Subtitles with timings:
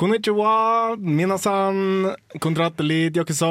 [0.00, 3.48] Konnichiwa, minasan, kontratelit, yakuza,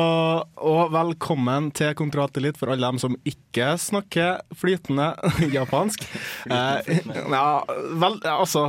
[0.66, 5.12] og velkommen til kontratelit for alle dem som ikke snakker flytende
[5.54, 6.08] japansk.
[6.50, 7.44] Eh, ja,
[8.02, 8.64] vel, altså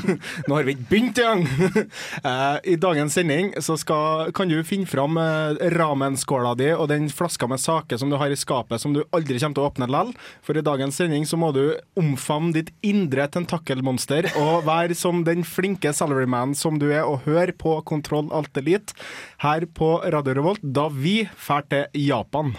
[0.48, 1.44] Nå har vi ikke begynt engang!
[2.26, 7.06] Eh, I dagens sending så skal, kan du finne fram eh, ramenskåla di og den
[7.12, 9.88] flaska med saker som du har i skapet som du aldri kommer til å åpne
[9.90, 10.14] likevel.
[10.46, 15.44] For i dagens sending så må du omfavne ditt indre tentakelmonster og være som den
[15.46, 18.96] flinke salaryman som du er, og hør på Kontroll Alt Elite
[19.44, 22.56] her på Radio Revolt da vi drar til Japan.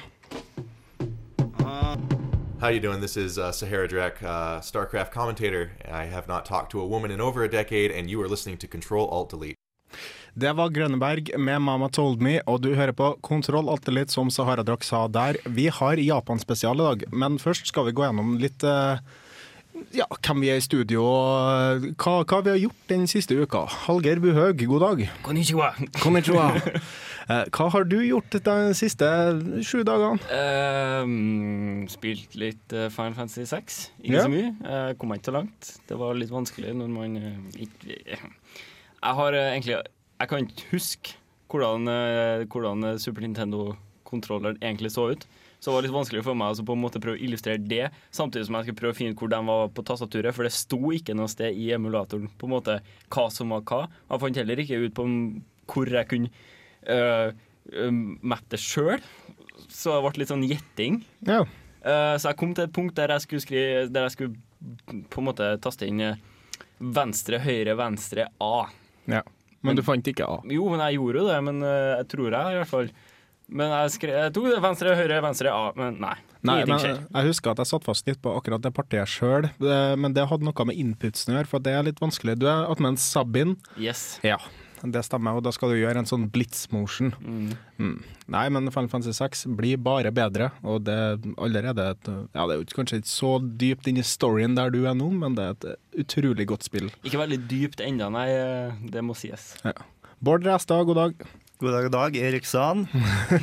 [2.59, 3.01] How you doing?
[3.01, 5.69] This is uh, Sahara Drek, uh, StarCraft commentator.
[5.85, 8.57] I have not talked to a woman in over a decade, and you are listening
[8.57, 9.55] to Control Alt Delete.
[10.33, 14.29] Det var Grønneberg med 'Mama Told Me', og du hører på Kontroll Alt Elite, som
[14.29, 15.38] Sahara Drek sa der.
[15.45, 18.99] Vi har Japan-spesial i dag, men først skal vi gå gjennom litt eh,
[19.95, 23.66] ja, hvem vi er i studio og hva, hva vi har gjort den siste uka.
[23.88, 25.06] Hallgeir Buhaug, god dag.
[25.28, 25.73] Konnichiwa.
[26.03, 26.50] Konnichiwa.
[27.28, 29.03] Eh, Hva har du gjort de siste
[29.67, 30.16] sju dagene?
[30.31, 33.80] Ehm, spilt litt eh, Final Fantasy 6.
[34.00, 34.22] Ikke Ja.
[34.23, 34.53] så mye.
[34.64, 35.73] Uh, kom ikke så langt.
[35.89, 41.17] Det var litt vanskelig når man eh, ikke Jeg har egentlig Jeg kan ikke huske
[41.52, 41.91] hvordan,
[42.47, 45.28] hvordan Super Nintendo-kontrolleren egentlig så ut.
[45.58, 47.88] Så det var litt vanskelig for meg altså, på en måte prøve å illustrere det,
[48.13, 50.53] samtidig som jeg skulle prøve å finne ut hvor de var på tastaturet, for det
[50.53, 52.77] sto ikke noe sted i emulatoren på en måte
[53.13, 53.80] hva som var hva.
[54.05, 55.07] Jeg fant heller ikke ut på
[55.68, 56.29] hvor jeg kunne
[56.88, 57.34] uh,
[58.22, 59.01] mappe det sjøl,
[59.66, 61.01] så det ble litt sånn gjetting.
[61.28, 61.41] Ja.
[61.81, 65.22] Uh, så jeg kom til et punkt der jeg skulle, skrive, der jeg skulle på
[65.24, 66.06] en måte taste inn
[66.78, 68.68] venstre, høyre, venstre, A.
[69.09, 69.25] ja.
[69.66, 70.38] Men du fant ikke A.
[70.53, 72.91] Jo, men jeg gjorde jo det, men uh, jeg tror jeg i hvert fall.
[73.50, 76.16] Men jeg, skre, jeg tok det venstre, høyre, venstre, A, men nei.
[76.44, 77.00] Nei, Ingenting skjer.
[77.16, 79.47] jeg husker at jeg satt fast litt på akkurat det partiet sjøl,
[79.97, 82.36] men det hadde noe med inputsen å gjøre, for det er litt vanskelig.
[82.40, 83.56] Du er attmed Sabin.
[83.80, 84.19] Yes.
[84.24, 84.38] Ja,
[84.84, 87.09] det stemmer, og da skal du gjøre en sånn blitz motion.
[87.24, 87.56] Mm.
[87.81, 87.96] Mm.
[88.36, 92.53] Nei, men Final Fantasy 6 blir bare bedre, og det er allerede et, Ja, det
[92.53, 93.31] er jo kanskje ikke så
[93.63, 96.91] dypt inn i storyen der du er nå, men det er et utrolig godt spill.
[97.07, 98.28] Ikke veldig dypt ennå, nei.
[98.36, 99.56] eh, Det må sies.
[100.22, 101.28] Bård Restad, god dag.
[101.57, 102.16] God dag, dag.
[102.16, 102.85] Erik Sand.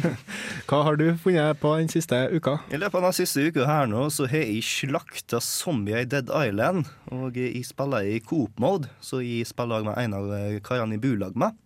[0.71, 2.61] Hva har du funnet på den siste uka?
[2.71, 6.31] I løpet av den siste uka her nå, så har jeg slakta zombier i Dead
[6.31, 6.87] Island.
[7.11, 10.31] Og jeg spiller i coop-mode, så jeg spiller med en av
[10.63, 11.59] karene i bulag med.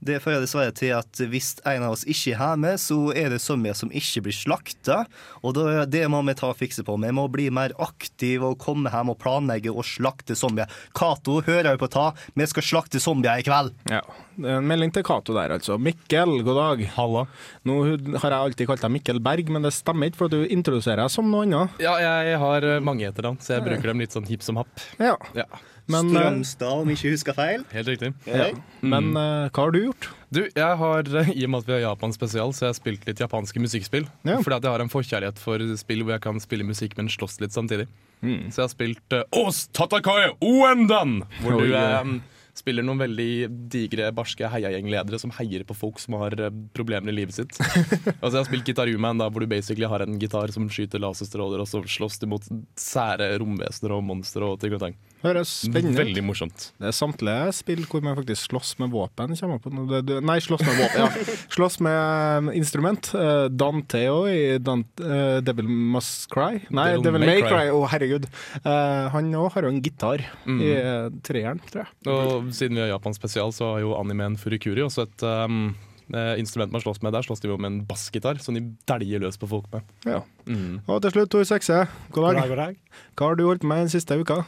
[0.00, 3.40] Det fører dessverre til at hvis en av oss ikke er hjemme, så er det
[3.44, 5.02] zombier som ikke blir slakta.
[5.44, 5.54] Og
[5.90, 6.96] det må vi ta og fikse på.
[7.00, 10.70] Vi må bli mer aktive og komme hjem og planlegge og slakte zombier.
[10.96, 12.08] Cato, hører jeg på ta?
[12.34, 13.74] Vi skal slakte zombier i kveld.
[13.92, 14.02] Ja,
[14.34, 15.76] En melding til Cato der, altså.
[15.78, 16.80] Mikkel, god dag.
[16.96, 17.26] Halla.
[17.68, 17.76] Nå
[18.18, 21.12] har jeg alltid kalt deg Mikkel Berg, men det stemmer ikke, for du introduserer deg
[21.14, 21.76] som noe annet.
[21.82, 24.72] Ja, jeg har mange etternavn, så jeg bruker dem litt sånn hipp som happ.
[24.98, 25.46] Ja, Ja,
[25.90, 27.64] men, eh, Strømstad, om ikke husker feil.
[27.74, 28.12] Helt riktig.
[28.24, 28.50] ja.
[28.80, 30.08] men uh, hva har du gjort?
[30.34, 32.80] Du, jeg har, I og med at vi har Japan spesial, så jeg har jeg
[32.80, 34.08] spilt litt japanske musikkspill.
[34.24, 34.40] Ja.
[34.40, 37.40] Fordi at jeg har en forkjærlighet for spill hvor jeg kan spille musikk, men slåss
[37.44, 37.88] litt samtidig.
[38.24, 38.48] Mm.
[38.48, 41.20] Så jeg har spilt uh, Os Tatakae Oendan!
[41.42, 42.14] Hvor du eh,
[42.56, 46.36] spiller noen veldig digre, barske heiagjengledere som heier på folk som har
[46.72, 47.58] problemer i livet sitt.
[48.22, 51.60] altså Jeg har spilt Gitaruman, da, hvor du basically har en gitar som skyter laserstråler,
[51.60, 52.46] og så slåss du mot
[52.80, 54.96] sære romvesener og monstre og ting og tang.
[55.24, 56.00] Høres spennende ut.
[56.02, 56.66] Veldig morsomt.
[56.78, 59.32] Det er samtlige spill hvor man faktisk slåss med våpen.
[59.34, 61.00] Nei, slåss med våpen.
[61.00, 61.08] Ja.
[61.54, 63.10] Slåss med eh, instrument.
[63.54, 66.60] Danteo i Dante, uh, Devil Must Cry.
[66.68, 67.70] Nei, Devil Devil, May May Cry.
[67.72, 68.28] Å, Å, herregud.
[68.64, 70.60] Uh, han òg har jo en gitar Mm.
[70.60, 72.10] i eh, treeren, tror jeg.
[72.10, 75.74] Og siden vi har Japan spesial, så har jo animeen Furikuri også et um,
[76.12, 77.14] eh, instrument man slåss med.
[77.16, 79.86] Der slåss de med en bassgitar, som de dæljer løs på folk med.
[80.04, 80.20] Ja.
[80.46, 80.82] Mm.
[80.86, 81.84] Og til slutt, Tor Sekse.
[82.10, 82.42] God God dag.
[82.42, 83.00] dag, god dag.
[83.16, 84.42] Hva har du holdt med den siste uka?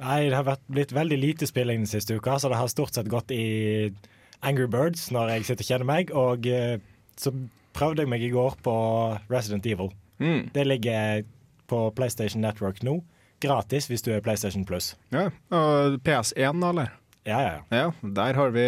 [0.00, 2.96] Nei, det har vært, blitt veldig lite spilling den siste uka, så det har stort
[2.96, 3.90] sett gått i
[4.46, 6.12] Angry Birds når jeg sitter og kjenner meg.
[6.16, 6.78] Og eh,
[7.20, 7.34] så
[7.76, 8.74] prøvde jeg meg i går på
[9.32, 9.92] Resident Evil.
[10.20, 10.48] Mm.
[10.54, 11.24] Det ligger
[11.70, 13.00] på PlayStation Network nå.
[13.40, 14.94] Gratis hvis du er PlayStation Plus.
[15.14, 15.28] Ja.
[15.56, 16.96] Og PS1, da, eller?
[17.28, 17.62] Ja, ja, ja.
[17.76, 18.66] Ja, der har vi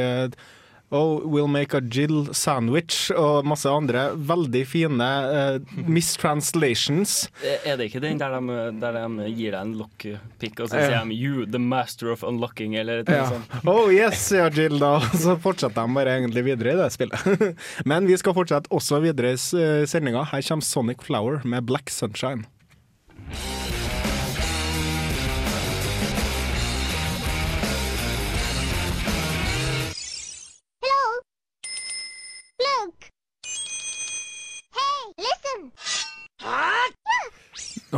[0.92, 7.30] Oh, we'll make a Jill sandwich og masse andre veldig fine uh, mistranslations.
[7.64, 10.90] Er det ikke den der de, der de gir deg en lockpick, og så sier
[10.92, 13.30] sier de 'you, the master of unlocking', eller eller Ja.
[13.30, 13.66] sånt?
[13.66, 14.98] Oh yes, sier Jill da.
[15.24, 17.56] Så fortsetter de bare egentlig videre i det spillet.
[17.88, 20.24] Men vi skal fortsette også videre i sendinga.
[20.28, 22.44] Her kommer Sonic Flower med Black Sunshine.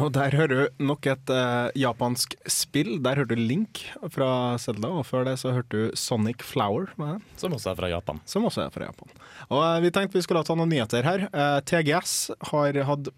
[0.04, 2.98] Og der hører du nok et uh, japansk spill.
[3.04, 3.80] Der hørte du Link
[4.12, 6.90] fra Zelda, og før det så hørte du Sonic Flower.
[7.00, 7.22] er?
[7.40, 8.20] Som også er fra Japan.
[8.28, 9.14] Som også er fra Japan.
[9.48, 11.26] Og uh, Vi tenkte vi skulle ta noen nyheter her.
[11.32, 12.18] Uh, TGS
[12.52, 13.08] har hatt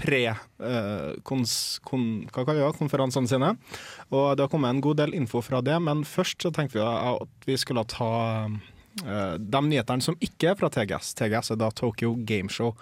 [0.00, 0.24] pre...
[0.62, 1.54] eh, kons,
[1.86, 3.54] kon, hva kaller vi det, konferansene sine.
[4.10, 6.84] Og det har kommet en god del info fra det, men først så tenkte vi
[6.84, 8.12] at vi skulle ta
[8.46, 11.14] eh, de nyhetene som ikke er fra TGS.
[11.18, 12.74] TGS er da Tokyo Game Show.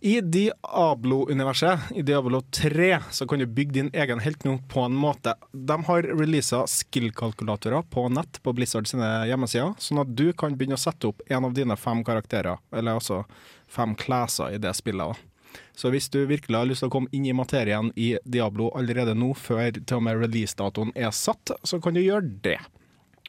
[0.00, 4.94] I Diablo-universet, i Diablo 3, så kan du bygge din egen helt nå på en
[4.94, 5.34] måte.
[5.52, 10.78] De har releasa skill-kalkulatorer på nett på Blizzard sine hjemmesider, sånn at du kan begynne
[10.78, 13.24] å sette opp en av dine fem karakterer, eller altså
[13.66, 15.02] fem classer i det spillet.
[15.02, 15.26] også.
[15.74, 19.16] Så hvis du virkelig har lyst til å komme inn i materien i Diablo allerede
[19.18, 22.58] nå, før til og med releasedatoen er satt, så kan du gjøre det.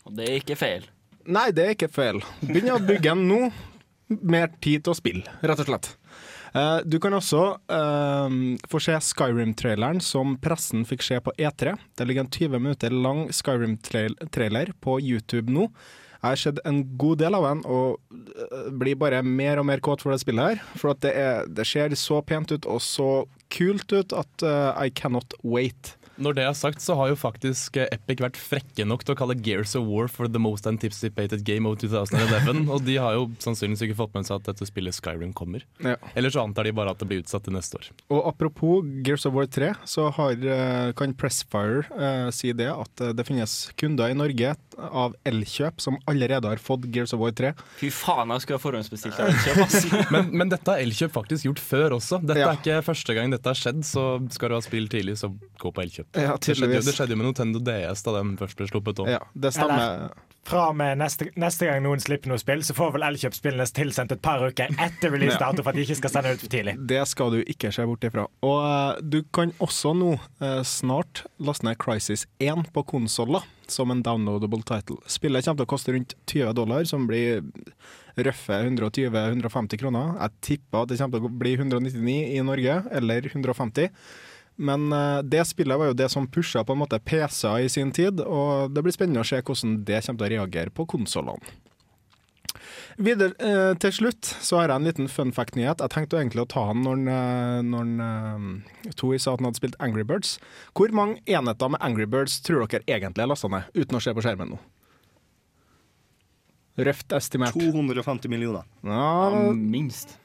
[0.06, 0.86] Og det er ikke feil.
[1.26, 2.22] Nei, det er ikke feil.
[2.42, 3.42] Begynn å bygge den nå.
[4.10, 5.92] Mer tid til å spille, rett og slett.
[6.54, 8.36] Eh, Du kan også uh,
[8.70, 11.76] få se Skyrim-traileren som pressen fikk se på E3.
[11.98, 15.70] Det ligger en 20 minutter lang Skyrim-trailer på YouTube nå.
[16.20, 19.80] Jeg har sett en god del av den og eh, blir bare mer og mer
[19.80, 20.66] kåt for det spillet her.
[20.76, 24.92] For det, er, det ser så pent ut og så kult ut at uh, I
[24.92, 25.94] cannot wait.
[26.20, 29.20] Når det er sagt, så har jo faktisk eh, Epic vært frekke nok til å
[29.20, 32.68] kalle Gears of War for the most anticipated game of 2011.
[32.74, 35.64] og de har jo sannsynligvis ikke fått med seg at dette spillet Skyrim kommer.
[35.84, 35.96] Ja.
[36.20, 37.92] Eller så antar de bare at det blir utsatt til neste år.
[38.12, 43.06] Og apropos Gears of War 3, så har, eh, kan Pressfire eh, si det at
[43.06, 44.56] eh, det finnes kunder i Norge
[44.90, 47.52] av Elkjøp som allerede har fått Gears of War 3.
[47.80, 50.10] Fy faen, jeg skulle ha forhåndsbestilt Elkjøp.
[50.16, 52.22] Men, men dette har Elkjøp faktisk gjort før også.
[52.24, 52.52] Dette Ja.
[52.54, 55.30] er ikke første gang dette har skjedd, så skal du ha spill tidlig, så
[55.60, 56.10] gå på Elkjøp.
[56.18, 59.04] Ja, det, skjedde jo, det skjedde jo med Nintendo DS da den først ble sluppet
[59.04, 59.12] òg.
[59.18, 60.10] Ja, det stemmer.
[60.50, 63.68] Fra og med neste, neste gang noen slipper noe spill, så får vel Elkjøp spillene
[63.70, 66.74] tilsendt et par uker etter releasedato for at de ikke skal sende ut for tidlig.
[66.92, 68.26] Det skal du ikke se bort ifra.
[68.46, 73.94] Og uh, du kan også nå uh, snart laste ned Crisis 1 på konsoller som
[73.94, 74.98] en downloadable title.
[75.06, 77.44] Spillet kommer til å koste rundt 20 dollar, som blir
[78.18, 80.16] røffe 120-150 kroner.
[80.18, 83.94] Jeg tipper at det kommer til å bli 199 i Norge, eller 150.
[84.60, 87.94] Men eh, det spillet var jo det som pusha på en måte PC-er i sin
[87.96, 91.58] tid, og det blir spennende å se hvordan det kommer til å reagere på konsollene.
[93.00, 95.80] Videre eh, til slutt så har jeg en liten fun fact-nyhet.
[95.80, 98.02] Jeg tenkte egentlig å ta den når, den, eh, når den,
[98.90, 100.36] eh, Tori sa at han hadde spilt Angry Birds.
[100.76, 104.16] Hvor mange enheter med Angry Birds tror dere egentlig er lasta ned, uten å se
[104.16, 104.60] på skjermen nå?
[106.80, 107.56] Røft estimert.
[107.56, 108.68] 250 millioner.
[108.88, 110.18] Ja, minst.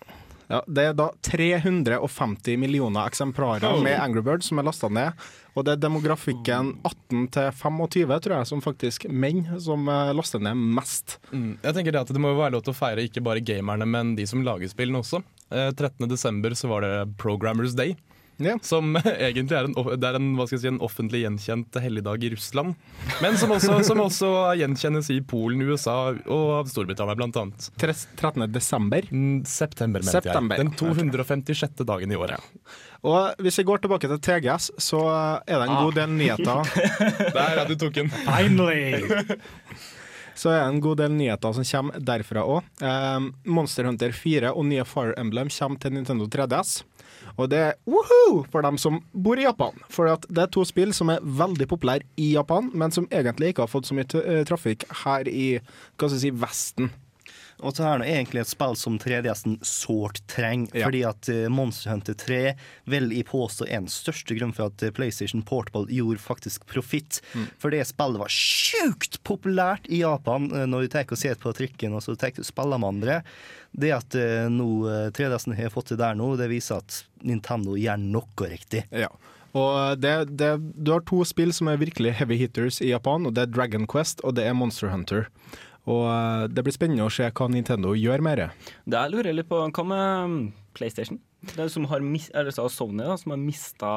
[0.50, 5.24] Ja, det er da 350 millioner eksemplarer med Angry Birds som er lasta ned.
[5.54, 10.42] Og det er demografikken 18 til 25, tror jeg, som faktisk menn som eh, laster
[10.42, 11.18] ned mest.
[11.30, 11.54] Mm.
[11.62, 14.16] Jeg tenker det at Det må være lov til å feire ikke bare gamerne, men
[14.18, 15.22] de som lager spillene også.
[15.54, 16.08] Eh, 13.
[16.10, 17.94] desember var det Programmers Day.
[18.66, 22.24] Som egentlig er en, det er en, hva skal jeg si, en offentlig gjenkjent helligdag
[22.26, 22.74] i Russland.
[23.22, 27.70] Men som også, som også gjenkjennes i Polen, USA og Storbritannia annet.
[27.78, 28.46] 13.
[28.52, 29.06] desember?
[29.46, 30.58] september, mente September.
[30.58, 30.66] jeg.
[30.66, 31.84] Den 256.
[31.86, 32.42] dagen i året.
[33.04, 35.02] Og hvis vi går tilbake til TGS, så
[35.44, 36.70] er det en god del nyheter.
[37.36, 38.10] Der, ja, du tok den.
[38.24, 39.02] Finally!
[40.34, 42.66] Så er det en god del nyheter som kommer derfra òg.
[42.82, 46.80] Eh, Monster Hunter 4 og nye Fire Emblem kommer til Nintendo 3DS.
[47.36, 49.76] Og det er woohoo for dem som bor i Japan.
[49.92, 53.66] For det er to spill som er veldig populære i Japan, men som egentlig ikke
[53.66, 56.92] har fått så mye eh, trafikk her i hva skal jeg si, Vesten.
[57.62, 60.86] Og så er det egentlig et spill som 3DS-en sårt trenger, Ja.
[60.88, 62.40] fordi at eh, Monster Hunter 3
[62.90, 67.20] vel i påstå er den største grunnen for at eh, PlayStation Portable gjorde faktisk profitt.
[67.34, 67.46] Mm.
[67.62, 71.52] For det spillet var sjukt populært i Japan eh, når du tar og ser på
[71.54, 73.20] trikken og så tar du spiller med andre.
[73.74, 74.14] Det at
[74.50, 78.84] nå eh, 3DS-en har fått det der nå, det viser at Nintendo gjør noe riktig.
[78.90, 79.08] Ja.
[79.54, 83.36] Og det, det, du har to spill som er virkelig heavy hitters i Japan, og
[83.36, 85.28] det er Dragon Quest og det er Monster Hunter.
[85.90, 88.50] Og eh, det blir spennende å se hva Nintendo gjør med det.
[88.88, 90.36] Jeg lurer litt på, hva med um,
[90.76, 91.20] PlayStation?
[91.44, 92.30] Det som har mis
[92.72, 93.96] Sony da, som har mista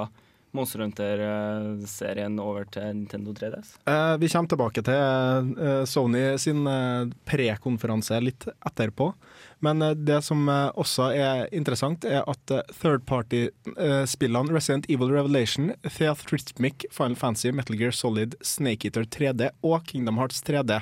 [0.55, 3.75] Monster Hunter-serien over til Nintendo 3DS?
[3.87, 9.11] Eh, vi kommer tilbake til eh, Sony sin eh, prekonferanse litt etterpå.
[9.63, 15.11] Men eh, det som eh, også er interessant, er at eh, third party-spillene Resident Evil
[15.13, 20.81] Revelation, Theath Rhythmic, Final Fantasy, Metal Gear Solid, Snake Eater 3D og Kingdom Hearts 3D,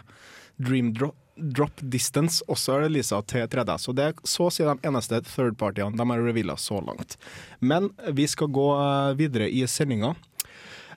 [0.57, 3.75] Dream Drop, Drop Distance, også er releasa til 3D.
[3.81, 7.17] Så det er så å si de eneste third partyene de har reveala så langt.
[7.59, 10.15] Men vi skal gå eh, videre i sendinga.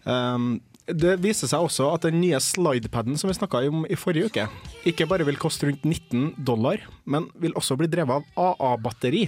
[0.05, 4.31] Um, det viser seg også at den nye slidepaden som vi snakka om i forrige
[4.31, 4.47] uke,
[4.89, 9.27] ikke bare vil koste rundt 19 dollar, men vil også bli drevet av AA-batteri.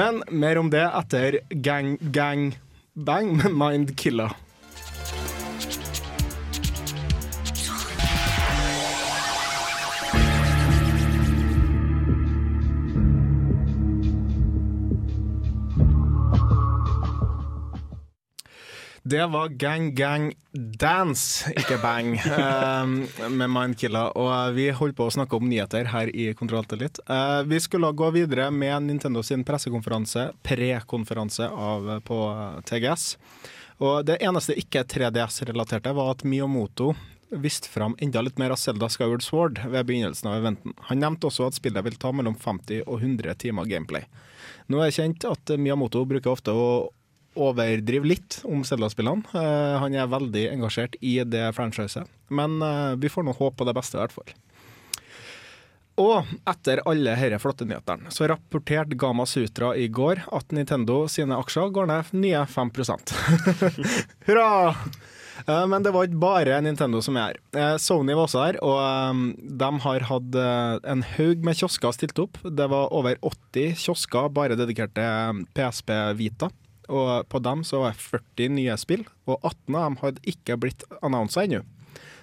[0.00, 2.50] men mer om det etter Gang Gang
[2.98, 4.34] Bang med Mind Killer.
[19.02, 24.10] Det var Gang Gang Dance, ikke Bang, eh, med Mindkilla.
[24.12, 26.66] Og vi holdt på å snakke om nyheter her i Kontroll.
[26.68, 31.48] Eh, vi skulle gå videre med Nintendo sin pressekonferanse, prekonferanse
[32.04, 32.20] på
[32.68, 33.16] TGS.
[33.80, 36.92] Og det eneste ikke 3DS-relaterte var at Miyamoto
[37.30, 40.74] viste fram enda litt mer av Zelda Skyward Sword ved begynnelsen av eventen.
[40.90, 44.04] Han nevnte også at spillet vil ta mellom 50 og 100 timer gameplay.
[44.68, 46.90] Nå er det kjent at Miyamoto bruker ofte å
[47.38, 49.22] overdrive litt om Zelda-spillene.
[49.34, 53.68] Uh, han er veldig engasjert i det franchiset, men uh, vi får nå håpe på
[53.68, 54.32] det beste, i hvert fall.
[56.00, 61.36] Og etter alle disse flotte nyhetene, så rapporterte Gama Sutra i går at Nintendo sine
[61.36, 62.70] aksjer går ned nye 5
[64.26, 64.76] Hurra!
[65.46, 67.40] Eh, Men det var ikke bare Nintendo som er her.
[67.52, 70.40] Eh, Sony var også her, og de har hatt
[70.94, 72.40] en haug med kiosker stilt opp.
[72.44, 76.48] Det var over 80 kiosker bare dedikert til PSP Vita.
[76.90, 80.58] Og på dem så var det 40 nye spill, og 18 av dem hadde ikke
[80.60, 81.62] blitt annonsa ennå.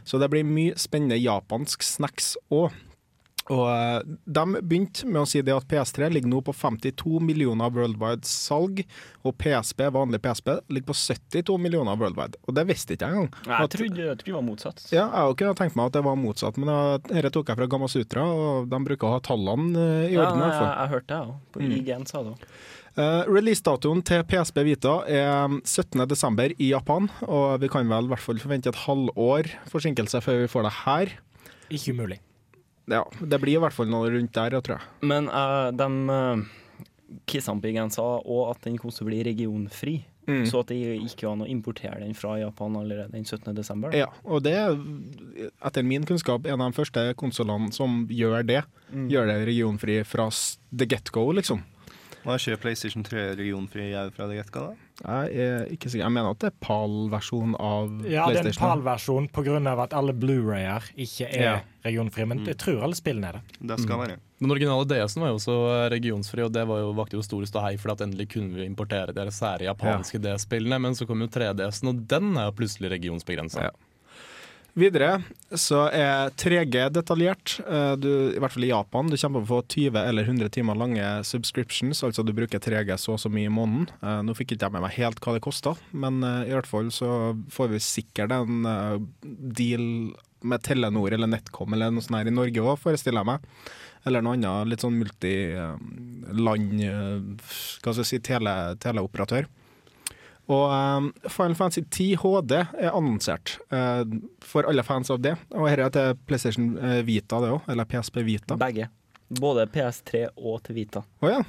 [0.08, 2.76] Så det blir mye spennende japansk snacks òg.
[3.50, 7.70] Og eh, De begynte med å si det at PS3 ligger nå på 52 millioner
[7.72, 8.82] worldwide salg,
[9.24, 12.36] og PSP, vanlig PSP ligger på 72 millioner worldwide.
[12.48, 13.30] Og det visste ikke jeg engang.
[13.48, 14.84] Nei, jeg At- trodde, jeg trodde det var motsatt.
[14.92, 17.68] ja, jeg kunne tenkt meg at det var motsatt, men eh, dette tok jeg fra
[17.72, 20.44] Gamma Sutra, og de bruker å ha tallene eh, i Ja, orden.
[20.44, 20.74] Ja, jeg, fall.
[20.82, 21.40] jeg hørte det òg.
[21.54, 21.72] På Mm.
[21.80, 22.44] IGN sa det òg.
[22.98, 26.56] Uh, Releasedatoen til PSB Vita er 17.12.
[26.58, 30.48] i Japan, og vi kan vel i hvert fall forvente et halvår forsinkelse før vi
[30.50, 31.12] får det her.
[31.70, 32.18] Ikke umulig.
[32.88, 35.08] Ja, Det blir i hvert fall noe rundt der, jeg tror jeg.
[35.08, 36.46] Men uh, de uh,
[37.28, 39.98] kissene på sa òg at den kom til å bli regionfri.
[40.28, 40.44] Mm.
[40.44, 40.76] Så at det
[41.08, 43.54] ikke an å importere den fra Japan allerede den 17.
[43.56, 43.94] desember.
[43.96, 44.76] Ja, og det er
[45.64, 48.66] etter min kunnskap en av de første konsulene som gjør det.
[48.92, 49.08] Mm.
[49.14, 50.28] Gjør det regionfri fra
[50.76, 51.64] the get-go, liksom.
[52.28, 54.74] Var skjer PlayStation 3 regionfri her fra det get-go, da?
[55.32, 56.04] Jeg er ikke sikker.
[56.04, 58.64] Jeg mener at det er PAL-versjon av Ja, det er en PlayStation.
[58.66, 59.84] PAL-versjon pga.
[59.84, 61.60] at alle Blu-rayer ikke er Ja.
[61.86, 62.28] regionfri.
[62.28, 63.42] men jeg tror alle spillene er det.
[63.62, 64.18] Det skal være.
[64.42, 67.78] Den originale DS-en var jo også regionsfri, og det var jo, vakte jo stor ståhei
[67.80, 71.90] for at endelig kunne vi importere de sære japanske DS-spillene, men så kom jo 3DS-en,
[71.90, 73.62] og den er jo plutselig regionsbegrensa.
[73.62, 73.70] Ja.
[74.78, 75.24] Videre
[75.58, 77.56] så er 3G detaljert.
[77.66, 79.10] Eh, Du, I hvert fall i Japan.
[79.10, 82.94] Du kommer til å få 20 eller 100 timer lange subscriptions, altså du bruker 3G
[83.02, 83.88] så og så mye i måneden.
[84.04, 86.70] Eh, Nå fikk ikke jeg med meg helt hva det kosta, men eh, i hvert
[86.70, 87.10] fall så
[87.54, 88.62] får vi sikkert en
[89.58, 89.88] deal
[90.46, 93.40] med Telenor eller NetCom eller noe sånt her i Norge òg, forestiller jeg meg.
[94.08, 99.50] Eller noe annet litt sånn multiland Hva skal jeg si, tele, teleoperatør.
[100.48, 104.04] Og um, Final Fantasy 10 HD er annonsert uh,
[104.40, 105.34] for alle fans av det.
[105.52, 107.66] Og her er til PlayStation eh, Vita, det òg.
[107.74, 108.56] Eller PSP Vita.
[108.62, 108.88] Begge.
[109.42, 111.02] Både PS3 og til Vita.
[111.20, 111.42] Oh, ja.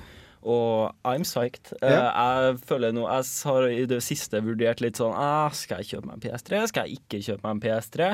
[0.43, 1.71] Og I'm psyched.
[1.83, 2.11] Yeah.
[2.11, 6.07] jeg føler nå Jeg har i det siste vurdert litt sånn ah, Skal jeg kjøpe
[6.07, 6.61] meg en PS3?
[6.71, 8.11] Skal jeg ikke kjøpe meg en PS3?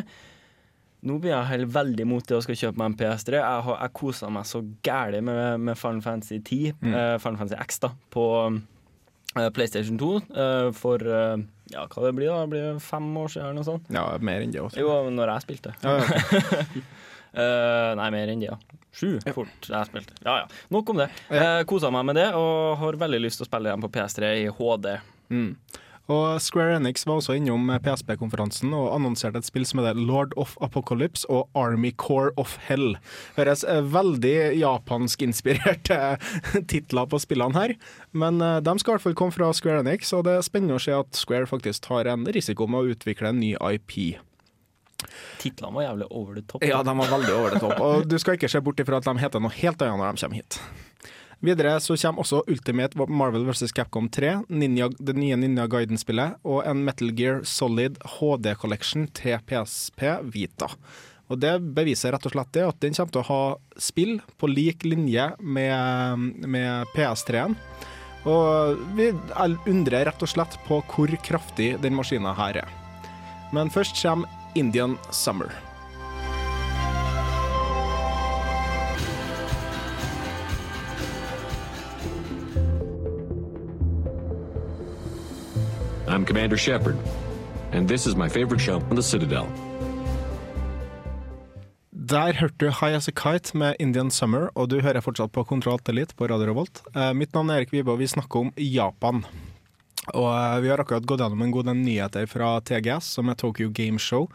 [1.04, 3.36] Nå blir jeg helt veldig mot det å skal kjøpe meg en PS3.
[3.36, 6.94] Jeg, har, jeg kosa meg så gæli med, med Final Fantasy 10, Mm.
[6.96, 8.24] uh, Final Fantasy X, da, på
[9.34, 11.36] PlayStation 2 eh, for eh,
[11.72, 12.42] Ja, hva det blir da?
[12.44, 13.90] Det blir fem år siden eller noe sånt?
[13.90, 14.78] ja, mer enn det også.
[14.80, 15.74] Jo, når jeg spilte.
[15.82, 16.84] Ja, ja.
[17.34, 18.80] Eh, nei, mer enn det, ja.
[18.94, 20.14] Sju fort jeg spilte.
[20.22, 21.08] Ja ja, nok om det.
[21.34, 21.64] Ja.
[21.66, 24.44] Kosa meg med det, og har veldig lyst til å spille igjen på PS3 i
[24.54, 24.86] HD.
[25.34, 25.48] Mm.
[26.12, 30.52] Og Square Enix var også innom PSP-konferansen og annonserte et spill som heter Lord of
[30.64, 32.98] Apocalypse og Army Core of Hell.
[33.38, 36.00] Høres eh, veldig japansk-inspirerte
[36.70, 37.74] titler på spillene her,
[38.12, 40.76] men eh, de skal i hvert fall komme fra Square Enix, og det er spennende
[40.76, 43.96] å se at Square faktisk tar en risiko med å utvikle en ny IP.
[45.40, 46.64] Titlene var jævlig over the top.
[46.64, 47.80] Ja, de var veldig over det topp.
[47.80, 50.24] Og du skal ikke se bort ifra at de heter noe helt annet når de
[50.26, 50.60] kommer hit.
[51.44, 53.72] Videre så kommer også Ultimate Marvel vs.
[53.76, 59.36] Capcom 3, Ninja, det nye Ninja Gaiden-spillet, og en Metal Gear Solid HD Collection til
[59.44, 60.70] PSP Vita.
[61.28, 63.42] Og Det beviser rett og slett det at den kommer til å ha
[63.80, 67.56] spill på lik linje med, med PS3-en.
[68.24, 69.10] Og vi
[69.68, 72.74] undrer rett og slett på hvor kraftig den maskinen her er.
[73.52, 75.52] Men først kommer Indian Summer.
[86.14, 86.96] I'm Commander Shepard,
[87.72, 89.48] and this is my favorite show on the Citadel.
[91.90, 95.42] Der hørte du High As A Kite med Indian Summer, og du hører fortsatt på
[95.44, 96.82] Kontroll Elite på Radio Revolt.
[96.94, 99.24] Eh, mitt navn er Erik Vibe, og vi snakker om Japan.
[100.12, 103.40] Og eh, vi har akkurat gått gjennom en god del nyheter fra TGS, som er
[103.40, 104.28] Tokyo Game Show.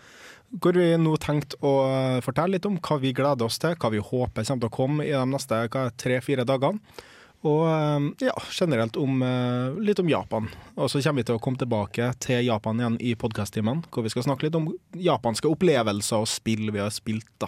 [0.59, 3.93] Hvor vi nå tenkt å eh, fortelle litt om hva vi gleder oss til, hva
[3.93, 5.63] vi håper kommer til å komme i de neste
[5.95, 7.07] tre-fire dagene.
[7.47, 10.49] Og eh, ja, generelt om, eh, litt om Japan.
[10.75, 14.11] Og så kommer vi til å komme tilbake til Japan igjen i podkast-timene, hvor vi
[14.11, 14.67] skal snakke litt om
[14.99, 17.29] japanske opplevelser og spill vi har spilt.
[17.39, 17.47] da.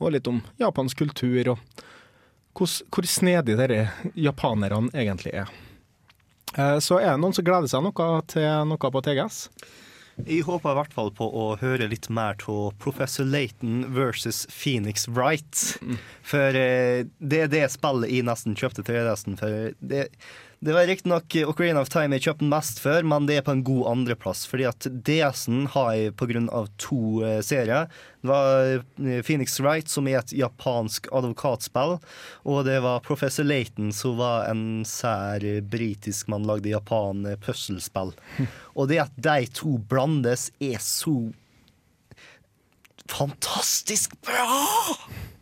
[0.00, 1.84] Og litt om japansk kultur og
[2.56, 5.50] hvor, hvor snedig disse japanerne egentlig er.
[6.56, 9.42] Eh, Så er det noen som gleder seg noe til noe på TGS?
[10.24, 15.04] Jeg håper i hvert fall på å høre litt mer av Professor Laton versus Phoenix
[15.12, 15.76] Wright.
[16.24, 19.74] For eh, det er det spillet jeg nesten kjøpte 3DS-en for.
[19.84, 20.06] Det,
[20.60, 23.64] det var riktignok Ocarina of Time jeg kjøpte mest før, men det er på en
[23.66, 24.46] god andreplass.
[24.48, 26.14] Fordi at DS-en har jeg
[26.48, 27.90] av to eh, serier.
[28.24, 31.98] Det var eh, Phoenix Wright, som er et japansk advokatspill.
[32.48, 38.16] Og det var Professor Laton, som var en sær britisk mann lagde Japan eh.
[38.78, 41.18] Og det at de to blandes, er så
[43.12, 45.35] fantastisk bra!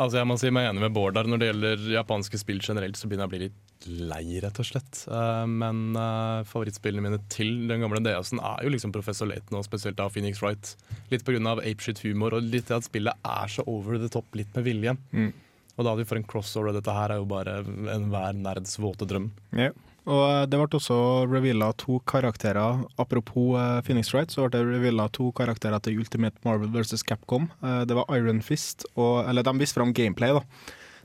[0.00, 1.28] Altså jeg må si meg enig med Bård der.
[1.28, 4.68] Når det gjelder japanske spill generelt, så begynner jeg å bli litt lei, rett og
[4.68, 5.02] slett.
[5.10, 9.66] Eh, men eh, favorittspillene mine til den gamle DS-en er jo liksom Professor Laton og
[9.66, 10.74] spesielt av Phoenix Wright.
[11.12, 11.56] Litt pga.
[11.58, 14.96] apeshit-humor og litt at spillet er så over the top, litt med vilje.
[15.12, 15.32] Mm.
[15.76, 17.60] Og da vi får en crossover, dette her er jo bare
[17.94, 19.30] enhver nerds våte drøm.
[19.56, 19.72] Ja.
[20.10, 20.98] Og eh, det ble også
[21.30, 22.82] reveala to karakterer.
[23.00, 27.04] Apropos eh, Phoenix Wright, så ble det reveala to karakterer til Ultimate Marvel vs.
[27.06, 27.48] Capcom.
[27.62, 30.42] Eh, det var Iron Fist og Eller de viste fram gameplay, da.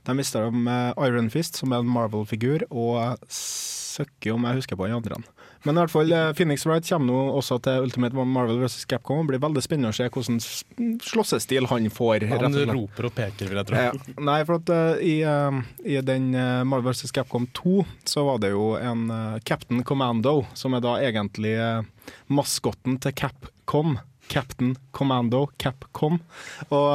[0.07, 0.69] De viste fram
[1.03, 5.19] Iron Fist, som er en Marvel-figur, og søkker om jeg husker på den andre.
[5.65, 8.85] Men i hvert fall, eh, Phoenix Wright kommer nå også til Ultimate Marvel vs.
[8.89, 9.23] Capcom.
[9.23, 10.39] Det blir veldig spennende å se hvordan
[11.03, 12.27] slåssestil han får.
[12.33, 13.83] Han roper og peker, vil jeg tro.
[13.87, 14.17] Ja.
[14.17, 17.13] Nei, for at uh, i, uh, i den uh, Marvel vs.
[17.15, 21.53] Capcom 2 så var det jo en eh, Captain Commando, som er da egentlig
[22.31, 23.97] maskotten til Capcom.
[24.27, 26.19] Captain Commando, Capcom.
[26.69, 26.87] Og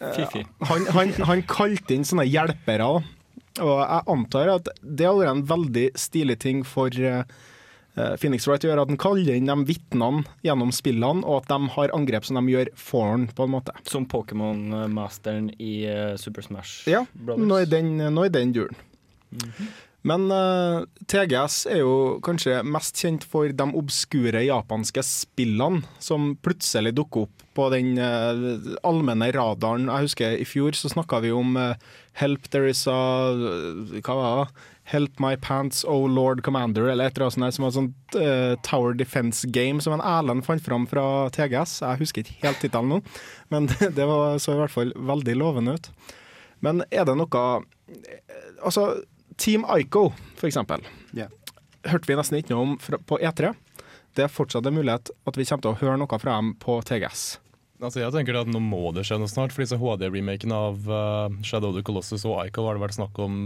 [0.00, 2.90] eh, han, han, han kalte inn sånne hjelpere.
[3.60, 7.48] Og jeg antar at det er vært en veldig stilig ting for eh, eh,
[7.94, 11.92] Phoenix Wright gjør at han kaller inn de vitnene gjennom spillene, og at de har
[11.96, 13.74] angrep som de gjør for han, på en måte.
[13.90, 17.46] Som Pokémon-masteren i eh, Super Smash Ja, Brothers.
[17.50, 18.78] nå i den, nå i den duren.
[20.00, 26.94] Men uh, TGS er jo kanskje mest kjent for de obskure japanske spillene som plutselig
[26.96, 29.90] dukker opp på den uh, allmenne radaren.
[29.92, 31.74] Jeg husker i fjor så snakka vi om uh,
[32.16, 32.96] Help There Is A
[33.36, 34.64] Hva var det?
[34.90, 38.54] Help My Pants, Oh Lord Commander, eller et eller annet sånt, som var sånt uh,
[38.66, 41.76] Tower Defense Game som en Erlend fant fram fra TGS.
[41.84, 42.98] Jeg husker ikke helt tittelen nå,
[43.54, 45.90] men det, det var, så i hvert fall veldig lovende ut.
[46.60, 47.44] Men er det noe
[48.60, 49.00] Altså,
[49.40, 50.82] Team Ico, for eksempel.
[51.16, 51.30] yeah.
[51.88, 53.54] Hørte vi nesten ikke noe om fra, på E3.
[54.18, 56.76] Det er fortsatt en mulighet at vi kommer til å høre noe fra dem på
[56.84, 57.38] TGS.
[57.80, 61.40] Altså jeg tenker at Nå må det skje noe snart, for disse HD-remakene av uh,
[61.46, 63.38] Shadow of the Colossus og Ico har det vært snakk om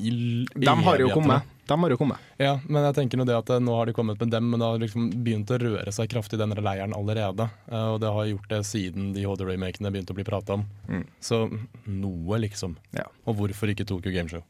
[0.00, 1.42] De har jo kommet.
[1.70, 2.18] De har jo kommet.
[2.40, 4.58] Ja, men jeg tenker nå det at eh, nå har de kommet med dem, men
[4.62, 7.46] det har liksom begynt å røre seg kraftig i den leiren allerede.
[7.70, 10.64] Eh, Og det har gjort det siden de HD-remakene begynte å bli prata om.
[10.88, 11.04] Mm.
[11.22, 11.44] Så
[11.86, 12.74] noe, liksom.
[12.96, 13.06] Ja.
[13.24, 14.42] Og hvorfor ikke Tokyo Gameshow?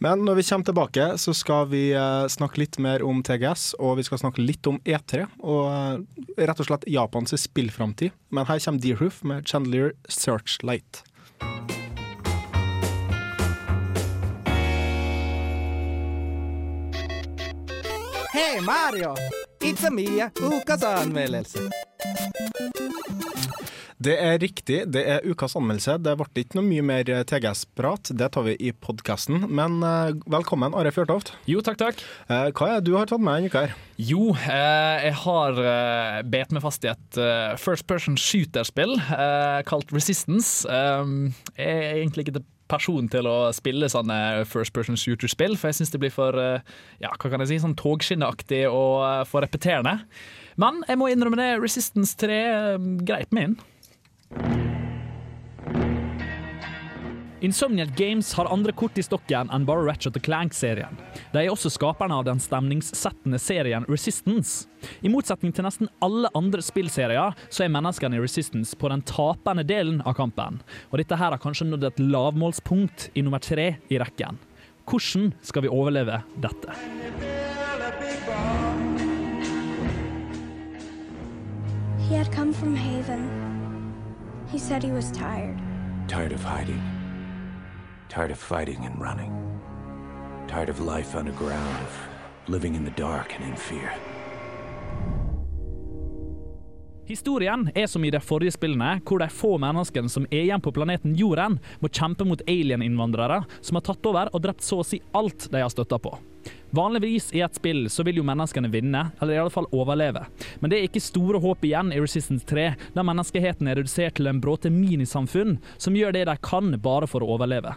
[0.00, 3.98] Men når vi kommer tilbake, så skal vi eh, snakke litt mer om TGS, og
[4.00, 8.16] vi skal snakke litt om E3, og rett og slett Japans spillframtid.
[8.32, 11.04] Men her kommer Deerhoof med Chandelier Searchlight.
[18.32, 19.14] Hei Mario!
[19.62, 21.62] It's a Mia, ukas anmeldelse.
[24.00, 25.98] Det er riktig, det er ukas anmeldelse.
[26.00, 29.42] Det ble ikke noe mye mer TGS-prat, det tar vi i podkasten.
[29.52, 31.34] Men eh, velkommen, Are Fjørtoft.
[31.50, 32.00] Jo, takk, takk.
[32.32, 33.66] Eh, hva er det du har tatt med denne uka?
[34.00, 39.60] Jo, eh, jeg har eh, bet meg fast i et eh, first person shooter-spill eh,
[39.68, 40.64] kalt Resistance.
[40.64, 45.80] Jeg er egentlig ikke det person til å spille sånne first person shooter-spill, for jeg
[45.80, 46.64] syns det blir for eh,
[47.02, 49.98] ja, hva kan jeg si, sånn togskinneaktig og eh, for repeterende.
[50.60, 54.69] Men jeg må innrømme det, Resistance 3 eh, greit meg inn.
[57.40, 60.98] Insomniac Games har andre kort i stokken enn bare Ratchet Clank-serien.
[61.32, 64.68] De er også skaperne av den stemningssettende serien Resistance.
[65.00, 69.64] I motsetning til nesten alle andre spillserier, så er menneskene i Resistance på den tapende
[69.64, 70.60] delen av kampen.
[70.92, 74.36] Og dette her har kanskje nådd et lavmålspunkt i nummer tre i rekken.
[74.84, 76.76] Hvordan skal vi overleve dette?
[82.04, 83.30] He had come from Haven.
[84.52, 85.56] He said he was tired.
[86.08, 86.99] Tired of hiding.
[88.10, 89.30] Tired of fighting and running.
[90.48, 92.08] Tired of life underground, of
[92.48, 93.92] living in the dark and in fear.
[97.06, 100.72] Historien er som i de forrige spillene, hvor de få menneskene som er igjen på
[100.74, 104.98] planeten Jorden, må kjempe mot alien-innvandrere som har tatt over og drept så å si
[105.14, 106.10] alt de har støtta på.
[106.74, 110.24] Vanligvis i et spill så vil jo menneskene vinne, eller i alle fall overleve.
[110.58, 114.30] Men det er ikke store håp igjen i Resistance 3, da menneskeheten er redusert til
[114.30, 117.76] en bråte minisamfunn som gjør det de kan bare for å overleve.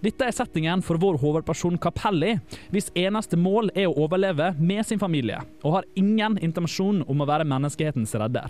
[0.00, 2.38] Dette er settingen for vår hovedperson Capelli,
[2.72, 7.28] hvis eneste mål er å overleve med sin familie, og har ingen intensjon om å
[7.28, 8.48] være menneskehetens redder.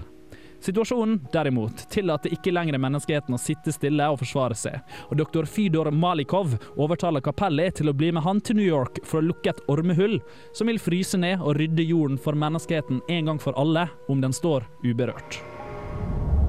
[0.61, 4.77] Situasjonen, derimot, tillater ikke lenger menneskeheten å sitte stille og forsvare seg,
[5.09, 9.19] og doktor Fydor Malikov overtaler Capelli til å bli med han til New York for
[9.19, 10.21] å lukke et ormehull
[10.55, 14.37] som vil fryse ned og rydde jorden for menneskeheten en gang for alle, om den
[14.37, 15.41] står uberørt.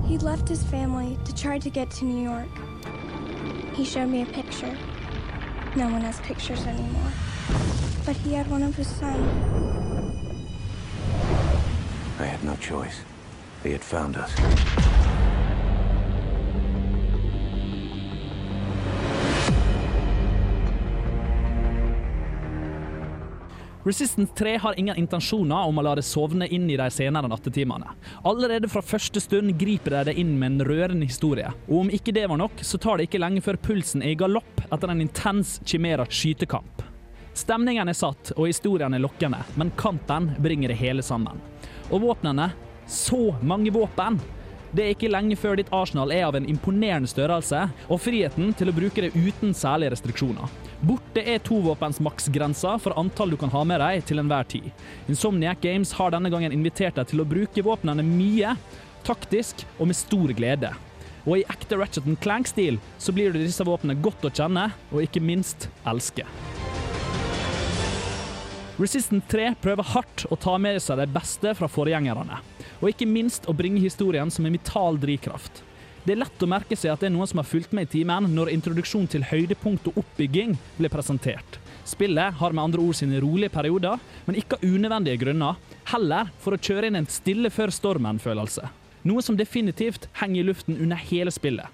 [0.06, 2.52] He left his family to try to get to New York.
[3.74, 4.76] He showed me a picture.
[5.74, 7.12] No one has pictures anymore.
[8.06, 9.16] But he had one of his son.
[12.20, 13.02] I had no choice.
[13.64, 15.31] They had found us.
[23.84, 27.96] Resistance 3 har ingen intensjoner om å la det sovne inn i de senere nattetimene.
[28.30, 31.50] Allerede fra første stund griper de det inn med en rørende historie.
[31.66, 34.20] Og om ikke det var nok, så tar det ikke lenge før pulsen er i
[34.20, 36.84] galopp etter en intens Chimera skytekamp.
[37.34, 41.42] Stemningen er satt, og historien er lokkende, men kampen bringer det hele sammen.
[41.90, 42.52] Og våpnene
[42.86, 44.20] så mange våpen!
[44.72, 48.70] Det er ikke lenge før ditt arsenal er av en imponerende størrelse, og friheten til
[48.70, 50.54] å bruke det uten særlige restriksjoner.
[50.82, 54.72] Borte er tovåpens maksgrensa for antall du kan ha med deg til enhver tid.
[55.12, 58.56] Insomniac Games har denne gangen invitert deg til å bruke våpnene mye,
[59.06, 60.74] taktisk og med stor glede.
[61.28, 65.22] Og i ekte Ratchet Clank-stil så blir du disse våpnene godt å kjenne, og ikke
[65.22, 66.26] minst elske.
[68.82, 72.42] Resistance 3 prøver hardt å ta med seg det beste fra forgjengerne,
[72.82, 75.62] og ikke minst å bringe historien som en vital drivkraft.
[76.02, 77.92] Det er lett å merke seg at det er noen som har fulgt med i
[78.00, 81.60] timen når introduksjon til høydepunkt og oppbygging ble presentert.
[81.86, 85.60] Spillet har med andre ord sine rolige perioder, men ikke av unødvendige grunner.
[85.92, 88.66] Heller for å kjøre inn en stille før stormen-følelse.
[89.06, 91.70] Noe som definitivt henger i luften under hele spillet.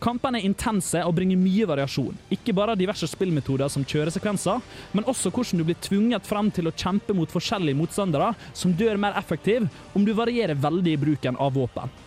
[0.00, 2.16] Kampene er intense og bringer mye variasjon.
[2.32, 4.64] Ikke bare diverse spillmetoder som kjøresekvenser,
[4.96, 8.96] men også hvordan du blir tvunget frem til å kjempe mot forskjellige motstandere som dør
[8.96, 11.98] mer effektiv om du varierer veldig i bruken av våpen.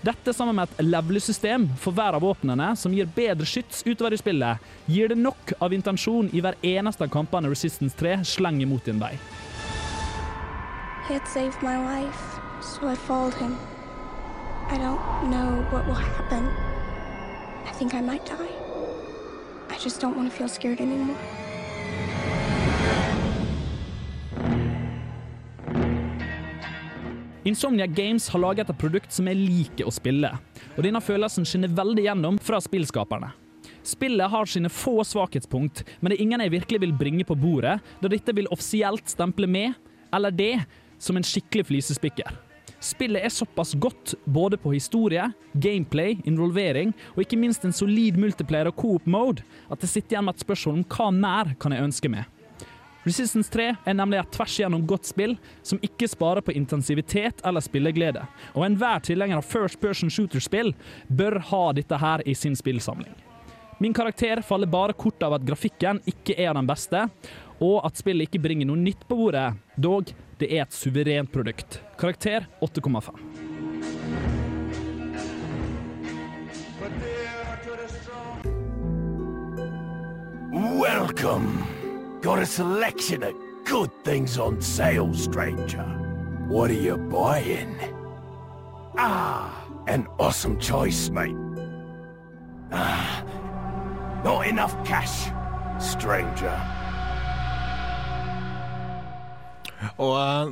[0.00, 4.20] Dette sammen med et level-system for hver av våpnene som gir bedre skyts utover i
[4.20, 8.84] spillet, gir det nok av intensjon i hver eneste av kampene Resistance 3 slenger mot
[8.84, 9.12] din vei.
[11.10, 12.96] Life, so I.
[14.70, 16.48] I don't know what will happen.
[17.66, 18.54] I think I might die.
[19.68, 21.16] I just don't want to feel scared anymore.
[27.44, 30.28] Insomnia Games har laget et produkt som jeg liker å spille,
[30.76, 33.30] og denne følelsen skinner veldig gjennom fra spillskaperne.
[33.86, 37.78] Spillet har sine få svakhetspunkt, men det er ingen jeg virkelig vil bringe på bordet,
[38.02, 39.72] da dette vil offisielt stemple med,
[40.12, 40.58] eller det,
[41.00, 42.28] som en skikkelig flisespikker.
[42.84, 48.68] Spillet er såpass godt både på historie, gameplay, involvering og ikke minst en solid multiplayer
[48.68, 51.88] og coop mode at det sitter igjen med et spørsmål om hva mer kan jeg
[51.88, 52.28] ønske meg.
[53.04, 57.64] Resistance 3 er nemlig et tvers igjennom godt spill som ikke sparer på intensivitet eller
[57.64, 60.74] spilleglede, og enhver tilhenger av first person shooter-spill
[61.08, 63.14] bør ha dette her i sin spillsamling.
[63.80, 67.06] Min karakter faller bare kort av at grafikken ikke er den beste,
[67.60, 69.54] og at spillet ikke bringer noe nytt på bordet.
[69.80, 71.80] Dog, det er et suverent produkt.
[71.96, 73.16] Karakter 8,5.
[80.80, 81.79] Welcome.
[82.22, 85.82] Got a selection of good things on sale, stranger.
[86.48, 87.74] What are you buying?
[88.98, 91.34] Ah, an awesome choice, mate.
[92.72, 93.24] Ah,
[94.24, 95.30] Not enough cash,
[95.80, 96.52] stranger.
[99.96, 100.50] Og eh,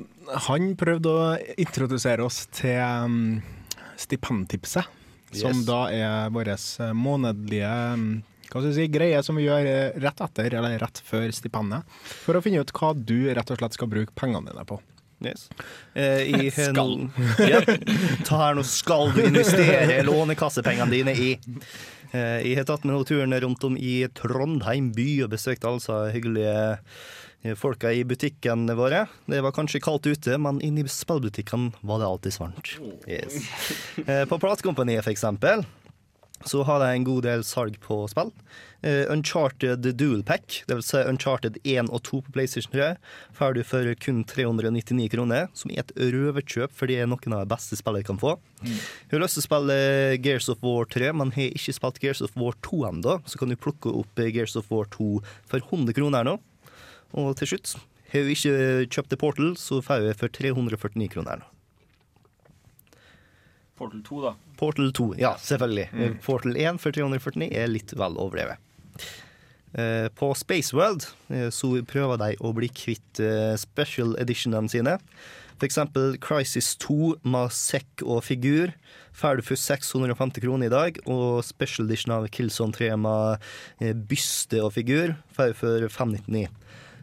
[0.49, 1.27] han prøvde å
[1.61, 3.43] introdusere oss til um,
[4.01, 4.89] stipendtipset,
[5.37, 5.67] som Yes.
[5.69, 6.65] da er vårt
[6.97, 8.07] månedlige um,
[8.49, 11.99] hva skal jeg si, greie som vi gjør eh, rett etter, eller rett før stipendet,
[12.25, 14.81] for å finne ut hva du rett og slett skal bruke pengene dine på.
[15.25, 15.49] Yes.
[15.95, 17.11] Eh, i, Skal.
[17.51, 17.61] Ja.
[18.25, 21.31] Ta her nå skal du investere lånekassepengene dine i.
[22.13, 26.07] Eh, jeg har tatt med noen turen rundt om i Trondheim by og besøkt altså
[26.15, 26.55] hyggelige
[27.43, 29.05] eh, folka i butikkene våre.
[29.29, 32.73] Det var kanskje kaldt ute, men inne i spillbutikkene var det alltid varmt.
[33.11, 33.51] Yes.
[34.07, 35.67] Eh, på platekompaniet, for eksempel,
[36.47, 38.31] så har jeg en god del salg på spill.
[38.87, 42.93] Uh, Uncharted Dual Pack, det vil si Uncharted 1 og 2 på PlayStation 3,
[43.35, 47.43] får du for kun 399 kroner, som er et røverkjøp, for det er noen av
[47.43, 48.37] de beste spillene jeg kan få.
[48.63, 49.81] Jeg har lyst til å spille
[50.23, 53.51] Gears of War 3, men har ikke spilt Gears of War 2 ennå, så kan
[53.51, 55.11] du plukke opp Gears of War 2
[55.51, 56.39] for 100 kroner nå.
[57.19, 57.75] Og til slutt,
[58.13, 61.55] har hun ikke kjøpt The Portal, så får hun for 349 kroner nå.
[63.79, 64.35] Portal 2, da.
[64.59, 65.89] Portal 2, ja, selvfølgelig.
[65.95, 66.19] Mm.
[66.25, 68.59] Portal 1 for 349 er litt vel overdrevet.
[69.79, 74.97] Eh, På Spaceworld eh, så prøver de å bli kvitt eh, special editionene sine.
[75.59, 78.73] For eksempel Crisis 2 med sekk og figur
[79.19, 81.01] får du for 650 kroner i dag.
[81.11, 83.49] Og special edition av Killzone 3 med
[83.83, 86.47] eh, byste og figur får du for 599.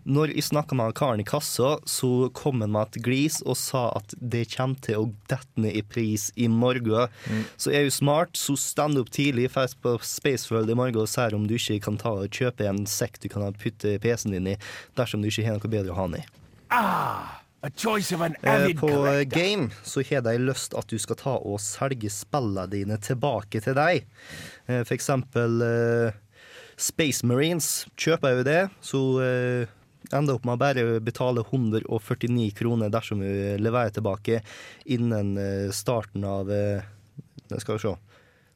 [0.05, 3.87] Når jeg snakka med karen i kassa, så kom han med et glis og sa
[3.97, 7.09] at det kommer til å dette ned i pris i morgen.
[7.57, 11.33] Så er du smart, så stand opp tidlig først på Spaceworld i morgen og ser
[11.33, 14.59] om du ikke kan ta og kjøpe en sekk du kan putte PC-en din i,
[14.99, 16.25] dersom du ikke har noe bedre å ha den i.
[16.69, 18.89] Ah, a choice of an Eh, På.
[19.25, 23.73] Game så har de lyst at du skal ta og selge spillene dine tilbake til
[23.73, 24.05] deg.
[24.67, 26.13] Eh, For eksempel eh,
[26.77, 27.87] Space Marines.
[27.97, 29.01] Kjøper jeg jo det, så
[30.13, 34.41] ender opp med å bare betale 149 kroner dersom hun leverer tilbake
[34.85, 36.83] innen eh, starten av eh,
[37.61, 37.95] Skal se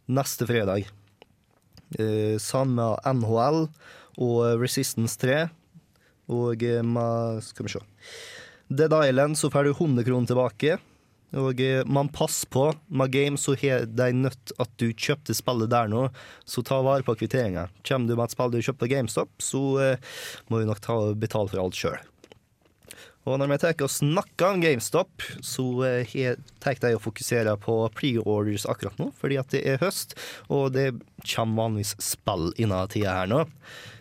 [0.10, 0.88] neste fredag.
[1.90, 3.64] Sammen Samme NHL
[4.22, 5.48] og Resistance 3.
[6.30, 7.82] Og eh, med Skal vi se.
[8.70, 10.78] Dead Island så får du 100 kroner tilbake.
[11.38, 12.70] Og eh, man passer på.
[12.88, 16.08] Med game så har de nødt at du kjøpte spillet der nå,
[16.46, 17.68] så ta vare på kvitteringa.
[17.86, 20.16] Kommer du med et spill du kjøpte på GameStop, så eh,
[20.50, 22.00] må du nok ta og betale for alt sjøl.
[23.28, 27.76] Og når vi tar og snakker om GameStop, så eh, tar de å fokusere på
[27.94, 30.16] pre-orders akkurat nå, fordi at det er høst,
[30.48, 30.94] og det
[31.28, 33.44] kommer vanligvis spill innen tida her nå.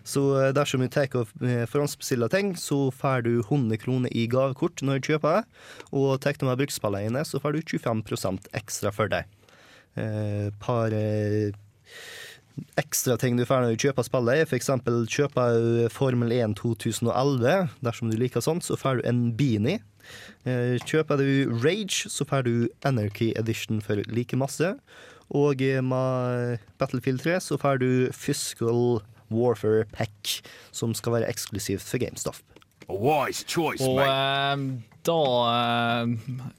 [0.09, 4.27] Så eh, dersom du tar og eh, forhåndsbestiller ting, så får du 100 kroner i
[4.31, 5.59] gavekort når du kjøper det,
[5.92, 9.29] og tar du med bruksspillene dine, så får du 25 ekstra for deg.
[9.99, 10.94] Eh, par
[12.81, 14.71] ekstra ting du får når du kjøper spillet, er f.eks.
[15.12, 17.68] kjøper du Formel 1 2011.
[17.85, 19.83] Dersom du liker sånt, så får du en beanie.
[20.88, 22.53] Kjøper du Rage, så får du
[22.88, 24.73] Anarchy Edition for like masse.
[25.29, 30.38] Og med Battlefield 3 så får du Fiscal Warfare Pack,
[30.73, 32.41] som skal være eksklusivt for GameStop.
[32.88, 34.62] Wise choice, Og eh,
[35.09, 35.19] da
[35.53, 36.12] eh,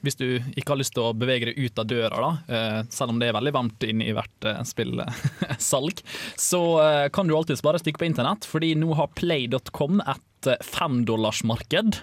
[0.06, 3.14] Hvis du ikke har lyst til å bevege deg ut av døra, da, eh, selv
[3.14, 6.02] om det er veldig varmt inne i hvert eh, spillsalg,
[6.50, 10.62] så eh, kan du alltids bare stikke på internett, fordi nå har play.com et eh,
[10.70, 12.00] femdollarsmarked.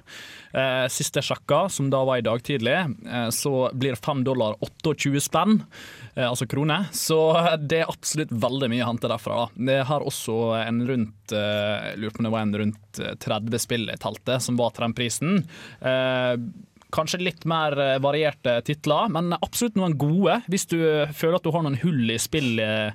[0.57, 2.77] Eh, siste sjakka, som da var i dag tidlig,
[3.07, 5.61] eh, så blir fem dollar 28 spenn,
[6.25, 6.87] altså kroner.
[6.95, 9.43] Så eh, det er absolutt veldig mye å hente derfra.
[9.53, 13.61] Det har også en rundt eh, lurer på om det var en rundt eh, 30
[13.61, 15.43] spill i teltet som var til den prisen.
[15.81, 16.33] Eh,
[16.95, 20.37] Kanskje litt mer eh, varierte titler, men absolutt noen gode.
[20.47, 22.93] Hvis du eh, føler at du har noen hull i spill eh,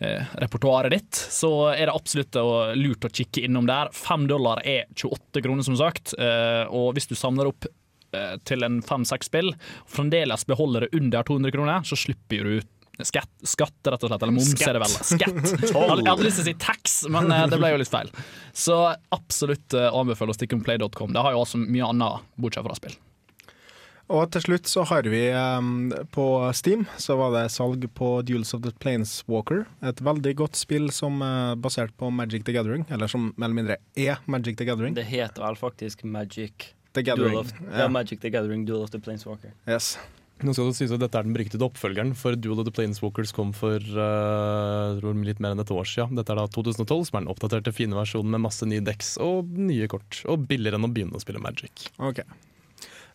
[0.00, 2.38] eh, repertoaret ditt, så er det absolutt
[2.80, 3.92] lurt å kikke innom der.
[3.92, 6.14] Fem dollar er 28 kroner, som sagt.
[6.16, 7.74] eh, Og hvis du samler opp eh,
[8.48, 12.70] til en fem-seks spill, og fremdeles beholder det under 200 kroner, så slipper du ut
[13.06, 14.22] skatt, skatt, rett og slett.
[14.22, 14.94] Eller moms, er det vel.
[15.12, 15.42] Skatt.
[15.72, 18.10] Jeg hadde lyst til å si tax, men eh, det ble jo litt feil.
[18.52, 18.78] Så
[19.14, 21.12] absolutt eh, anbefaler å stikke om play.com.
[21.14, 22.96] Det har jo også mye annet, bortsett fra spill.
[24.08, 26.24] Og til slutt så har vi um, på
[26.56, 29.66] Steam så var det salg på Duels of the Planeswalker.
[29.84, 33.58] Et veldig godt spill som er basert på Magic the Gathering, eller som mer eller
[33.58, 34.96] mindre er Magic the Gathering.
[34.96, 37.84] Det heter vel faktisk Magic The Gathering, of, ja.
[37.84, 37.90] ja.
[37.92, 39.54] Magic the Gathering, Duel of the Planeswalker.
[39.70, 39.94] Yes.
[40.38, 43.32] Nå skal det sies at Dette er den beryktede oppfølgeren, for Duel of the Planeswalkers
[43.34, 46.18] kom for uh, tror litt mer enn et år siden.
[46.18, 49.50] Dette er da 2012, som er den oppdaterte fine versjonen med masse nye decks og
[49.58, 50.20] nye kort.
[50.30, 51.88] Og billigere enn å begynne å spille Magic.
[51.98, 52.26] Okay.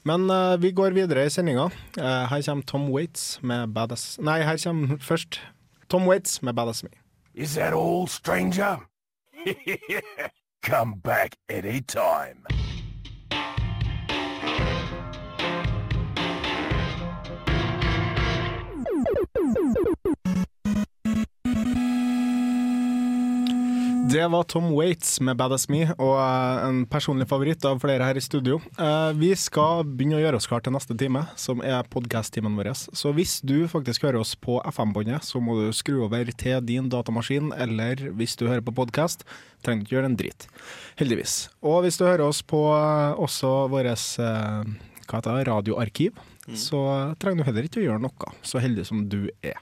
[0.04, 1.70] Men uh, vi går videre i sendinga.
[1.96, 5.40] Uh, her kommer Tom Waits med Badass Nei, her kommer først
[5.88, 6.92] Tom Waits med Badass Me.
[7.34, 8.80] Is that all, stranger?
[10.62, 11.82] Come back any
[24.14, 28.18] Det var Tom Waits med 'Badass Me', og eh, en personlig favoritt av flere her
[28.20, 28.60] i studio.
[28.78, 32.70] Eh, Vi skal begynne å gjøre oss klar til neste time, som er podkast-timen vår.
[32.94, 36.90] Så hvis du faktisk hører oss på FM-båndet, så må du skru over til din
[36.94, 39.26] datamaskin, eller hvis du hører på podkast,
[39.64, 40.48] trenger du ikke gjøre en drit.
[41.02, 41.50] Heldigvis.
[41.64, 43.90] Og hvis du hører oss på eh, også vårt
[45.10, 45.20] hva
[46.46, 46.84] heter så
[47.22, 49.60] trenger du heller ikke å gjøre noe, så heldig som du er.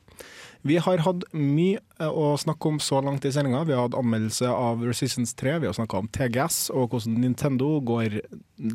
[0.62, 3.64] Vi har hatt mye eh, å snakke om så langt i sendinga.
[3.66, 7.80] Vi har hatt anmeldelse av Resistance 3, vi har snakka om TGS og hvordan Nintendo
[7.86, 8.20] går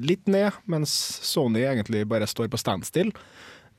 [0.02, 0.90] litt ned, mens
[1.22, 3.12] Sony egentlig bare står på standstill.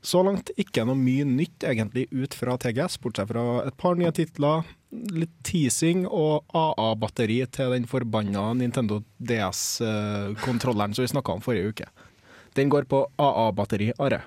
[0.08, 4.14] Så langt ikke noe mye nytt egentlig ut fra TGS, bortsett fra et par nye
[4.16, 4.64] titler,
[5.12, 11.90] litt teasing og AA-batteri til den forbanna Nintendo DS-kontrolleren som vi snakka om forrige uke.
[12.58, 14.24] Den går på AA-batteri, Are.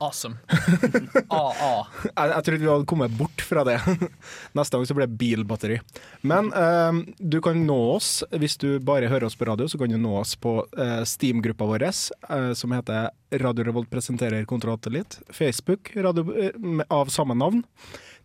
[0.00, 0.38] Awesome.
[1.28, 1.70] AA.
[2.04, 3.76] Jeg, jeg trodde vi hadde kommet bort fra det.
[4.56, 5.78] Neste gang så blir det bilbatteri.
[6.22, 9.90] Men eh, du kan nå oss, hvis du bare hører oss på radio, så kan
[9.90, 13.10] du nå oss på eh, Steam-gruppa vår, eh, som heter
[13.42, 15.18] Radio Revolt presenterer Kontrollatellitt.
[15.34, 17.64] Facebook radio, eh, av samme navn.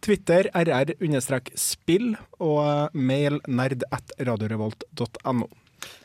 [0.03, 5.49] Twitter rr-spill og eh, mail nerd at radiorevolt.no.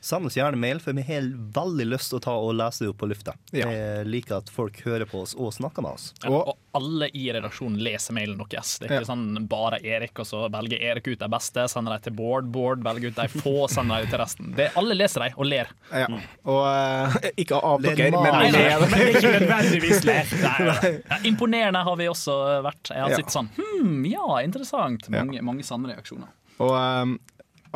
[0.00, 2.90] Send oss gjerne mail, for vi har veldig lyst til å ta og lese det
[2.92, 3.34] opp på lufta.
[3.52, 6.12] Jeg liker at folk hører på oss og snakker med oss.
[6.22, 8.76] Ja, og alle i redaksjonen leser mailen deres.
[8.78, 9.08] Det er ikke Ja.
[9.10, 12.82] sånn bare Erik, og så velger Erik ut de beste, sender de til Bård, Bård
[12.86, 14.52] velger ut de få, sender de til resten.
[14.56, 15.68] Det, alle leser de og ler.
[15.92, 16.06] Ja.
[16.46, 20.36] Og uh, ikke av Ler dere, men Nei, nei, med men det ikke nødvendigvis ler.
[20.44, 22.92] Ja, imponerende har vi også vært.
[22.94, 23.16] Jeg har Ja.
[23.18, 25.08] sittet sånn Hm, ja, interessant.
[25.10, 26.28] Mange, mange sanne reaksjoner.
[26.60, 27.16] Og eh,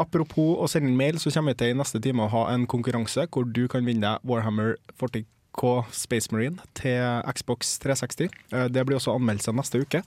[0.01, 2.67] apropos å sende inn mail, så kommer vi til i neste time å ha en
[2.71, 8.31] konkurranse hvor du kan vinne deg Warhammer 40K Space Marine til Xbox 360.
[8.53, 10.03] Eh, Det blir også anmeldelse neste uke.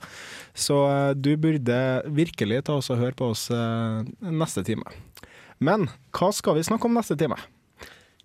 [0.54, 4.82] Så eh, du burde virkelig ta oss og høre på oss eh, neste time.
[5.58, 7.38] Men hva skal vi snakke om neste time?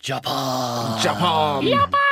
[0.02, 0.98] Japan!
[1.06, 1.68] Japan!
[1.70, 2.11] Japan!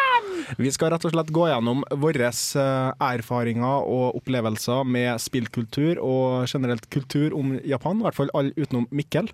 [0.57, 6.49] Vi skal rett og slett gå gjennom våre eh, erfaringer og opplevelser med spillkultur og
[6.49, 9.29] generelt kultur om Japan, i hvert fall alle utenom Mikkel.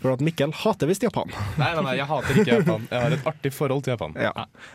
[0.00, 1.32] For at Mikkel hater visst Japan.
[1.60, 2.88] Nei, nei, nei, jeg hater ikke Japan.
[2.90, 4.16] Jeg har et artig forhold til Japan.
[4.20, 4.32] Ja.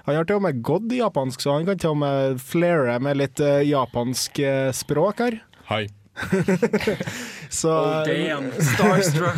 [0.08, 2.98] Han har til og med gått i japansk, så han kan til og med flere
[3.04, 5.39] med litt eh, japansk eh, språk her.
[5.69, 5.86] Hei.
[7.49, 8.51] Så, Oh, damn.
[8.75, 9.38] Starstruck.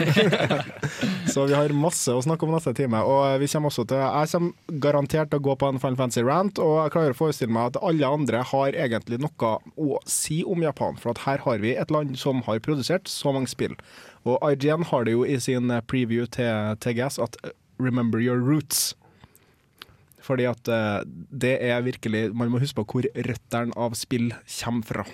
[1.33, 3.01] så vi har masse å snakke om neste time.
[3.03, 6.23] Og vi kommer også til Jeg kommer garantert til å gå på en Final Fantasy
[6.25, 10.43] rant, og jeg klarer å forestille meg at alle andre har egentlig noe å si
[10.45, 10.99] om Japan.
[11.01, 13.75] For at her har vi et land som har produsert så mange spill.
[14.27, 18.95] Og IGN har det jo i sin preview til TGS at uh, 'remember your roots'.
[20.27, 24.83] Fordi at eh, det er virkelig Man må huske på hvor røttene av spill kommer
[24.83, 25.05] fra.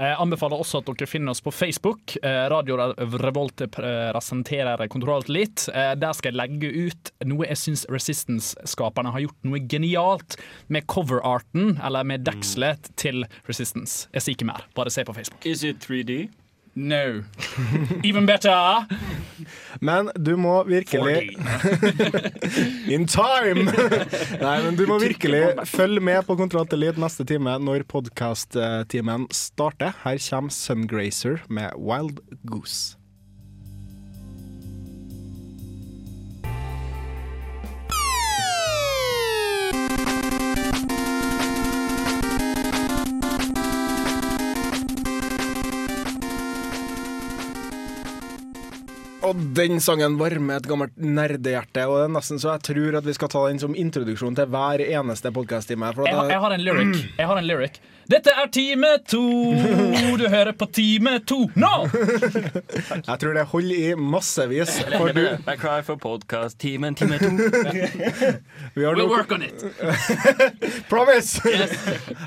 [0.00, 2.14] Jeg anbefaler også at dere finner oss på Facebook.
[2.24, 2.78] Eh, Radio
[3.20, 5.66] Revolt eh, presenterer Kontroll litt.
[5.74, 10.38] Eh, Der skal jeg legge ut noe jeg syns Resistance-skaperne har gjort noe genialt
[10.72, 14.06] med coverarten, eller med dekselet til Resistance.
[14.16, 15.44] Jeg sier ikke mer, bare se på Facebook.
[15.44, 16.22] Is it 3D?
[16.80, 17.22] No.
[18.02, 18.86] Even better!
[19.84, 21.36] Men du må virkelig
[22.94, 23.66] In time!
[24.44, 29.28] Nei, men du må virkelig følge med på Kontroll til lyd neste time når podkast-timen
[29.34, 29.92] starter.
[30.06, 32.99] Her kommer Sungrazer med Wild Goose.
[49.20, 53.04] Og den sangen varmer et gammelt nerdehjerte, og det er nesten så jeg tror at
[53.04, 55.92] vi skal ta den som introduksjon til hver eneste podkast-time.
[56.08, 57.02] Jeg, jeg har en lyric.
[57.18, 57.80] Jeg har en lyric.
[58.10, 59.20] Dette er time to!
[60.18, 61.68] Du hører på time to nå!
[63.06, 64.72] Jeg tror det holder i massevis.
[64.96, 66.58] For du, I cry for podcast.
[66.58, 67.28] Timen, time to.
[68.74, 69.62] vi har We'll work on it.
[70.90, 71.38] Promise!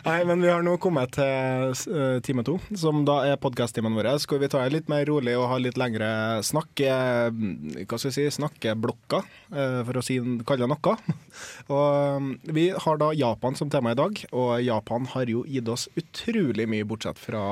[0.06, 4.14] Nei, men vi har nå kommet til eh, time to, som da er podkast-timen vår.
[4.24, 6.14] Skal vi ta det litt mer rolig og ha litt lengre
[6.48, 9.22] snakk, eh, hva skal jeg si, snakkeblokka,
[9.52, 10.96] eh, for å si, kalle det noe.
[11.74, 15.70] Og eh, vi har da Japan som tema i dag, og Japan har jo gitt
[15.72, 17.44] oss utrolig mye, bortsett fra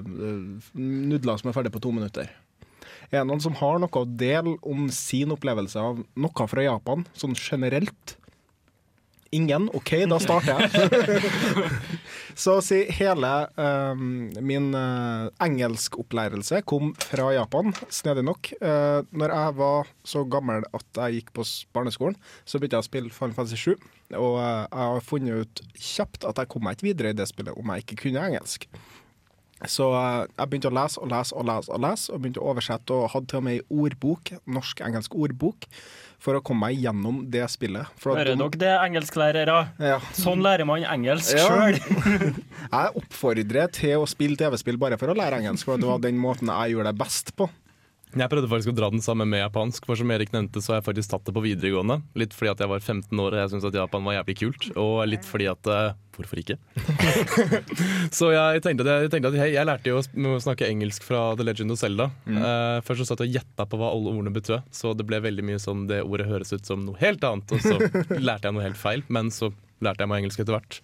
[0.00, 2.30] eh, nudler som er ferdig på to minutter.
[3.12, 7.04] Er det noen som har noe å dele om sin opplevelse av noe fra Japan,
[7.18, 8.16] sånn generelt?
[9.32, 9.70] Ingen?
[9.72, 11.22] OK, da starter jeg.
[12.42, 13.30] Så å si hele
[13.60, 14.02] eh,
[14.44, 18.52] min uh, engelskopplærelse kom fra Japan, snedig nok.
[18.62, 21.44] Uh, når jeg var så gammel at jeg gikk på
[21.76, 22.16] barneskolen,
[22.48, 23.86] så begynte jeg å spille Final Fantasy 7.
[24.16, 27.28] Og uh, jeg har funnet ut kjapt at jeg kom meg ikke videre i det
[27.28, 28.68] spillet om jeg ikke kunne engelsk.
[29.70, 32.48] Så eh, jeg begynte å lese og lese og lese, og lese, og begynte å
[32.52, 35.68] oversette og hadde til og med ei ordbok, norsk-engelsk ordbok,
[36.22, 37.88] for å komme meg gjennom det spillet.
[38.04, 39.56] Hører dere det, engelsklærere?
[39.82, 39.96] Ja.
[40.14, 41.48] Sånn lærer man engelsk Ja.
[41.48, 41.80] sjøl.
[42.76, 46.20] Jeg oppfordrer til å spille TV-spill bare for å lære engelsk, for det var den
[46.22, 47.48] måten jeg gjorde det best på.
[48.12, 50.80] Jeg prøvde faktisk å dra den samme med japansk, for som Erik nevnte, så har
[50.80, 52.02] jeg faktisk tatt det på videregående.
[52.20, 54.66] Litt fordi at jeg var 15 år og jeg syntes at Japan var jævlig kult,
[54.76, 56.58] og litt fordi at eh, Hvorfor ikke?
[58.18, 61.46] så jeg tenkte jeg, tenkte at hei, jeg lærte jo å snakke engelsk fra The
[61.46, 62.10] Legend of Zelda.
[62.28, 65.22] Eh, først så satt jeg og gjetta på hva alle ordene betød, så det ble
[65.24, 67.78] veldig mye sånn det ordet høres ut som noe helt annet, og så
[68.28, 70.82] lærte jeg noe helt feil, men så lærte jeg meg engelsk etter hvert.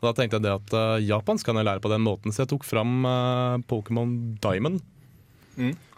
[0.00, 2.46] Og da tenkte jeg det at uh, japansk kan jeg lære på den måten, så
[2.46, 4.80] jeg tok fram uh, Pokémon Diamond.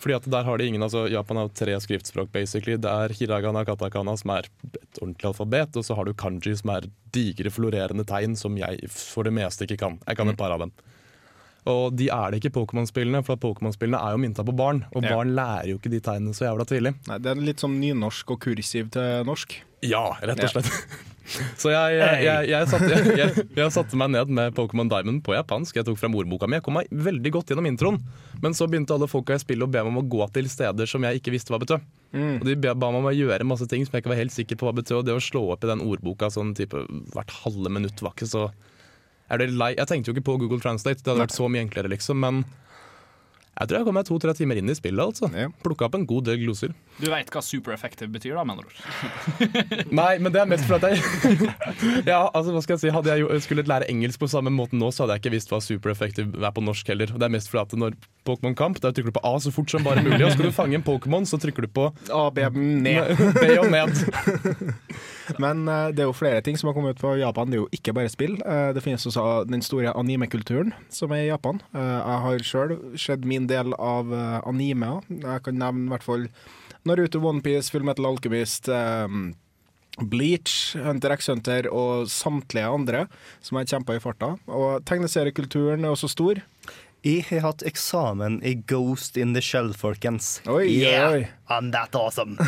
[0.03, 2.77] Fordi at der har de ingen, altså Japan har tre skriftspråk, basically.
[2.83, 6.75] Det er hiragana katakana, som er et ordentlig alfabet, og så har du kanji, som
[6.75, 10.01] er digre, florerende tegn, som jeg for det meste ikke kan.
[10.09, 10.75] Jeg kan et par av dem.
[11.71, 15.05] Og de er det ikke i Pokémon-spillene, for Pokémon-spillene er jo mynta på barn, og
[15.05, 15.15] Ja.
[15.15, 16.95] barn lærer jo ikke de tegnene så jævla tidlig.
[17.07, 19.61] Nei, det er litt som nynorsk og kursiv til norsk.
[19.83, 20.71] Ja, rett og slett.
[21.57, 25.21] Så jeg, jeg, jeg, jeg, satte, jeg, jeg, jeg satte meg ned med Pokémon Diamond
[25.23, 25.77] på japansk.
[25.79, 26.57] Jeg tok frem ordboka mi.
[26.59, 28.01] Jeg kom meg veldig godt gjennom introen.
[28.43, 30.91] Men så begynte alle folka i spillet å be meg om å gå til steder
[30.91, 31.87] som jeg ikke visste hva betød.
[32.13, 32.41] Mm.
[32.43, 34.59] Og De ba meg om å gjøre masse ting som jeg ikke var helt sikker
[34.61, 34.99] på hva betød.
[34.99, 36.83] Og det å slå opp i den ordboka sånn type
[37.15, 38.49] hvert halve minutt var ikke så.
[39.33, 42.21] Jeg tenkte jo ikke på Google Translate, det hadde vært så mye enklere, liksom.
[42.21, 42.43] Men
[43.53, 45.03] jeg tror jeg kom meg to-tre timer inn i spillet.
[45.05, 45.29] altså
[45.63, 46.73] Plukka opp en god del gloser.
[46.99, 48.73] Du veit hva super effective betyr, da, mener du?
[50.01, 51.53] Nei, men det er mest fordi at jeg
[52.13, 54.77] Ja, altså hva skal jeg si Hadde jeg jo- skulle lære engelsk på samme måte
[54.79, 57.13] nå, så hadde jeg ikke visst hva super effective er på norsk heller.
[57.13, 59.51] Og Det er mest fordi at når Pokémon Kamp, der trykker du på A så
[59.53, 60.21] fort som bare mulig.
[60.25, 63.17] Og skal du fange en Pokémon, så trykker du på A, B, ned.
[63.43, 64.05] B og ned.
[65.43, 67.51] Men uh, det er jo flere ting som har kommet ut på Japan.
[67.51, 68.37] Det er jo ikke bare spill.
[68.47, 71.59] Uh, det finnes også den store anime-kulturen som er i Japan.
[71.75, 75.01] Uh, jeg har sjøl sett min del av uh, anime.
[75.11, 76.27] Jeg kan nevne i hvert fall
[76.89, 78.69] Naruto, Onepiece, Fullmetal Alchemist.
[78.69, 79.33] um,
[80.09, 83.03] Bleach, Hunter x Hunter og samtlige andre
[83.45, 84.31] som har kjempa i farta.
[84.49, 86.41] Og tegneseriekulturen er også stor.
[87.05, 90.39] Jeg har hatt eksamen i Ghost in the Shell, folkens.
[90.49, 91.27] Oi, yeah, oi.
[91.51, 92.39] I'm that awesome.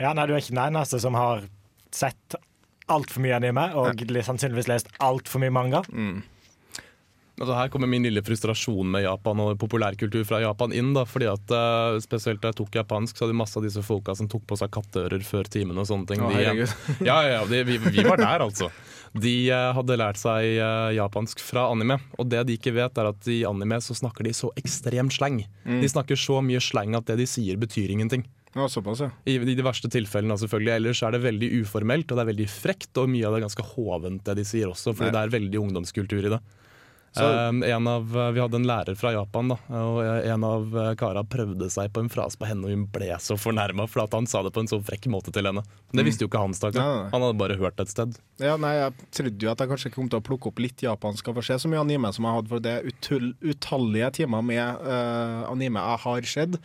[0.00, 1.42] Ja, nei, Du er ikke den eneste som har
[1.92, 2.36] sett
[2.88, 5.82] altfor mye anime og li- sannsynligvis lest altfor mye manga.
[7.40, 10.90] Altså her kommer min lille frustrasjon med Japan og populærkultur fra Japan inn.
[10.92, 14.12] da, fordi at eh, Spesielt da jeg tok japansk, så hadde masse av disse folka
[14.18, 15.78] som tok på seg katteører før timen.
[15.80, 16.20] og sånne ting.
[16.20, 16.66] Å, De-
[17.08, 18.68] ja, ja, ja, de, vi, vi var der, altså.
[19.16, 21.96] De eh, hadde lært seg eh, japansk fra anime.
[22.20, 25.40] Og det de ikke vet, er at i anime så snakker de så ekstrem slang.
[25.64, 25.80] Mm.
[25.80, 28.26] De snakker så mye slang at det de sier, betyr ingenting.
[28.52, 29.08] Ja, såpass, ja.
[29.30, 30.72] I, I de verste tilfellene, selvfølgelig.
[30.76, 33.44] Ellers er det veldig uformelt og det er veldig frekt, og mye av det er
[33.48, 35.14] ganske hovent, det de sier også, fordi Nei.
[35.14, 36.40] det er veldig ungdomskultur i det.
[37.18, 38.04] Um, en av,
[38.34, 39.96] vi hadde en lærer fra Japan, da, og
[40.30, 43.34] en av uh, kara prøvde seg på en frase på henne, og hun ble så
[43.34, 45.64] fornærma for at han sa det på en så frekk måte til henne.
[45.90, 46.06] Men det Mm.
[46.06, 47.10] visste jo ikke han, stakkar.
[47.10, 48.14] Han hadde bare hørt et sted.
[48.38, 51.28] Ja, nei, Jeg trodde jo at jeg kanskje kom til å plukke opp litt japansk
[51.28, 52.76] av få se så mye anime som jeg hadde, for det
[53.42, 56.60] utallige timer med uh, anime jeg har sett.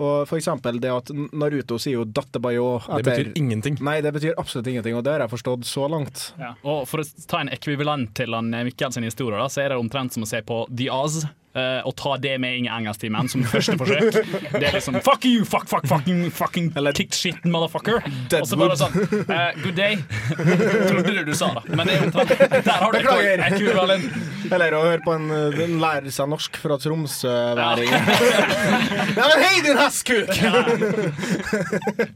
[0.00, 2.80] Og for eksempel det at Naruto sier jo 'dattebayo'.
[2.96, 3.76] Det betyr ingenting.
[3.84, 6.32] Nei, det betyr absolutt ingenting, og det har jeg forstått så langt.
[6.38, 6.54] Ja.
[6.64, 9.68] Og For å ta en ekvivalent til han eh, Mikkel sin historie, da, så er
[9.72, 11.26] det omtrent som å se på The Oz.
[11.54, 14.18] Eh, og ta det med Inge i engelsktimen som første forsøk.
[14.52, 18.02] Det er liksom Fuck you, fuck, fuck, fucking, fucking kick shit, motherfucker.
[18.38, 18.94] Og så bare sånn
[19.28, 19.98] uh, Good day.
[20.36, 21.64] Trodde det du sa, da.
[21.72, 22.34] Men det er omtrent
[22.66, 23.44] Der har du Beklager.
[23.48, 24.20] ekvivalent.
[24.52, 27.92] Eller å høre på en, Den lærer seg norsk fra Tromsø-væring.
[27.92, 29.26] Ja.
[29.28, 30.28] men hei, din hestkuk!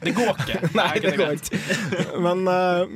[0.02, 0.60] Det går ikke.
[0.80, 1.60] Nei, det går ikke.
[2.22, 2.86] Men uh,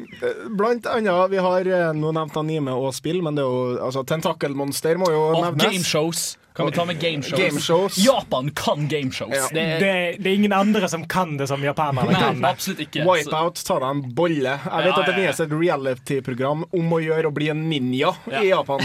[0.59, 4.05] blant annet, vi har eh, nå nevnt anime og spill, men det er jo altså,
[4.09, 5.67] Tentakelmonster må jo Og nevnes.
[5.67, 6.30] gameshows.
[6.61, 7.41] Kan vi ta med gameshows?
[7.41, 7.99] Gameshows.
[8.05, 9.35] Japan kan gameshows.
[9.35, 9.49] Ja.
[9.53, 12.45] Det Det, er det er ingen andre som kan det som japanerne kan.
[12.45, 13.05] absolutt ikke.
[13.09, 14.55] Wipeout, tar deg en bolle.
[14.61, 15.33] Jeg vet Ja, at det ja, ja.
[15.33, 18.43] finnes et reality-program om å gjøre å bli en ninja Ja.
[18.45, 18.81] i Japan.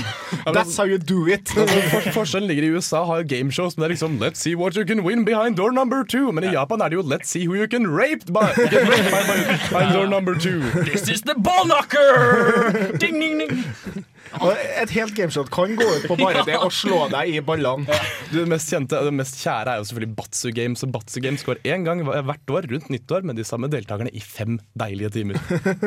[0.56, 1.50] That's how you do it.
[1.50, 4.86] For, forskjellen ligger i USA har gameshows, men det er liksom Let's see what you
[4.86, 6.32] can win behind door number two.
[6.32, 9.12] Men i Japan er det jo Let's see who you can rape by, get raped
[9.12, 9.38] by, by,
[9.70, 10.62] behind door number two.
[10.86, 12.98] This is the ball knocker!
[13.00, 14.06] Ding, ding, ding.
[14.82, 17.86] Et helt gameshot kan gå ut på bare det å slå deg i ballene.
[18.32, 20.84] Du, det mest kjente det mest kjære er jo selvfølgelig Batsu Games.
[20.86, 24.22] Og Batsu Games går én gang hvert år rundt nyttår med de samme deltakerne i
[24.24, 25.40] fem deilige timer.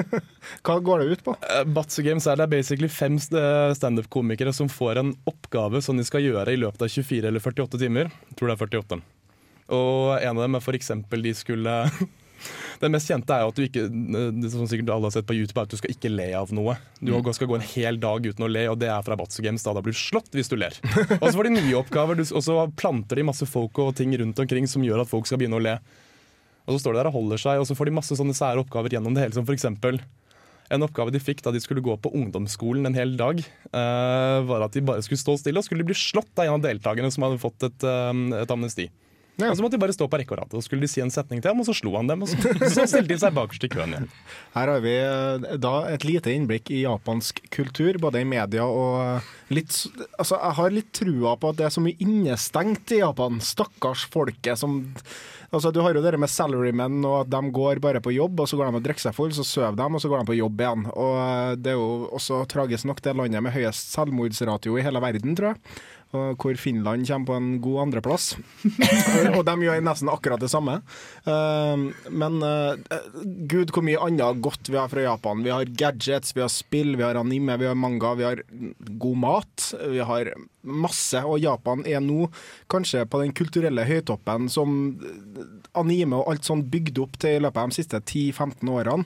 [0.66, 1.36] Hva går det ut på?
[1.44, 6.06] Eh, Batsu Games er det basically fem st- standup-komikere som får en oppgave som de
[6.08, 8.12] skal gjøre i løpet av 24 eller 48 timer.
[8.30, 9.02] Jeg tror det er 48.
[9.76, 11.74] Og en av dem er eksempel de skulle
[12.78, 13.84] Det mest kjente er jo at du ikke
[14.38, 16.52] det som sikkert alle har sett på YouTube, er at du skal ikke le av
[16.54, 16.76] noe.
[17.02, 17.32] Du Mm.
[17.34, 19.62] skal gå en hel dag uten å le, og det er fra Batsu Games.
[19.66, 20.76] Da, da blir du slått hvis du ler.
[21.18, 24.38] Og så får de nye oppgaver, og så planter de masse folk og ting rundt
[24.38, 25.74] omkring som gjør at folk skal begynne å le.
[26.68, 28.62] Og så står de der og holder seg, og så får de masse sånne sære
[28.62, 29.98] oppgaver gjennom det hele, som eksempel
[30.70, 33.38] en oppgave de fikk da de skulle gå på ungdomsskolen en hel dag,
[33.72, 36.64] uh, var at de bare skulle stå stille, og skulle bli slått av en av
[36.66, 38.90] deltakerne som hadde fått et, uh, et amnesti.
[39.38, 41.12] Og så måtte de bare stå på rekke og rad, og skulle de si en
[41.14, 42.38] setning til ham, og så slo han dem, og så,
[42.74, 44.08] så stilte de seg bakerst i køen igjen.
[44.56, 48.98] Her har vi eh, da et lite innblikk i japansk kultur, både i media og
[49.04, 49.70] eh, litt
[50.18, 53.38] Altså, jeg har litt trua på at det er så mye innestengt i Japan.
[53.44, 54.80] Stakkars folket som
[55.48, 58.48] Altså, Du har jo det med salarymen, og at de går bare på jobb, og
[58.50, 60.36] så går de og drikker seg full, så sover de, og så går de på
[60.36, 60.82] jobb igjen.
[60.92, 65.00] Og eh, Det er jo også tragisk nok det landet med høyest selvmordsratio i hele
[65.00, 65.78] verden, tror jeg.
[66.10, 68.30] Hvor Finland kommer på en god andreplass.
[69.36, 70.78] og de gjør nesten akkurat det samme.
[71.28, 73.00] Eh, men eh,
[73.50, 75.42] gud, hvor mye annet godt vi har fra Japan.
[75.44, 78.40] Vi har gadgets, vi har spill, vi har anime, vi har manga, vi har
[79.04, 79.66] god mat.
[79.84, 80.32] Vi har
[80.64, 81.20] masse.
[81.28, 82.30] Og Japan er nå
[82.72, 84.78] kanskje på den kulturelle høytoppen som
[85.76, 89.04] anime og alt sånn bygde opp til i løpet av de siste 10-15 årene.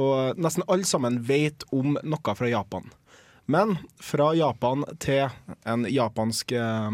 [0.00, 2.90] Og nesten alle sammen vet om noe fra Japan.
[3.50, 5.26] Men fra Japan til
[5.66, 6.90] en japansk eh,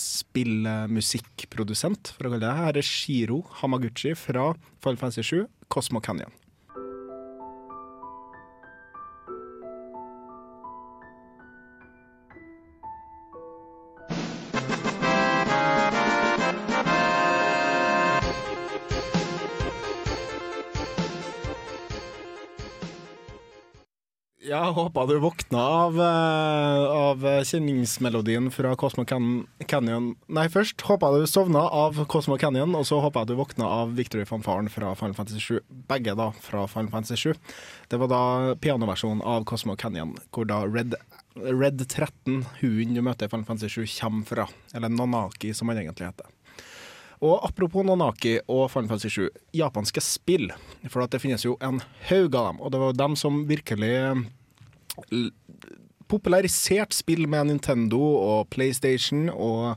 [0.00, 2.56] spillmusikkprodusent, for å kalle det.
[2.56, 6.32] Her er Shiro Hamaguchi fra Final Fantasy 7, Cosmo Canyon.
[24.70, 30.14] Jeg håper du våkna av, eh, av kjenningsmelodien fra Cosmo Can Canyon.
[30.28, 33.66] Nei, først håper jeg du sovna av Cosmo Canyon, og så håper jeg du våkna
[33.66, 35.58] av Victory-fanfaren fra Final Fantasy 7.
[35.90, 37.34] Begge da fra Final Fantasy 7.
[37.88, 40.94] Det var da pianoversjonen av Cosmo Canyon, hvor da Red,
[41.34, 44.48] Red 13, hunden du møter i Final Fantasy 7, kommer fra.
[44.72, 46.30] Eller Nanaki, som han egentlig heter.
[47.20, 50.52] Og apropos Nanaki og Final Fantasy 7, japanske spill.
[50.88, 54.30] For det finnes jo en haug av dem, og det var dem som virkelig
[56.10, 59.76] populariserte spill med Nintendo og PlayStation og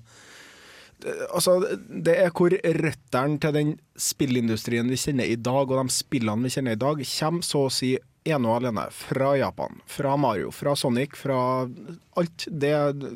[1.36, 1.58] Altså,
[2.06, 6.52] det er hvor røttene til den spillindustrien vi kjenner i dag, og de spillene vi
[6.54, 7.90] kjenner i dag, kommer så å si
[8.28, 9.80] ene og alene fra Japan.
[9.90, 11.38] Fra Mario, fra Sonic, fra
[12.20, 12.74] alt det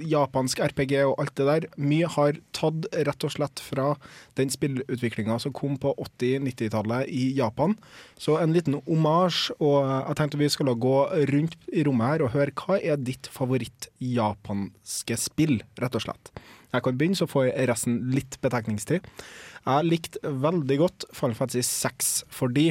[0.09, 1.67] japansk RPG og alt det der.
[1.79, 3.93] Mye har tatt rett og slett fra
[4.39, 7.77] den spillutviklinga som kom på 80-90-tallet i Japan.
[8.19, 10.97] Så en liten omasj, og jeg tenkte vi skulle gå
[11.31, 16.33] rundt i rommet her og høre hva er ditt favoritt-japanske spill, rett og slett.
[16.73, 19.05] Jeg kan begynne, så får jeg resten litt betenkningstid.
[19.67, 22.69] Jeg likte veldig godt Final Fantasy 6 fordi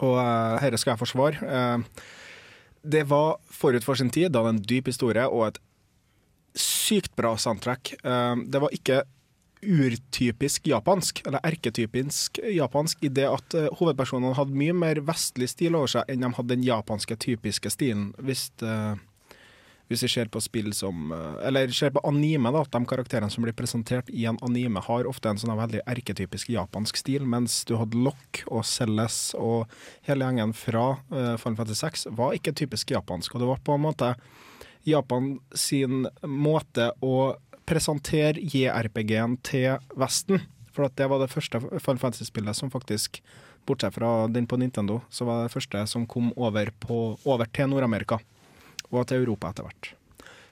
[0.00, 1.36] og uh, dette skal jeg forsvare.
[1.42, 2.04] eh,
[2.82, 5.60] det var forut for sin tid, da det er en dyp historie og et
[6.58, 7.94] sykt bra soundtrack.
[8.02, 9.02] Eh, det var ikke
[9.62, 15.78] urtypisk japansk, eller erketypisk japansk, i det at eh, hovedpersonene hadde mye mer vestlig stil
[15.78, 18.10] over seg enn de hadde den japanske typiske stilen.
[18.18, 18.98] Hvis, eh,
[19.92, 23.30] hvis vi ser på spill som eh, Eller ser på anime, da, at de karakterene
[23.32, 27.62] som blir presentert i en anime, har ofte en sånn veldig erketypisk japansk stil, mens
[27.68, 29.70] du hadde Lock og Celles og
[30.08, 33.34] hele gjengen fra uh, Final Fantasy 6 var ikke typisk japansk.
[33.34, 34.14] Og det var på en måte
[34.88, 37.36] Japan sin måte å
[37.68, 40.42] presentere JRPG-en til Vesten.
[40.72, 43.20] For det var det første Final Fantasy-spillet som faktisk,
[43.68, 47.70] bortsett fra den på Nintendo, så var det første som kom over, på, over til
[47.70, 48.18] Nord-Amerika.
[48.92, 49.92] Og til Europa etter hvert.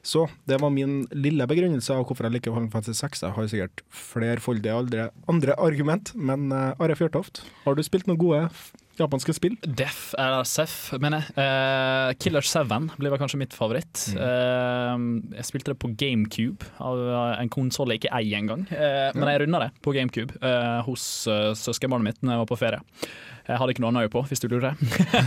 [0.00, 3.24] Så det var min lille begrunnelse av hvorfor jeg liker Final Fantasy 6.
[3.26, 8.20] Jeg har sikkert flerfoldige andre, andre argument, men uh, Are Fjørtoft, har du spilt noen
[8.20, 8.46] gode
[9.04, 9.56] japanske spill?
[9.64, 11.36] Def, eller Sef, mener jeg.
[11.38, 12.62] Uh, Killer 7
[12.98, 14.04] blir vel kanskje mitt favoritt.
[14.14, 15.06] Eh,
[15.38, 17.02] jeg spilte det på GameCube, av
[17.40, 18.66] en konsoll jeg ikke eier engang.
[18.70, 22.50] Uh, men jeg runda det på GameCube uh, hos uh, søskenbarnet mitt når jeg var
[22.50, 22.82] på ferie.
[23.50, 24.78] Jeg hadde ikke noe annet øye på, hvis du lurer.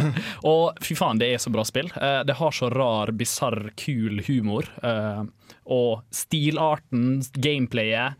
[0.51, 1.89] og fy faen, det er så bra spill.
[1.97, 4.69] Eh, det har så rar, bisarr, kul humor.
[4.83, 5.23] eh,
[5.63, 8.19] og stilarten, gameplayet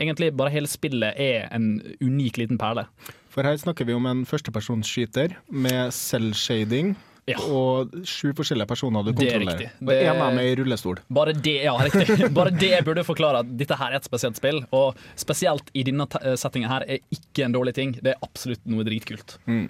[0.00, 2.86] Egentlig bare hele spillet er en unik liten perle.
[3.30, 6.96] For her snakker vi om en førstepersonsskyter med selvshading.
[7.28, 7.36] Ja.
[7.46, 9.68] og sju forskjellige personer du kontrollerer.
[9.78, 10.98] Det er en av dem er i rullestol.
[11.14, 12.26] Bare det, ja, riktig.
[12.38, 14.58] Bare det burde forklare at dette her er et spesielt spill.
[14.74, 16.08] Og spesielt i denne
[16.40, 17.92] settinga her er ikke en dårlig ting.
[18.02, 19.36] Det er absolutt noe dritkult.
[19.46, 19.68] Mm.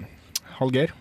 [0.56, 0.94] Hallgeir?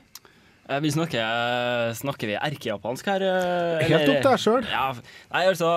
[0.68, 3.24] Eh, Vi snakker, snakker vi erkejapansk her?
[3.30, 3.88] Eller?
[3.88, 4.68] Helt opp til deg sjøl.
[4.74, 4.90] Ja,
[5.32, 5.72] nei, altså,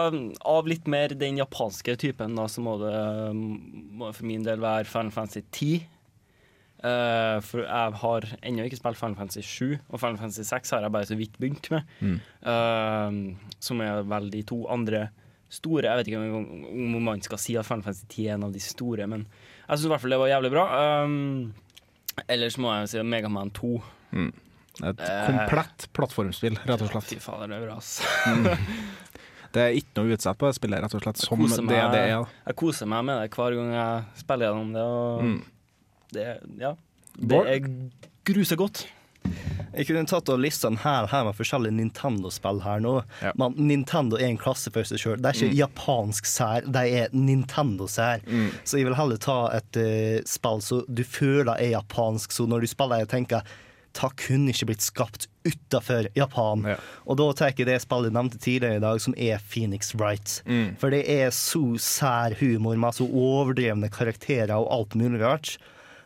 [0.56, 2.96] av litt mer den japanske typen, da, så må det
[3.36, 5.82] må det for min del være Final Fantasy 10.
[6.82, 10.82] Eh, for jeg har ennå ikke spilt Final Fantasy 7, og Final Fantasy 6 har
[10.82, 11.82] jeg bare så vidt begynt med.
[12.02, 12.16] Mm.
[12.42, 15.04] Uh, som er vel de to andre
[15.52, 15.84] store.
[15.86, 18.52] Jeg vet ikke om, om man skal si at Final Fantasy 10 er en av
[18.56, 20.64] de store, men jeg syns i hvert fall det var jævlig bra.
[21.04, 21.52] Um,
[22.28, 23.72] ellers må jeg si Megaman 2.
[24.12, 24.32] Mm.
[24.72, 27.10] Et komplett komplett plattformspill, rett og slett.
[27.12, 28.00] Fy fader, det er bra, ass.
[28.26, 28.46] Mm.
[29.52, 31.90] Det er ikke noe utsett på det spillet, rett og slett, som koser det meg-
[31.92, 32.22] det er.
[32.48, 34.84] Jeg koser meg med det hver gang jeg spiller gjennom det.
[34.88, 35.42] Og Mm.
[36.12, 36.26] Det,
[36.60, 36.74] ja,
[37.18, 37.70] det er
[38.28, 38.86] grusegodt.
[39.72, 42.96] Jeg kunne tatt og lista hel her med forskjellige Nintendo-spill her nå.
[43.40, 45.20] Men Nintendo er en klasse for seg sjøl.
[45.22, 45.58] Det er ikke Mm.
[45.62, 48.20] japansk sær, de er Nintendo-sær.
[48.68, 52.60] Så jeg vil heller ta et uh, spill så du føler er japansk, så når
[52.66, 53.42] du spiller jeg tenker
[53.92, 56.62] Ta kunne ikke blitt skapt utafor Japan.
[57.04, 60.38] Og da tar jeg det spillet jeg nevnte tidligere i dag, som er Phoenix Wright.
[60.48, 60.78] Mm.
[60.80, 65.58] For det er så sær humor med så overdrevne karakterer og alt mulig rart.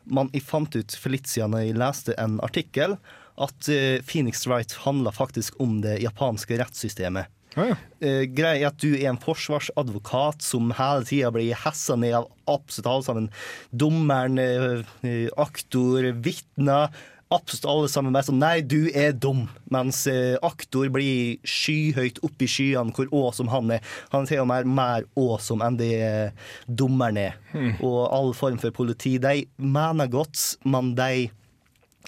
[0.07, 2.96] Jeg fant ut for litt siden jeg leste en artikkel,
[3.36, 7.32] at eh, Phoenix Wright handler faktisk om det japanske rettssystemet.
[7.57, 12.28] Eh, Greia er at du er en forsvarsadvokat som hele tida blir hessa ned av
[12.52, 13.28] absolutt alle sammen.
[13.72, 16.92] Dommeren, eh, aktor, vitner.
[17.34, 19.46] Absolutt alle sammen bare sånn Nei, du er dum.
[19.74, 23.88] Mens eh, aktor blir skyhøyt opp i skyene hvor awesome han er.
[24.12, 27.40] Han er til og med mer awesome enn det eh, dommeren er.
[27.50, 27.74] Hmm.
[27.80, 29.16] Og all form for politi.
[29.22, 31.26] De mener godt, men de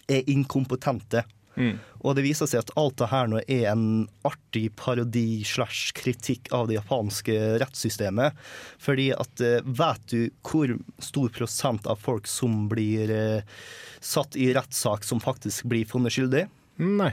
[0.09, 1.25] er inkompetente.
[1.59, 1.77] Mm.
[2.07, 3.87] Og det viser seg at alt det her nå er en
[4.29, 8.39] artig parodi slash kritikk av det japanske rettssystemet.
[8.83, 13.59] Fordi at eh, vet du hvor stor prosent av folk som blir eh,
[14.01, 16.47] satt i rettssak, som faktisk blir funnet skyldig?
[16.79, 17.13] Nei.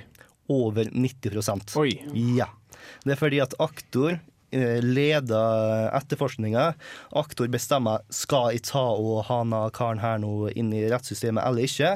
[0.51, 1.97] Over 90 Oi.
[2.37, 2.51] Ja.
[3.03, 4.19] Det er fordi at aktor
[4.53, 6.67] eh, leder etterforskninga.
[7.17, 11.65] Aktor bestemmer skal jeg ta og ha denne karen her nå inn i rettssystemet eller
[11.65, 11.95] ikke.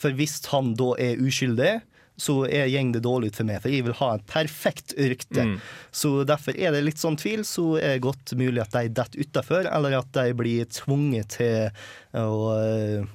[0.00, 1.74] For hvis han da er uskyldig,
[2.20, 5.46] så gjeng det dårlig ut for meg, for jeg vil ha et perfekt rykte.
[5.46, 5.54] Mm.
[5.90, 9.24] Så derfor er det litt sånn tvil, så er det godt mulig at de detter
[9.24, 13.08] utafor, eller at de blir tvunget til å eh,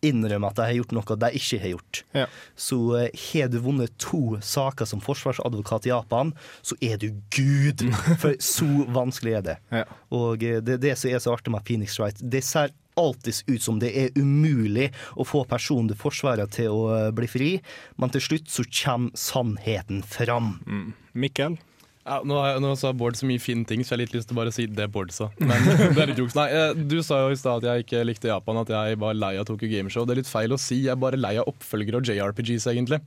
[0.00, 2.02] innrømme at de har gjort noe de ikke har gjort.
[2.16, 2.26] Ja.
[2.56, 6.32] Så eh, har du vunnet to saker som forsvarsadvokat i Japan,
[6.64, 7.84] så er du gud!
[8.22, 9.58] For så vanskelig er det.
[10.14, 12.22] Og eh, det er det som er så artig med Phoenix Wright.
[12.22, 16.80] Det ser alltid ut som det er umulig å få personen du forsvarer til å
[16.96, 17.50] eh, bli fri,
[17.96, 20.58] men til slutt så kommer sannheten fram.
[21.14, 21.58] Mikkel?
[22.04, 24.14] Ja, nå, har jeg- nå sa Bård så mye fine ting, så jeg har litt
[24.16, 25.28] lyst til å bare si det Bård sa.
[25.38, 25.62] Men
[25.94, 26.34] det er litt juks.
[26.34, 29.14] Nei, eh, du sa jo i stad at jeg ikke likte Japan, at jeg var
[29.14, 30.04] lei av Tokyo Gameshow.
[30.04, 30.80] Det er litt feil å si.
[30.82, 32.98] Jeg er bare lei av oppfølgere og JRPGs, egentlig.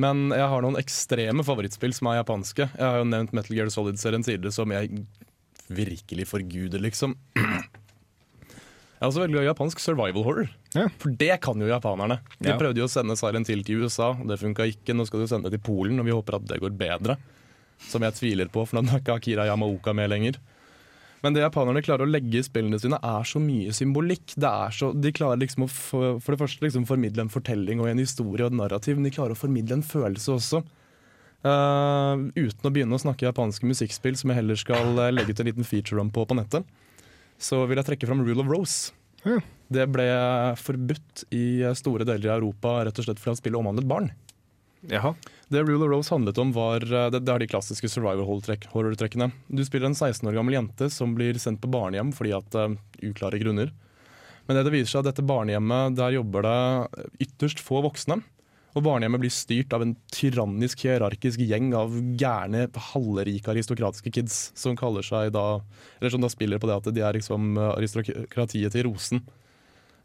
[0.00, 2.66] Men jeg har noen ekstreme favorittspill som er japanske.
[2.72, 5.04] Jeg har jo nevnt Metal Gear Solid-serien tidligere, som jeg
[5.70, 7.14] virkelig forguder, liksom.
[9.00, 10.48] Jeg er også veldig glad i japansk survival horror.
[11.00, 12.18] For det kan jo japanerne.
[12.38, 12.58] De Ja.
[12.60, 14.92] prøvde jo å sende Silent Hill til USA, det funka ikke.
[14.92, 17.16] Nå skal de sende det til Polen, og vi håper at det går bedre.
[17.80, 20.36] Som jeg tviler på, for nå er ikke Akira Yamaoka med lenger.
[21.22, 24.34] Men det japanerne klarer å legge i spillene sine, er så mye symbolikk.
[24.36, 27.80] Det er så, de klarer liksom å for, for det første liksom formidle en fortelling
[27.80, 30.62] og en historie og et narrativ, men de klarer å formidle en følelse også.
[31.40, 35.40] Uh, uten å begynne å snakke japanske musikkspill, som jeg heller skal eh, legge ut
[35.40, 36.66] en liten feature om på på nettet,
[37.40, 38.92] så vil jeg trekke fram Rule of Rose.
[39.70, 40.06] Det ble
[40.58, 44.10] forbudt i store deler av Europa rett og slett fordi spillet omhandlet barn.
[45.52, 49.30] Det Rule of Rose handlet om, var eh, det, det er de klassiske survival horror-trekkene.
[49.48, 52.76] Du spiller en 16 år gammel jente som blir sendt på barnehjem fordi at uh,
[53.04, 53.72] uklare grunner.
[54.46, 58.22] Men det det viser seg at dette barnehjemmet, der jobber det ytterst få voksne.
[58.78, 64.78] Og barnehjemmet blir styrt av en tyrannisk, hierarkisk gjeng av gærne, halvrike aristokratiske kids som
[64.78, 65.60] kaller seg da
[65.98, 69.24] Eller som da spiller på det at de er liksom aristokratiet til rosen.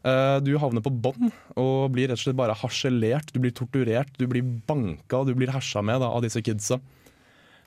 [0.02, 3.32] Eh, Du havner på bånn og blir rett og slett bare harselert.
[3.32, 6.80] Du blir torturert, du blir banka, du blir hersa med da, av disse kidsa.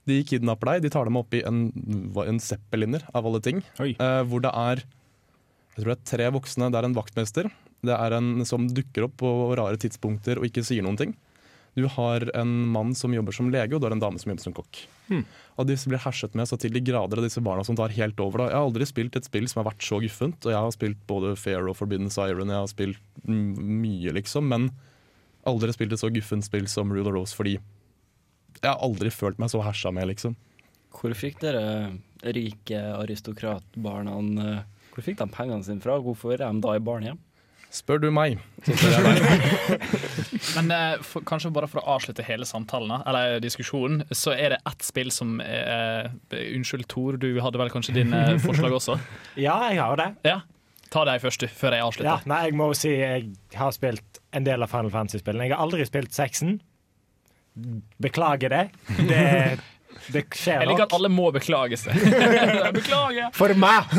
[0.09, 1.69] De kidnapper deg, de tar dem opp i en,
[2.23, 3.59] en zeppeliner, av alle ting.
[3.79, 3.93] Oi.
[3.99, 4.83] hvor det er
[5.79, 7.47] jeg tror det er tre voksne, det er en vaktmester.
[7.85, 11.15] Det er en som dukker opp på rare tidspunkter og ikke sier noen ting.
[11.77, 14.43] Du har en mann som jobber som lege, og du har en dame som jobber
[14.43, 14.81] som kokk.
[15.07, 15.23] Hmm.
[15.59, 18.19] Og disse blir herset med så til de grader av disse barna som tar helt
[18.23, 18.43] over.
[18.43, 18.49] Da.
[18.49, 21.01] Jeg har aldri spilt et spill som har vært så guffent, og jeg har spilt
[21.07, 24.69] både Fair og Forbidden Siren, jeg har spilt mye, liksom, men
[25.47, 27.55] aldri spilt et så guffent spill som Rule of Rose fordi
[28.59, 30.35] jeg har aldri følt meg så hersa med, liksom.
[30.91, 31.93] Hvor fikk dere
[32.35, 34.63] rike aristokratbarna eh,
[34.95, 35.99] Hvor fikk de pengene sine fra?
[36.03, 37.19] Hvorfor er de da i barnehjem?
[37.69, 39.83] Spør du meg, så spør jeg deg.
[40.57, 44.57] Men eh, for, kanskje bare for å avslutte hele samtalen, eller diskusjonen, så er det
[44.71, 46.07] ett spill som eh,
[46.55, 48.97] Unnskyld, Tor, du hadde vel kanskje dine forslag også?
[49.45, 50.09] Ja, jeg har det.
[50.25, 50.39] Ja.
[50.89, 52.25] Ta deg først, du, før jeg Ja, avslutter.
[52.31, 55.45] nei, jeg må jo si jeg har spilt en del av Final Fantasy-spillene.
[55.45, 56.57] Jeg har aldri spilt sexen.
[58.01, 58.63] Beklager det.
[58.97, 59.23] Det,
[60.15, 60.87] det skjer Jeg liker nok.
[60.89, 62.01] at alle må beklage seg.
[62.81, 63.29] Beklager!
[63.37, 63.93] For meg!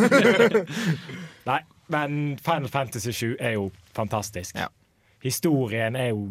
[1.90, 4.56] Men Final Fantasy 7 er jo fantastisk.
[5.24, 6.28] Historien er jo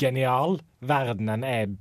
[0.00, 0.58] genial.
[0.80, 1.74] Verdenen er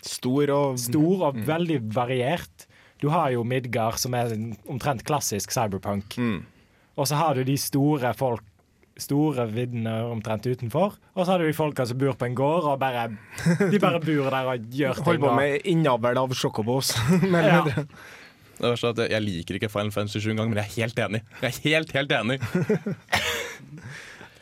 [0.00, 2.62] Stor og, stor og veldig variert.
[3.02, 6.16] Du har jo Midgard, som er en omtrent klassisk cyberpunk.
[6.96, 8.46] Og så har du de store folk
[9.00, 10.96] Store viddene omtrent utenfor.
[11.14, 13.06] Og så har du de folka som bor på en gård og bare
[13.70, 15.06] De bare bor der og gjør ting.
[15.06, 16.90] Holder på med innavl av sjokobos.
[17.32, 17.62] Men Ja.
[18.60, 20.78] Det verste er at jeg, jeg liker ikke Final Fantasy 7 engang, men jeg er
[20.82, 21.22] helt enig.
[21.40, 22.40] Jeg er helt, helt enig.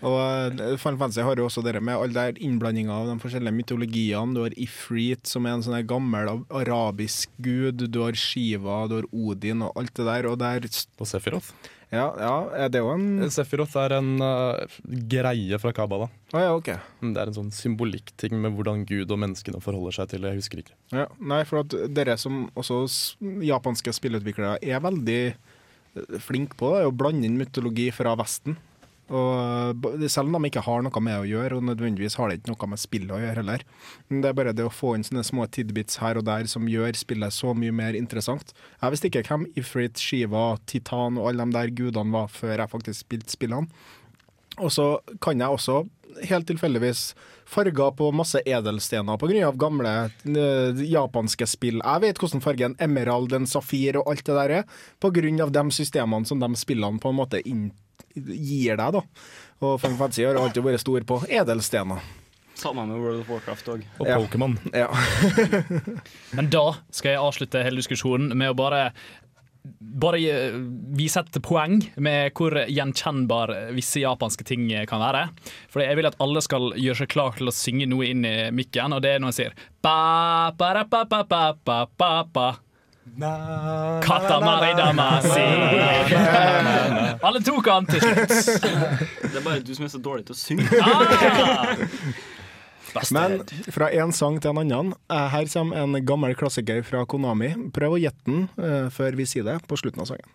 [0.07, 3.57] Og eh, Final Fantasy har jo også det med all der innblandinga av de forskjellige
[3.57, 4.35] mytologiene.
[4.37, 7.89] Du har Ifrit, som er en sånn gammel arabisk gud.
[7.91, 10.31] Du har Shiva, du har Odin og alt det der.
[10.31, 11.51] Og, der Og Sephiroth.
[11.89, 14.79] Ja, ja, det er jo en Sefirot er en uh,
[15.09, 16.11] greie fra Kabbalah.
[16.37, 16.69] Å ja, ok.
[17.01, 20.25] Det er en sånn symbolikkting med hvordan Gud og menneskene forholder seg til.
[20.25, 20.35] det.
[20.35, 20.77] Jeg husker ikke.
[20.93, 22.83] Ja, nei, for at dere som også
[23.47, 28.59] japanske spillutviklere er veldig eh, flinke på, det, er å blande inn mytologi fra Vesten.
[29.09, 32.41] Og eh, Selv om de ikke har noe med å gjøre, og nødvendigvis har det
[32.41, 33.65] ikke noe med spillet å gjøre heller.
[34.09, 36.99] Det er bare det å få inn sånne små tidbits her og der som gjør
[36.99, 38.53] spillet så mye mer interessant.
[38.83, 42.75] Jeg visste ikke hvem Ifrit, Shiva, Titan og alle de der gudene var før jeg
[42.75, 43.87] faktisk spilte spillene.
[44.59, 45.85] Og så kan jeg også
[46.27, 47.13] helt tilfeldigvis
[47.49, 49.53] farger på masse edelstener pga.
[49.57, 51.79] gamle eh, japanske spill.
[51.79, 54.65] Jeg vet hvordan fargen emerald, en safir og alt det der er,
[55.01, 55.47] pga.
[55.47, 57.71] de systemene som de spillene på en måte inn,
[58.15, 58.97] gir deg.
[58.99, 59.03] da.
[59.65, 62.03] Og Final Fantasy har alltid vært stor på edelstener.
[62.59, 63.85] Sammen med World of Warcraft òg.
[64.01, 64.19] Og Ja.
[64.19, 64.59] Pokémon.
[64.75, 64.89] Ja.
[66.37, 68.89] Men da skal jeg avslutte hele diskusjonen med å bare
[69.79, 70.19] bare
[70.97, 75.27] vise et poeng med hvor gjenkjennbar visse japanske ting kan være.
[75.69, 78.37] For jeg vil at alle skal gjøre seg klar til å synge noe inn i
[78.55, 82.47] mikken, og det er når jeg sier ba, ba, ra, ba, ba, ba, ba, ba,
[83.17, 84.01] ba.
[84.05, 85.47] Katamari damasi.
[87.23, 88.35] Alle tok han til slutt.
[89.23, 90.69] Det er bare du som er så dårlig til å synge.
[93.13, 93.43] Men
[93.73, 94.93] fra en sang til en annen.
[95.13, 97.53] Eh, Her kommer en gammel klassiker fra Konami.
[97.75, 100.29] Prøv å gjette den uh, før vi sier det på slutten av sangen.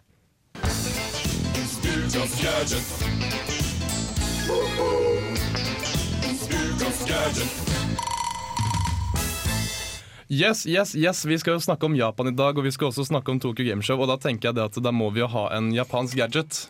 [10.33, 13.05] Yes, yes, yes, Vi skal jo snakke om Japan i dag, og vi skal også
[13.05, 13.99] snakke om Tokyo Gameshow.
[14.01, 16.63] Og da tenker jeg det at da må vi jo ha en japansk gadget.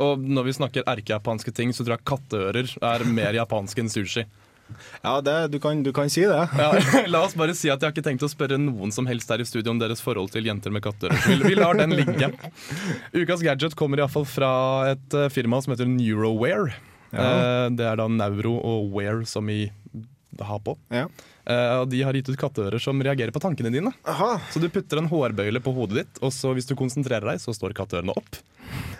[0.00, 4.24] Og når vi snakker erkejapanske ting, så tror jeg katteører er mer japansk enn sushi.
[5.02, 6.38] Ja, det, du, kan, du kan si det.
[6.56, 6.70] Ja,
[7.12, 9.42] la oss bare si at jeg har ikke tenkt å spørre noen som helst her
[9.42, 11.12] i studio om deres forhold til jenter med katter.
[11.26, 12.30] Vi, vi lar den ligge.
[13.12, 14.52] Ukas gadget kommer iallfall fra
[14.94, 16.72] et eh, firma som heter Neuroware.
[17.12, 17.28] Ja.
[17.28, 19.66] Eh, Det er da Neuro og Wear som i
[20.40, 20.76] ha på.
[20.92, 21.06] Ja.
[21.42, 23.92] Uh, de har gitt ut katteører som reagerer på tankene dine.
[24.52, 27.54] Så du putter en hårbøyle på hodet ditt, og så hvis du konsentrerer deg, så
[27.56, 28.40] står katteørene opp.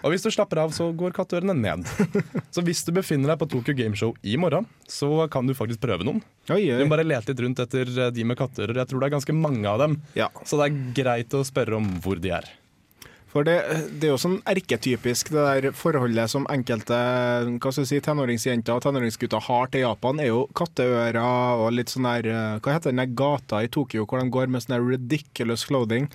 [0.03, 1.87] Og hvis du slapper av, så går katteørene ned.
[2.53, 6.05] Så hvis du befinner deg på Tokyo Gameshow i morgen, så kan du faktisk prøve
[6.05, 6.18] noen.
[6.51, 6.80] Oi, oi.
[6.80, 8.83] Du må bare lete litt rundt etter eh, de med katteører.
[8.83, 9.97] Jeg tror det er ganske mange av dem.
[10.45, 12.51] Så det er greit å spørre om hvor de er.
[13.33, 13.57] For det,
[13.97, 16.99] det er jo sånn erketypisk det der forholdet som enkelte
[17.57, 22.09] hva skal si, tenåringsjenter og tenåringsgutter har til Japan, er jo katteører og litt sånn
[22.11, 24.85] der eh, Hva heter den der gata i Tokyo hvor de går med sånn der
[24.85, 26.11] ridiculous clothing?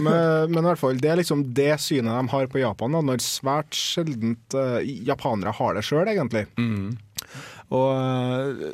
[0.00, 3.04] Men, men i hvert fall, det er liksom det synet de har på Japan, da,
[3.04, 6.46] når svært sjeldent uh, japanere har det sjøl, egentlig.
[7.74, 8.66] Og eh,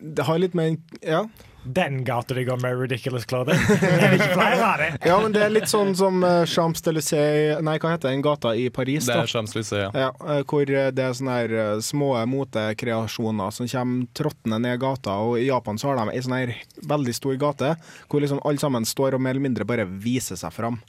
[0.00, 1.24] det har litt med Ja.
[1.66, 3.58] Den gata de går med ridiculous clothing.
[3.82, 4.88] er det ikke flere av det?
[5.08, 8.68] Ja, men det er litt sånn som uh, Champs-Élysées Nei, hva heter den gata i
[8.70, 9.08] Paris?
[9.08, 9.18] Da?
[9.18, 9.90] Det er Champs-Élysées, ja.
[10.06, 14.80] Ja, eh, hvor eh, det er sånne her eh, små motekreasjoner som kommer tråttende ned
[14.82, 15.18] gata.
[15.26, 16.54] Og I Japan så har de ei sånn her
[16.86, 17.72] veldig stor gate
[18.06, 20.80] hvor liksom alle sammen står og mer eller mindre bare viser seg fram.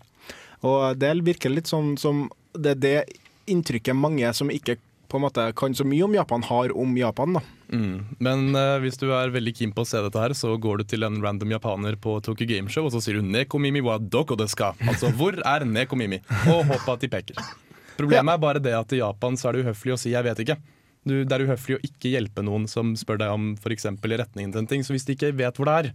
[0.66, 3.00] Og det virker litt sånn som det er det
[3.48, 4.78] inntrykket mange som ikke
[5.08, 7.38] på en måte kan så mye om Japan, har om Japan.
[7.38, 7.42] da.
[7.74, 8.06] Mm.
[8.24, 10.88] Men uh, hvis du er veldig keen på å se dette her, så går du
[10.94, 14.76] til en random japaner på Tokyo Gameshow, og så sier du 'Nekomimi wa doko deska'.
[14.88, 17.40] Altså 'hvor er Nekomimi?' Og håp at de peker.
[17.98, 20.44] Problemet er bare det at i Japan så er det uhøflig å si 'jeg vet
[20.46, 20.62] ikke'.
[21.08, 23.86] Du, det er uhøflig å ikke hjelpe noen som spør deg om f.eks.
[23.86, 24.84] retningen til en ting.
[24.84, 25.94] Så hvis de ikke vet hvor det er,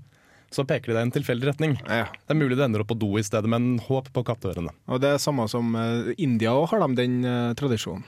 [0.53, 1.77] så peker de deg i en tilfeldig retning.
[1.85, 4.73] Det er mulig det ender opp på do i stedet, men håp på katteørene.
[4.89, 8.05] Og det er samme som eh, India òg har de den uh, tradisjonen.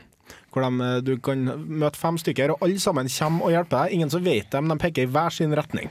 [0.54, 3.96] Hvor de, eh, du kan møte fem stykker, og alle sammen kommer og hjelper deg.
[3.98, 5.90] Ingen som vet dem, de peker i hver sin retning.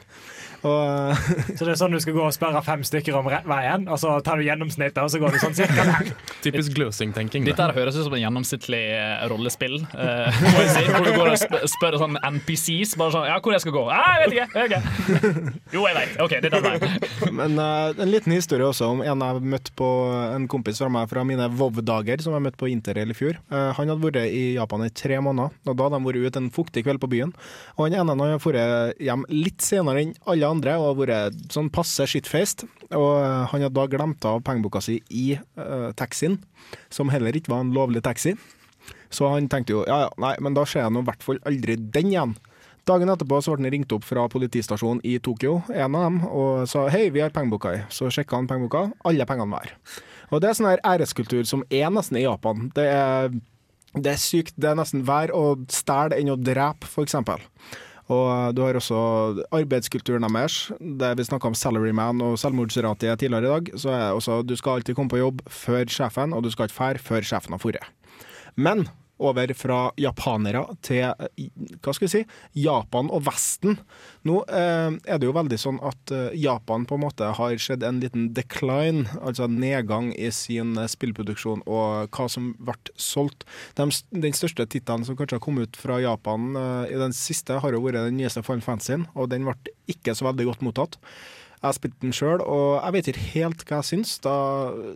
[0.64, 1.18] Og,
[1.57, 3.99] Så det er sånn du skal gå og spørre fem stykker om rett veien, og
[3.99, 6.11] så tar du gjennomsnittet, og så går du sånn cirka der.
[6.45, 7.45] Typisk gløsing-tenking.
[7.47, 9.80] Dette her høres ut som en gjennomsnittlig eh, rollespill.
[9.91, 13.38] Uh, må jeg si, hvor du går og sp spør sånn NPCs bare sånn Ja,
[13.43, 13.84] hvor jeg skal gå?
[13.91, 14.47] Ah, jeg vet ikke!
[14.53, 15.53] Jeg vet ikke.
[15.76, 16.16] Jo, jeg vet.
[16.24, 17.34] OK, det er den veien.
[17.39, 19.89] Men uh, en liten historie også om en jeg møtte på
[20.34, 23.39] en kompis fra meg fra mine Vov-dager, som jeg møtte på Interrail i fjor.
[23.51, 26.43] Uh, han hadde vært i Japan i tre måneder, og da hadde de vært ute
[26.43, 27.34] en fuktig kveld på byen.
[27.78, 31.71] Og han ene han hadde dratt hjem litt senere enn alle andre og vært sånn
[31.73, 32.65] passe shitfaced.
[32.93, 36.39] Og eh, han hadde da glemt av pengeboka si i uh, taxien,
[36.93, 38.35] som heller ikke var en lovlig taxi.
[39.13, 41.39] Så han tenkte jo ja ja, nei, men da ser jeg nå i hvert fall
[41.49, 42.35] aldri den igjen.
[42.83, 46.65] Dagen etterpå så ble han ringt opp fra politistasjonen i Tokyo, en av dem, og
[46.67, 47.85] sa hei, vi har pengeboka i.
[47.87, 49.71] Så sjekka han pengeboka, alle pengene var.
[50.33, 52.67] Og det er sånn her æreskultur som er nesten i Japan.
[52.75, 53.31] Det er,
[53.95, 54.57] det er sykt.
[54.59, 57.15] Det er nesten vær å stjele enn å drepe, f.eks.
[58.11, 58.97] Og du har også
[59.55, 60.71] arbeidskulturen deres.
[60.79, 63.79] Der vi snakka om salaryman og selvmordsratet tidligere i dag.
[63.79, 66.67] Så er det også du skal alltid komme på jobb før sjefen, og du skal
[66.67, 67.87] ikke fære før sjefen har dratt.
[68.55, 68.87] Men
[69.22, 71.49] over fra japanere til eh,
[71.84, 72.22] hva skal vi si,
[72.64, 73.78] Japan og Vesten.
[74.28, 77.86] Nå eh, er det jo veldig sånn at eh, Japan på en måte har skjedd
[77.86, 83.45] en liten decline, altså nedgang i sin eh, spillproduksjon og hva som ble solgt.
[83.78, 87.61] De, den største tittelen som kanskje har kommet ut fra Japan eh, i den siste,
[87.61, 89.57] har jo vært den nyeste Final Fantasy, og den ble
[89.91, 90.99] ikke så veldig godt mottatt.
[91.64, 94.18] Jeg har spilt den sjøl, og jeg vet ikke helt hva jeg syns.
[94.20, 94.34] Da,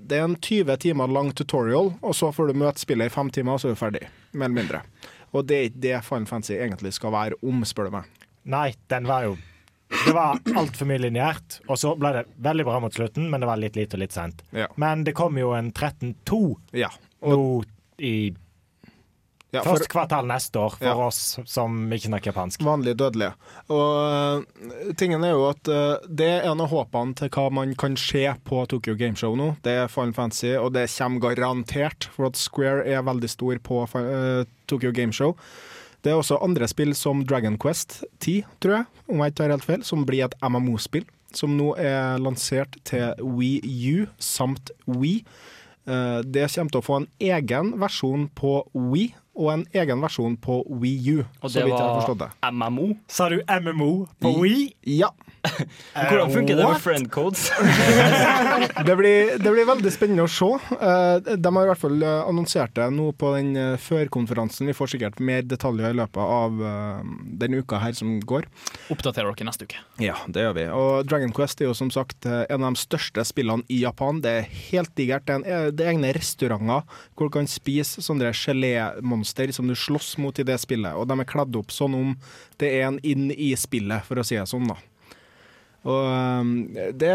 [0.03, 3.29] det er en 20 timer lang tutorial, og så får du møte spillet i fem
[3.31, 4.01] timer, og så er du ferdig.
[4.33, 4.81] Mer eller mindre.
[5.31, 8.09] Og det er ikke det Final Fantasy egentlig skal være om, spør du meg.
[8.51, 9.37] Nei, den var jo
[9.87, 13.47] Det var altfor mye lineært, og så ble det veldig bra mot slutten, men det
[13.47, 14.43] var litt lite og litt sent.
[14.51, 14.67] Ja.
[14.75, 16.41] Men det kom jo en 13-2
[16.75, 16.89] Ja.
[17.23, 17.63] nå
[18.03, 18.33] i
[19.57, 20.93] Ja, for- første kvartal neste år, for Ja.
[21.07, 22.63] oss som ikke snakker japansk.
[22.63, 23.33] Vanlig dødelige.
[23.69, 27.73] Og øh, tingen er jo at øh, det er en av håpene til hva man
[27.75, 29.55] kan se på Tokyo Gameshow nå.
[29.63, 33.83] Det er Final Fantasy, og det kommer garantert, for at Square er veldig stor på
[33.95, 35.35] uh, Tokyo Gameshow.
[36.03, 39.49] Det er også andre spill som Dragon Quest 10, tror jeg, om jeg ikke tar
[39.55, 41.03] helt feil, som blir et MMO-spill.
[41.35, 43.59] Som nå er lansert til Wii
[43.97, 45.23] U samt Wii.
[45.87, 50.35] Eh, Det kommer til å få en egen versjon på Wii og en egen versjon
[50.41, 51.23] på Wii U.
[51.41, 52.29] Og så det vidt jeg var det.
[52.51, 52.89] MMO?
[53.07, 54.67] Sa du MMO på Wii?
[54.97, 55.11] Ja.
[55.93, 57.45] Hvordan funker det med friend codes?
[58.87, 60.47] Det blir, det blir veldig spennende å se.
[60.75, 64.67] Eh, De har i hvert fall eh, annonsert det nå på den eh, førkonferansen.
[64.69, 66.57] Vi får sikkert mer detaljer i løpet av
[67.41, 68.47] den uka her som går.
[68.93, 69.79] Oppdaterer dere neste uke.
[70.03, 70.65] Ja, det gjør vi.
[70.73, 74.21] Og Dragon Quest er jo som sagt en av de største spillene i Japan.
[74.23, 75.27] Det er helt digert.
[75.27, 76.85] Det er, en, det er egne restauranter
[77.15, 80.95] hvor du kan spise sånne gelémonster som du slåss mot i det spillet.
[80.95, 82.13] Og de er kledd opp sånn om
[82.61, 84.77] det er en inn i spillet, for å si det sånn, da.
[85.87, 87.13] Og eh, det,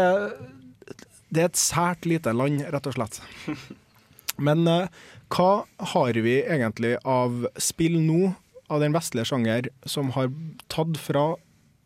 [1.33, 3.19] det er et sært lite land, rett og slett.
[4.47, 4.87] Men eh,
[5.33, 5.51] hva
[5.93, 8.33] har vi egentlig av spill nå,
[8.71, 10.31] av den vestlige sjanger, som har
[10.71, 11.33] tatt fra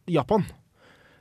[0.07, 0.47] Japan?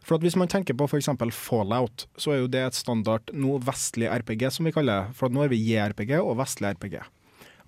[0.07, 1.09] For at Hvis man tenker på f.eks.
[1.35, 5.17] Fallout, så er jo det et standard nå vestlig RPG, som vi kaller det.
[5.19, 7.01] For nå er vi JRPG og vestlig RPG.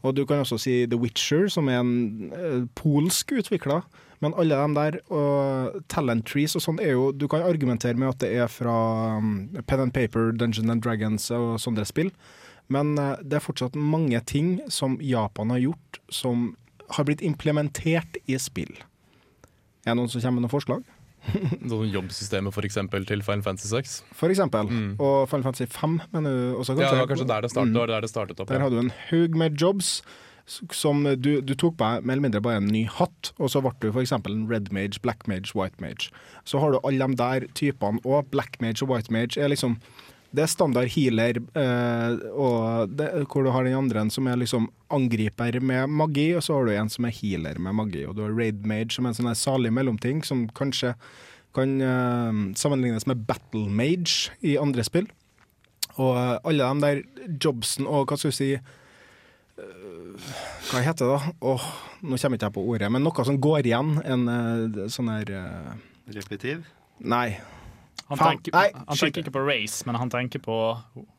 [0.06, 3.82] Og du kan også si The Witcher, som er en eh, polsk utvikla.
[4.22, 8.10] Men alle de der, og Talent Trees og sånn, er jo Du kan argumentere med
[8.10, 8.74] at det er fra
[9.18, 12.12] um, Pen and Paper, Dungeon and Dragons og sånne spill.
[12.68, 16.52] Men eh, det er fortsatt mange ting som Japan har gjort, som
[16.96, 18.74] har blitt implementert i spill.
[19.84, 20.86] Er det noen som kommer med noen forslag?
[21.70, 23.98] Sånn jobbsystemet for eksempel, til Final Fantasy 6.
[24.16, 24.70] For eksempel.
[24.96, 26.78] Og Final Fantasy 5, mener du også?
[26.78, 27.84] Ja, det var kanskje der det startet, mm.
[27.92, 28.50] der det startet opp.
[28.52, 29.98] Der hadde du en haug med jobs
[30.48, 33.74] som du, du tok på mer eller mindre bare en ny hatt, og så ble
[33.82, 34.14] du f.eks.
[34.16, 36.08] en red mage, black mage, white mage.
[36.48, 39.76] Så har du alle de der typene, og black mage og white mage er liksom
[40.28, 44.66] det er standard healer, eh, og det, hvor du har den andre som er liksom
[44.92, 48.04] angriper med magi, og så har du en som er healer med magi.
[48.04, 50.92] Og du har raid mage som er en sånn salig mellomting, som kanskje
[51.56, 55.08] kan eh, sammenlignes med battle mage i andre spill.
[55.96, 58.52] Og eh, alle de der jobsen og hva skal vi si
[60.68, 61.32] Hva heter det da?
[61.50, 61.64] Åh,
[62.04, 63.96] nå kommer ikke jeg på ordet, men noe som går igjen.
[64.04, 64.28] En
[64.92, 65.32] sånn her
[66.14, 66.68] Repetiv?
[67.00, 67.38] Nei.
[68.08, 70.56] Han, Faen, tenker, nei, han tenker ikke på race, men han tenker på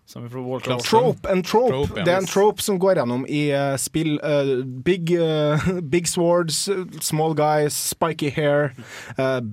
[0.09, 0.89] som vi får Walter Olsen.
[0.89, 1.69] Trope, en trope.
[1.69, 2.05] Trope, ja.
[2.07, 4.15] Det er en trope som går gjennom i uh, spill.
[4.25, 6.63] Uh, big, uh, big swords,
[7.05, 8.73] small guys, spiky hair,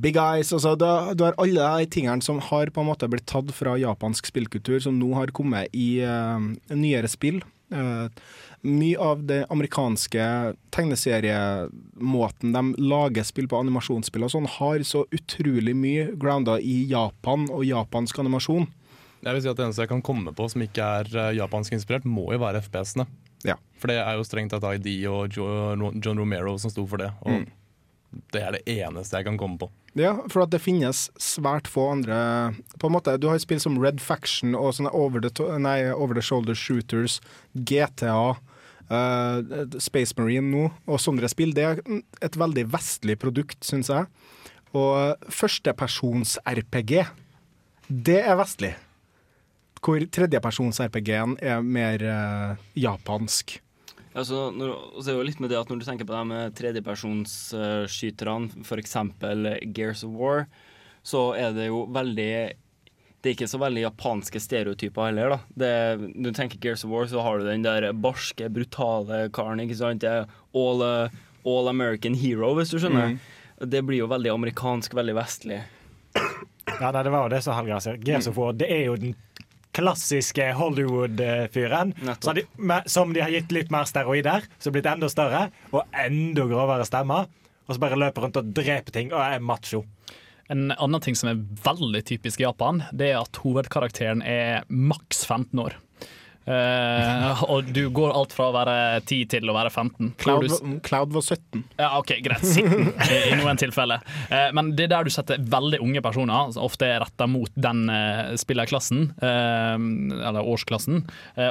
[0.00, 0.54] big eyes.
[0.56, 3.76] Altså, du, du har alle de tingene som har på en måte blitt tatt fra
[3.76, 6.00] japansk spillkultur, som nå har kommet i
[6.72, 7.42] nyere spill.
[7.74, 8.06] Eh,
[8.62, 15.74] mye av det amerikanske tegneseriemåten de lager spill på, animasjonsspill og sånn, har så utrolig
[15.76, 18.66] mye grounda i Japan og japansk animasjon.
[19.26, 21.72] Jeg vil si at Det eneste jeg kan komme på som ikke er eh, japansk
[21.74, 23.06] inspirert, må jo være FPS-ene.
[23.46, 23.56] Ja.
[23.80, 27.12] For det er jo strengt tatt ID og John Romero som sto for det.
[27.22, 27.46] Og Mm.
[28.32, 29.66] Det er det eneste jeg kan komme på.
[29.98, 33.76] Ja, for at det finnes svært få andre På en måte, Du har spill som
[33.82, 37.20] Red Faction og sånne over the, nei, over the shoulder shooters,
[37.52, 38.36] GTA,
[38.90, 41.54] eh, Space Marine nå, og sånne spill.
[41.56, 41.82] Det er
[42.24, 44.08] et veldig vestlig produkt, syns jeg.
[44.76, 46.92] Og førstepersons-RPG,
[47.88, 48.74] det er vestlig.
[49.86, 53.60] Hvor tredjepersons-RPG-en er mer uh, japansk.
[54.16, 56.22] Altså, når, så er det jo litt med det at når du tenker på de
[56.26, 58.96] med tredjepersonsskyterne, f.eks.
[59.76, 60.46] Gears of War,
[61.06, 62.32] så er det jo veldig
[63.26, 65.32] det er ikke så veldig japanske stereotyper heller.
[65.34, 65.38] da.
[65.58, 69.58] Det, du tenker Gears of War, så har du den der barske, brutale karen.
[69.64, 70.06] ikke sant?
[70.06, 73.16] Er all, uh, all American hero, hvis du skjønner.
[73.58, 75.58] Det blir jo veldig amerikansk, veldig vestlig.
[76.14, 77.98] Ja, nei, det var jo det som Hallgeir sier.
[78.06, 79.16] Gears of War det er jo den
[79.74, 81.94] klassiske Hollywood-fyren.
[82.20, 82.36] så
[82.86, 87.26] Som de har gitt litt mer steroider, som blitt enda større, og enda grovere stemmer.
[87.66, 89.82] Og så bare løper rundt og dreper ting og er macho.
[90.52, 95.24] En annen ting som er veldig typisk i Japan, det er at hovedkarakteren er maks
[95.26, 95.78] 15 år.
[96.46, 98.74] Eh, og du går alt fra å være
[99.04, 100.12] 10 til å være 15.
[100.22, 101.64] Cloud, du- var- Cloud var 17.
[101.78, 102.44] Ja, OK, greit.
[102.44, 104.02] 17 i, noen tilfeller.
[104.30, 107.50] Uh, men det er der du setter veldig unge personer, som ofte er retta mot
[107.56, 109.74] den uh, spillerklassen, eh,
[110.28, 111.02] eller årsklassen,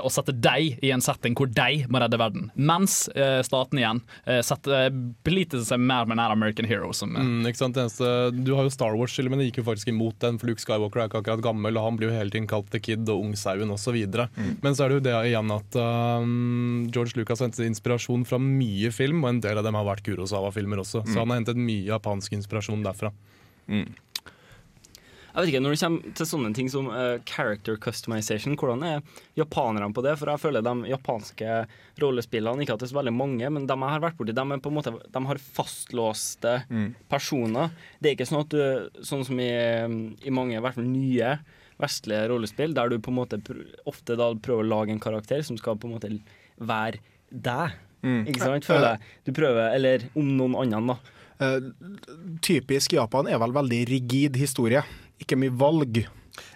[0.02, 2.50] og setter deg i en setting hvor de må redde verden.
[2.56, 3.06] Mens
[3.46, 4.00] staten igjen
[4.46, 4.90] setter,
[5.26, 6.92] beliter seg mer med nær American Hero.
[6.96, 7.78] Som, Mm, ikke sant?
[7.80, 10.62] Eneste, du har jo Star Wars, men det gikk jo faktisk imot den, for Luke
[10.64, 13.24] Skywalker er ikke akkurat gammel, og han blir jo hele tiden kalt The Kid og
[13.28, 13.96] Ungsauen osv.
[14.06, 14.58] Mm.
[14.64, 18.92] Men så er det jo det igjen at um, George Lucas hentet inspirasjon fra mye
[18.94, 21.04] film, og en del av dem har vært Kurosawa-filmer også.
[21.06, 21.12] Mm.
[21.12, 23.12] Så han har hentet mye japansk inspirasjon derfra.
[25.36, 29.02] Jeg vet ikke, Når det kommer til sånne ting som uh, character customization, hvordan er
[29.36, 30.14] japanerne på det?
[30.22, 31.58] For jeg føler de japanske
[32.00, 34.46] rollespillene, ikke at det er så veldig mange, men de jeg har vært borti, de,
[34.46, 36.56] er på en måte, de har fastlåste
[37.12, 37.76] personer.
[38.00, 39.52] Det er ikke sånn at du, sånn som i,
[40.24, 41.36] i mange, i hvert fall nye
[41.82, 43.40] vestlige rollespill, der du på en måte
[43.90, 46.12] ofte da prøver å lage en karakter som skal på en måte
[46.56, 47.76] være deg.
[48.06, 48.22] Mm.
[48.30, 49.14] Ikke sant, føler jeg.
[49.26, 51.00] Du prøver, eller om noen annen, da.
[51.36, 54.86] Uh, typisk Japan er vel veldig rigid historie.
[55.20, 56.06] Ikke mye valg.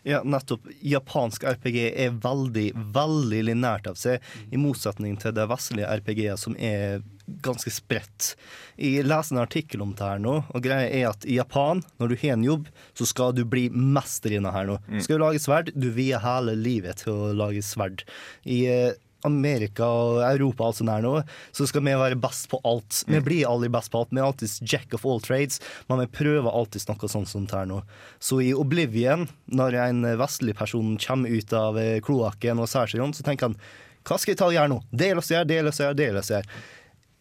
[0.07, 0.67] Ja, nettopp.
[0.86, 6.55] Japansk RPG er veldig, veldig linært av seg, i motsetning til det vestlige RPG-et som
[6.59, 7.01] er
[7.45, 8.34] ganske spredt.
[8.80, 12.13] Jeg leser en artikkel om det her nå, og greia er at i Japan, når
[12.13, 14.80] du har en jobb, så skal du bli mester i det her nå.
[15.03, 18.03] Skal du lage sverd, du vier hele livet til å lage sverd.
[18.49, 18.97] I eh,
[19.28, 21.13] Amerika og Europa og sånn her nå,
[21.55, 23.03] så skal vi være best på alt.
[23.09, 24.13] Vi blir aldri best på alt.
[24.13, 25.59] Vi er alltid jack of all trades,
[25.89, 27.82] men vi prøver alltid noe sånt som her nå.
[28.20, 33.03] Så i Oblivion, når en vestlig person kommer ut av eh, kloakken og ser seg
[33.03, 33.59] rundt, så tenker han
[34.07, 34.80] hva skal jeg ta og gjøre nå?
[34.95, 36.59] Del oss her, del oss her, del oss er gjør.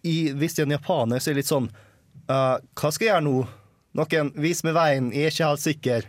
[0.07, 1.67] I, hvis det er en japaner, så er det litt sånn
[2.31, 3.35] uh, Hva skal jeg gjøre nå?
[3.99, 6.09] Noen, vis meg veien, jeg er ikke helt sikker.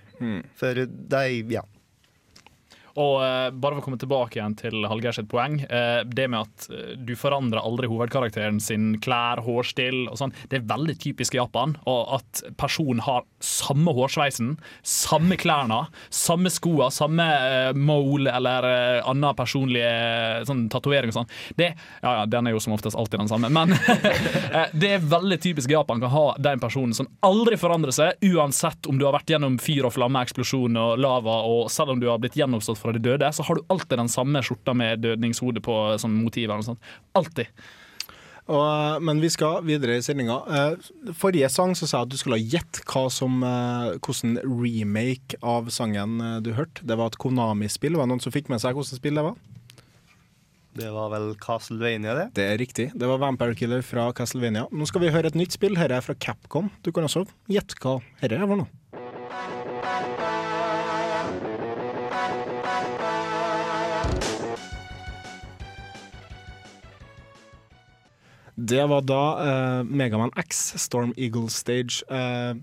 [0.59, 1.21] For de,
[1.55, 1.63] ja.
[2.97, 5.59] Og eh, bare for å komme tilbake igjen til Hallgeir sitt poeng.
[5.69, 10.33] eh, det med at eh, du forandrer aldri hovedkarakteren sin klær, hårstil og sånn.
[10.49, 11.75] Det er veldig typisk i Japan.
[11.89, 19.09] Og at personen har samme hårsveisen, samme klærne, samme skoa, samme uh, mole eller uh,
[19.09, 21.29] annen personlig eh, sånn tatovering og sånn.
[21.57, 21.71] Det,
[22.01, 23.73] ja, ja, den er jo som oftest alltid den samme, men
[24.55, 28.29] eh, det er veldig typisk i Japan kan ha den personen som aldri forandrer seg,
[28.33, 32.01] uansett om du har vært gjennom fyr og flamme, eksplosjon og lava, og selv om
[32.01, 32.37] du har blitt
[32.79, 36.49] fra de døde, så har du alltid den samme skjorta med dødningshode på som motiv.
[36.49, 36.91] eller noe sånt.
[37.19, 37.51] Alltid.
[38.49, 40.39] Og, men vi skal videre i sendinga.
[40.49, 45.37] Eh, forrige sang så sa jeg at du skulle gjette hva som eh, hvordan remake
[45.45, 46.81] av sangen eh, du hørte.
[46.81, 47.99] Det var et Konami-spill.
[47.99, 49.37] Var det noen som fikk med seg hvordan spill det var?
[50.79, 52.27] Det var vel Castlevania, det?
[52.39, 52.87] Det er riktig.
[52.97, 54.65] Det var Vampire Killer fra Castlevania.
[54.71, 55.77] Nå skal vi høre et nytt spill.
[55.77, 56.73] Dette er fra Capcom.
[56.85, 59.08] Du kan også gjette hva dette er for noe.
[68.59, 72.03] Det var da uh, Megaman X, Storm Eagle Stage.
[72.11, 72.59] Uh,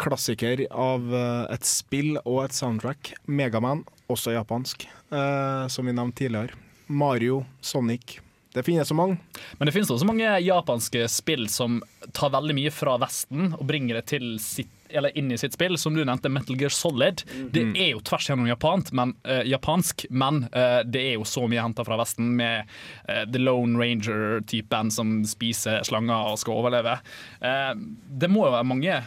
[0.00, 3.12] klassiker av uh, et spill og et soundtrack.
[3.30, 4.88] Megaman, også japansk,
[5.68, 6.56] som vi nevnte tidligere.
[6.88, 8.18] Mario, Sonic.
[8.56, 9.18] Det finnes så mange.
[9.58, 11.82] Men det finnes også mange japanske spill som
[12.16, 15.78] tar veldig mye fra Vesten og bringer det til sitt, eller inn i sitt spill.
[15.78, 17.24] Som du nevnte, Metal Gear Solid.
[17.52, 21.46] Det er jo tvers gjennom japant, men, uh, japansk, men uh, det er jo så
[21.50, 22.68] mye henta fra Vesten med
[23.08, 26.98] uh, The Lone Ranger-typen som spiser slanger og skal overleve.
[27.40, 27.72] Eh,
[28.20, 28.98] det må jo være mange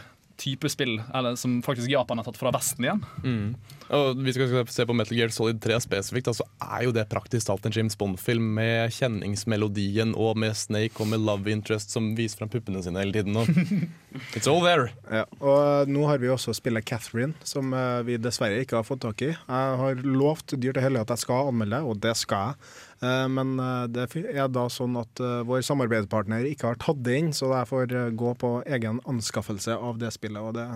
[0.42, 3.02] typer spill eller, som faktisk Japan har tatt fra Vesten igjen.
[3.22, 3.54] Mm.
[3.92, 6.30] Og Vi skal se på Metal Gear Solid 3 spesifikt.
[6.34, 11.10] Så er jo det praktisk talt en James Bond-film med kjenningsmelodien og med Snake og
[11.12, 13.38] med love interest som viser frem puppene sine hele tiden.
[13.38, 13.48] Og
[14.36, 14.90] it's all there.
[15.12, 19.04] Ja, og nå har vi også spillet Catherine, som eh, vi dessverre ikke har fått
[19.04, 19.32] tak i.
[19.34, 22.72] Jeg har lovt dyrt og hellig at jeg skal anmelde, og det skal jeg.
[23.02, 27.18] Eh, Men eh, det er da sånn at eh, vår samarbeidspartner ikke har tatt det
[27.18, 30.42] inn, så jeg får gå på egen anskaffelse av det spillet.
[30.42, 30.68] Og det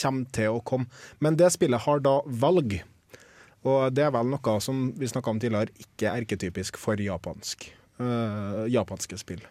[0.00, 0.90] kommer til å komme.
[1.22, 2.80] Men det spillet har da valg.
[3.62, 7.70] Og det er vel noe som vi snakka om tidligere, ikke er erketypisk for japansk.
[8.02, 9.42] eh, japanske spill.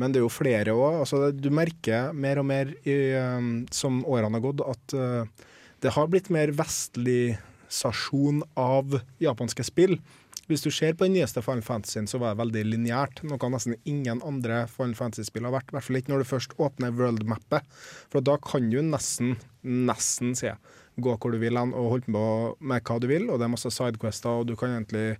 [0.00, 1.02] Men det er jo flere òg.
[1.04, 2.94] Altså, du merker mer og mer i,
[3.70, 5.44] som årene har gått, at eh,
[5.84, 7.36] det har blitt mer vestlig
[7.68, 9.98] sasjon av japanske spill.
[10.50, 13.22] Hvis du ser på den nyeste Final Fantasy, så var det veldig lineært.
[13.24, 15.70] Noe nesten ingen andre Final Fantasy-spill har vært.
[15.72, 17.70] I hvert fall ikke når du først åpner world-mappet.
[18.12, 20.74] For da kan du nesten, nesten, sier jeg,
[21.04, 22.26] gå hvor du vil og holde på
[22.60, 23.30] med hva du vil.
[23.30, 25.16] Og det er masse sidequester, og du kan egentlig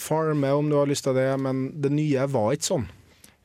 [0.00, 2.88] farme om du har lyst til det, men det nye var ikke sånn.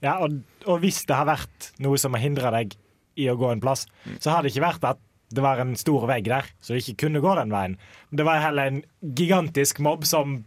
[0.01, 2.73] Ja, og, og hvis det har vært noe som har hindra deg
[3.19, 3.85] i å gå en plass,
[4.17, 5.01] så har det ikke vært at
[5.31, 7.77] det var en stor vegg der, så du ikke kunne gå den veien.
[8.11, 8.81] Det var heller en
[9.15, 10.41] gigantisk mobb som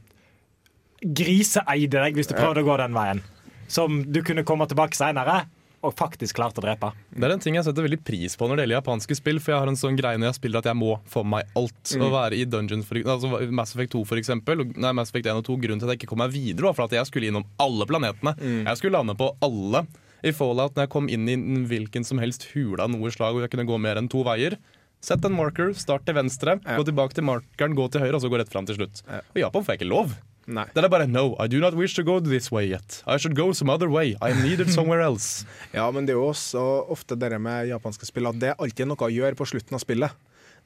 [1.05, 3.22] griseeide deg hvis du prøvde å gå den veien.
[3.70, 5.44] Som du kunne komme tilbake seinere
[5.84, 6.90] og faktisk klart å drepe.
[7.12, 9.40] Det er en ting jeg setter veldig pris på når det gjelder japanske spill.
[9.42, 11.82] For jeg har en sånn greie når jeg spiller at jeg må få meg alt.
[11.92, 12.07] Mm.
[12.07, 14.64] Å være i Dungeons, for, altså Mass Effect 2 for eksempel.
[14.72, 16.78] Nei, Mass Effect 1 og 2 Grunnen til at jeg ikke kom meg videre, var
[16.78, 18.34] for at jeg skulle innom alle planetene.
[18.40, 18.62] Mm.
[18.64, 19.84] Jeg skulle lande på alle.
[20.24, 21.36] I Fallout, når jeg kom inn i
[21.68, 24.57] hvilken som helst hule av noe slag hvor jeg kunne gå mer enn to veier.
[25.05, 28.30] Sett en marker, start til venstre, gå tilbake til markeren, gå til høyre, og så
[28.32, 29.02] gå rett fram til slutt.
[29.05, 30.14] Og Japan får jeg ikke lov.
[30.47, 30.66] Nei.
[30.76, 33.03] Den er bare no, I do not wish to go this way yet.
[33.07, 34.16] I should go some other way.
[34.20, 35.47] I am needed somewhere else.
[35.72, 36.61] Ja, men det er jo også
[36.92, 39.82] ofte det med japanske spill at det er alltid noe å gjøre på slutten av
[39.82, 40.12] spillet.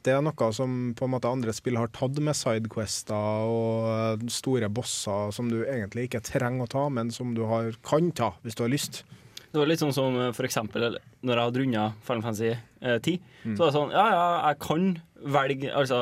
[0.07, 3.15] Det er noe som på en måte andre spill har tatt med sidequester
[3.51, 8.13] og store bosser som du egentlig ikke trenger å ta, men som du har, kan
[8.15, 9.03] ta hvis du har lyst.
[9.49, 10.85] Det var litt sånn som eh, for eksempel
[11.25, 13.21] når jeg hadde runda Final Fantasy eh, 10.
[13.45, 13.55] Mm.
[13.55, 14.89] Så var det sånn Ja, ja, jeg kan
[15.19, 16.01] velge Altså,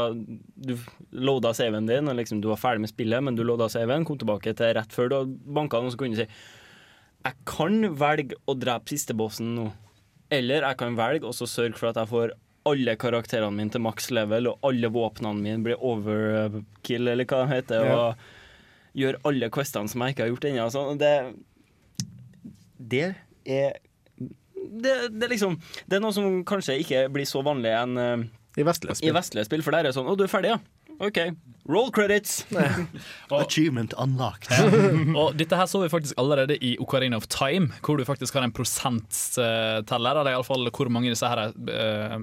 [0.57, 0.75] du
[1.15, 4.19] loada saven din, og liksom du var ferdig med spillet, men du loada saven, kom
[4.21, 5.19] tilbake til rett før du
[5.57, 9.69] banka den, og så kunne du si Jeg kan velge å drepe siste bossen nå.
[10.35, 12.35] Eller jeg kan velge og så sørge for at jeg får
[12.67, 17.53] alle karakterene mine til maks level, og alle våpnene mine blir overkill, eller hva det
[17.61, 17.87] heter.
[17.87, 17.99] Ja.
[18.01, 20.97] Og gjør alle questene som jeg ikke har gjort ennå.
[20.99, 21.13] Det,
[22.95, 23.07] det
[23.47, 23.77] er
[24.67, 28.25] det, det, er liksom, det er noe som kanskje ikke blir så vanlig enn eh,
[28.59, 29.13] I vestlige spill.
[29.13, 29.63] i vestlige spill.
[29.63, 30.59] For der er det sånn Å, du er ferdig, ja?
[30.97, 31.19] OK.
[31.69, 32.47] Roll credits.
[33.37, 34.49] Achievement unlocked.
[35.13, 38.47] Og dette her så vi faktisk allerede i Ocarina of Time, hvor du faktisk har
[38.47, 40.21] en prosentteller.
[40.23, 42.17] Eller iallfall hvor mange disse her uh,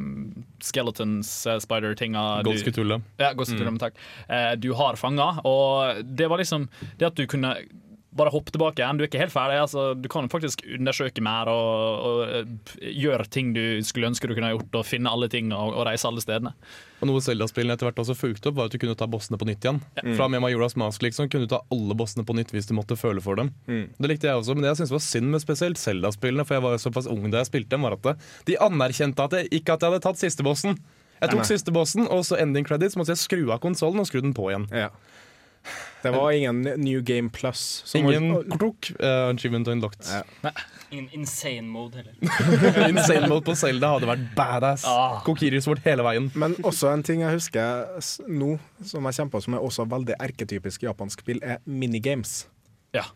[0.64, 3.02] skeletons, uh, spider-tinga Goldskutulle.
[3.22, 3.78] Ja, Mm.
[3.82, 3.94] takk.
[4.30, 5.30] Eh, du har fanga.
[5.46, 6.66] Og det var liksom
[6.98, 7.54] det at du kunne
[8.18, 9.00] bare hopp tilbake igjen.
[9.00, 9.60] Du er ikke helt ferdig.
[9.64, 14.36] Altså, du kan faktisk undersøke mer og, og eh, gjøre ting du skulle ønske du
[14.36, 16.54] kunne ha gjort, og finne alle ting og, og reise alle stedene.
[17.04, 19.48] Og noe Zelda-spillene etter hvert også fulgte opp, var at du kunne ta bossene på
[19.50, 19.82] nytt igjen.
[20.00, 20.06] Ja.
[20.18, 22.98] Fra med Majora's Mask liksom, kunne du ta alle bossene på nytt hvis du måtte
[23.00, 23.52] føle for dem.
[23.68, 23.86] Mm.
[23.98, 26.66] Det likte jeg også, men det jeg syntes var synd med spesielt Zelda-spillene, for jeg
[26.68, 29.76] var jo såpass ung da jeg spilte dem, var at de anerkjente at jeg, ikke
[29.76, 30.78] at jeg hadde tatt siste bossen.
[31.24, 34.20] Jeg tok siste bossen, og så ending credits måtte jeg skru av konsollen og skru
[34.24, 34.68] den på igjen.
[36.04, 37.82] Det var ingen New Game Plus.
[37.86, 38.92] som Ingen var- krok.
[39.00, 40.06] Uh, achievement unlocked.
[40.92, 42.90] Ingen insane mode heller.
[42.90, 44.84] Insane mode på Selda hadde vært badass.
[44.86, 45.22] Ah.
[45.26, 46.28] Kokiri-svort hele veien.
[46.36, 47.88] Men også en ting jeg husker
[48.28, 52.44] nå, som jeg kjemper som er også veldig erketypisk japansk spill, er minigames.
[52.94, 53.08] Ja.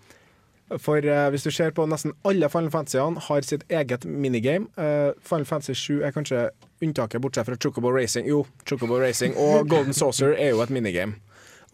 [0.84, 4.68] For uh, hvis du ser på nesten alle Final Fantasyene har sitt eget minigame.
[4.80, 6.48] Uh, Final Fantasy 7 er kanskje
[6.84, 8.28] unntaket, bortsett fra Chocobo Racing.
[8.28, 11.20] Jo, Chocobo Racing og Golden Saucer er jo et minigame.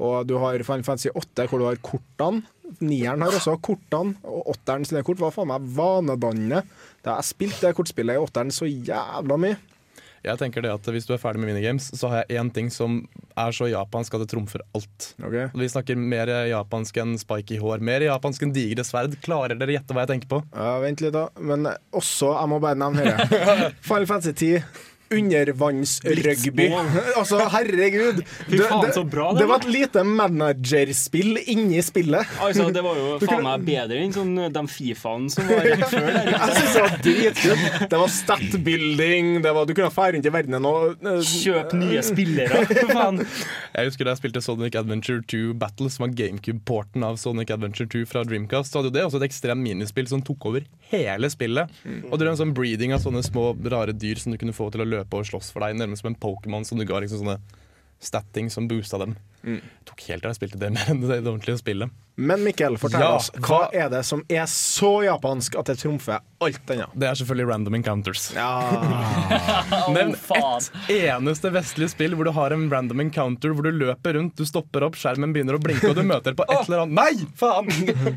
[0.01, 2.41] Og du har Final Fantasy 8 hvor du har kortene.
[2.81, 6.63] Nieren har også kortene, og åtteren sine kort var faen meg vanedannende.
[7.05, 9.59] Da jeg spilte det kortspillet i åtteren så jævla mye.
[10.23, 12.69] Jeg tenker det at Hvis du er ferdig med minigames, så har jeg én ting
[12.71, 13.01] som
[13.35, 15.09] er så japansk at det trumfer alt.
[15.19, 19.17] Vi snakker mer japansk enn spiky hår, mer japansk enn digre sverd.
[19.25, 20.39] Klarer dere gjette hva jeg tenker på?
[20.55, 21.27] Ja, Vent litt, da.
[21.43, 23.73] Men også, jeg må bare nevne dette.
[23.89, 24.92] Final Fantasy 10.
[25.13, 26.69] undervannsrugby.
[27.13, 28.21] Altså, herregud.
[28.49, 32.29] Fy faen, så bra det det var et lite managerspill inni spillet.
[32.43, 36.07] Altså, det var jo faen meg bedre enn sånn, de Fifaen som var rett før
[36.07, 36.29] der.
[36.33, 37.65] Jeg synes det var dritkult.
[37.91, 42.63] Det var stat-building, det du kunne fære rundt i verdenen og eh, Kjøp nye spillere,
[42.71, 43.21] for faen.
[43.73, 47.89] Jeg husker da jeg spilte Sonic Adventure 2 Battle, som var GameCube-porten av Sonic Adventure
[47.91, 48.71] 2 fra Dreamcast.
[48.71, 51.71] Så hadde jo det også et ekstremt minispill som tok over hele spillet.
[52.09, 54.69] Og det var en sånn breeding av sånne små rare dyr som du kunne få
[54.73, 57.25] til å løpe og slåss for deg, nærmest som en Pokémon som du ga liksom
[57.25, 57.39] sånne
[58.03, 59.15] statting som boosta dem.
[59.43, 59.59] Mm.
[59.83, 61.91] Tok helt til jeg spilte det mer enn det, det ordentlige spillet.
[62.15, 66.21] Men Mikkel, fortell Ja, oss, hva er det som er så japansk at det trumfer
[66.45, 66.93] alt annet?
[66.95, 68.27] Det er selvfølgelig random encounters.
[68.37, 68.51] Ja.
[69.95, 74.37] Nevn ett eneste vestlig spill hvor du har en random encounter hvor du løper rundt,
[74.37, 77.31] du stopper opp, skjermen begynner å blinke, og du møter på et eller annet Nei,
[77.39, 77.71] faen!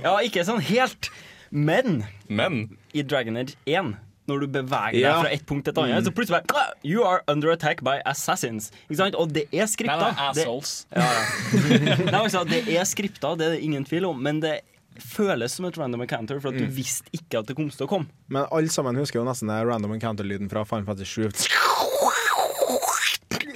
[0.05, 1.11] Ja, ikke sånn helt,
[1.51, 3.97] men Men i Dragon Age 1
[4.29, 6.07] når du beveger deg fra et punkt til et annet, Mm.
[6.07, 8.71] så plutselig bare "Ah, You are under attack by assassins.
[8.91, 9.15] Ikke sant?
[9.15, 10.15] Og det er skripta.
[10.35, 10.47] Det-.
[10.95, 12.05] Ja, ja.
[12.13, 14.61] Nei, altså, det er skripta, det er det ingen tvil om, men det
[14.99, 16.71] føles som et random encounter, for at du Mm.
[16.73, 18.07] visste ikke at det kom til å komme.
[18.29, 21.29] Men alle sammen husker jo nesten random encounter-lyden fra Final Fantasy 7.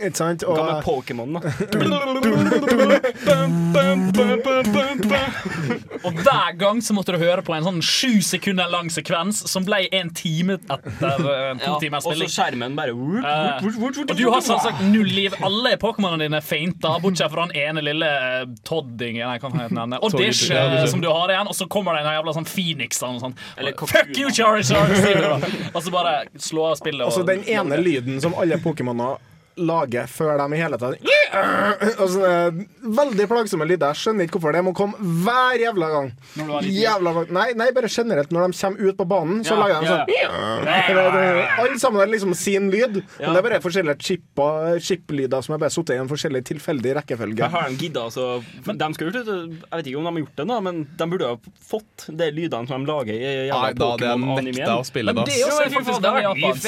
[0.00, 0.44] Ikke sant?
[0.46, 1.40] Hva med Pokémon, da?
[6.00, 9.64] Og hver gang så måtte du høre på en sånn sju sekunder lang sekvens som
[9.66, 14.24] ble en time etter uh, to Ja, timers og så skjermen bare Eh, og du
[14.30, 15.34] har selvsagt null liv.
[15.44, 18.10] Alle Pokémonene dine feinter, bortsett fra den ene lille
[18.66, 18.70] Toddingen.
[18.70, 20.00] Todding nei, hva?
[20.00, 22.18] Og Dish, ja, eh, det er som du har igjen, og så kommer det en
[22.18, 23.36] jævla sånn Phoenix og sånn.
[23.56, 24.92] Eller Fuck you, Charizard!
[25.74, 27.06] Og så bare slå av spillet.
[27.14, 29.18] så den ene lyden som alle Pokémoner
[29.56, 30.94] lager før de i hele tatt
[31.30, 32.50] altså, er
[33.00, 33.92] Veldig plagsomme lyder.
[33.92, 36.08] Jeg skjønner ikke hvorfor det må komme hver jævla gang.
[36.36, 38.32] Jævla Jævla, nei, nei, bare generelt.
[38.34, 40.00] Når de kommer ut på banen, så Ja, lager de sånn
[41.60, 43.26] Alle sammen har liksom sin lyd, Ja.
[43.26, 44.18] men det er bare forskjellige
[44.80, 47.42] chip-lyder som er bare satt i en forskjellig tilfeldig rekkefølge.
[47.44, 48.26] Jeg har de gidda altså
[48.66, 49.36] De skal gjort det,
[49.70, 51.36] Jeg vet ikke om de har gjort det, nå men de burde ha
[51.70, 53.70] fått de lydene som de lager i jævla
[54.00, 54.16] da.
[54.16, 56.64] Men det er jo faktisk det mye japansk.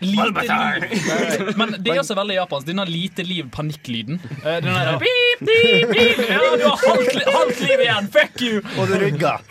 [0.00, 1.56] Litt.
[1.60, 2.68] Men det er også veldig japansk.
[2.70, 4.20] Denne lite liv-panikklyden.
[4.44, 6.22] Eh, Den der beep, beep, beep.
[6.30, 8.10] Ja, du har halvt, li- halvt liv igjen!
[8.16, 8.60] Fuck you!
[8.78, 9.42] Og du rygger.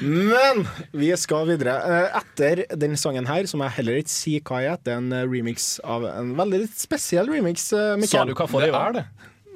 [0.00, 0.64] Men
[0.96, 1.74] vi skal videre.
[1.84, 5.12] Eh, Etter den sangen her, som jeg heller ikke sier hva er, det er en
[5.14, 7.68] eh, remix av en veldig spesiell remix.
[7.76, 8.32] eh, Mikkel.
[8.34, 9.04] Det er det.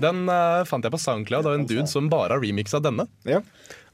[0.03, 3.05] Den uh, fant jeg på SoundCloud av en dude som bare har remixa denne.
[3.31, 3.39] Ja.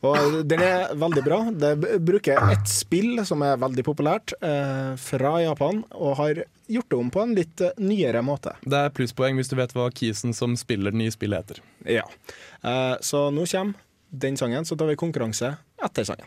[0.07, 1.41] Og den er veldig bra.
[1.53, 6.99] Det bruker et spill som er veldig populært, eh, fra Japan, og har gjort det
[6.99, 8.55] om på en litt eh, nyere måte.
[8.65, 11.63] Det er plusspoeng hvis du vet hva kisen som spiller det nye spillet heter.
[11.99, 12.07] Ja.
[12.65, 13.77] Eh, så nå kommer
[14.11, 15.53] den sangen, så tar vi konkurranse
[15.85, 16.27] etter sangen.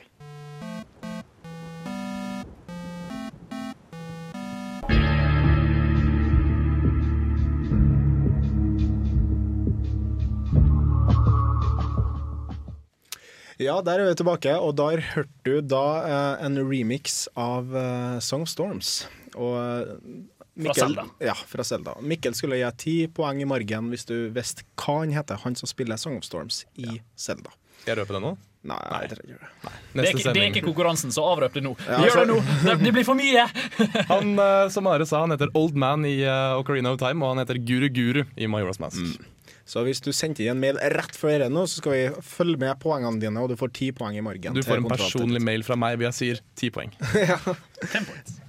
[13.61, 18.19] Ja, der er vi tilbake, og der hørte du da eh, en remix av eh,
[18.23, 18.93] Song of Storms.
[19.35, 20.23] Og eh,
[20.63, 21.07] Fra Zelda.
[21.23, 21.95] Ja, fra Zelda.
[22.05, 25.69] Mikkel skulle gi ti poeng i margen hvis du visste hva han heter, han som
[25.69, 27.53] spiller Song of Storms i Zelda.
[27.81, 28.35] Skal jeg røpe det nå?
[28.63, 29.47] Nei, jeg tror ikke det.
[29.91, 31.73] Det er, det er ikke konkurransen, så avrøp det nå.
[31.83, 32.59] Ja, Gjør det altså- nå!
[32.63, 33.43] Det, det blir for mye!
[34.13, 37.33] Han eh, som Are sa, han heter Old Man i uh, Ocarina of Time, og
[37.33, 39.01] han heter Guru Guru i Majora's Mask.
[39.03, 39.32] Mm.
[39.73, 42.61] Så hvis du sendte inn en mail rett før dette nå, så skal vi følge
[42.61, 44.53] med poengene dine, og du får ti poeng i morgen.
[44.53, 46.93] Du får en personlig mail fra meg hvor jeg sier ti poeng.
[47.31, 47.39] ja.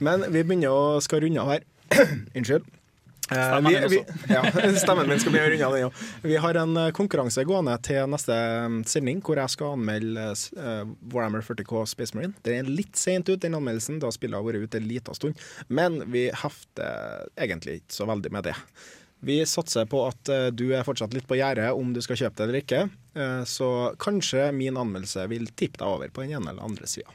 [0.05, 1.69] Men vi begynner å skal runde av her.
[2.37, 2.67] Unnskyld.
[3.33, 4.01] Eh, Stemmen vi, vi,
[4.35, 4.43] ja,
[4.77, 6.03] stemmen min skal bli runde den òg.
[6.27, 8.37] Vi har en eh, konkurranse gående til neste
[8.69, 10.83] mm, sending, hvor jeg skal anmelde eh,
[11.15, 12.37] Warhammer 40K Space Marine.
[12.45, 15.41] Den er litt sent ut, den anmeldelsen, da spillet har vært ute en liten stund.
[15.73, 18.59] Men vi hefter egentlig ikke så veldig med det.
[19.25, 22.37] Vi satser på at eh, du er fortsatt litt på gjerdet om du skal kjøpe
[22.39, 22.81] det eller ikke.
[23.17, 23.69] Eh, så
[24.03, 27.09] kanskje min anmeldelse vil tippe deg over på den ene eller andre sida.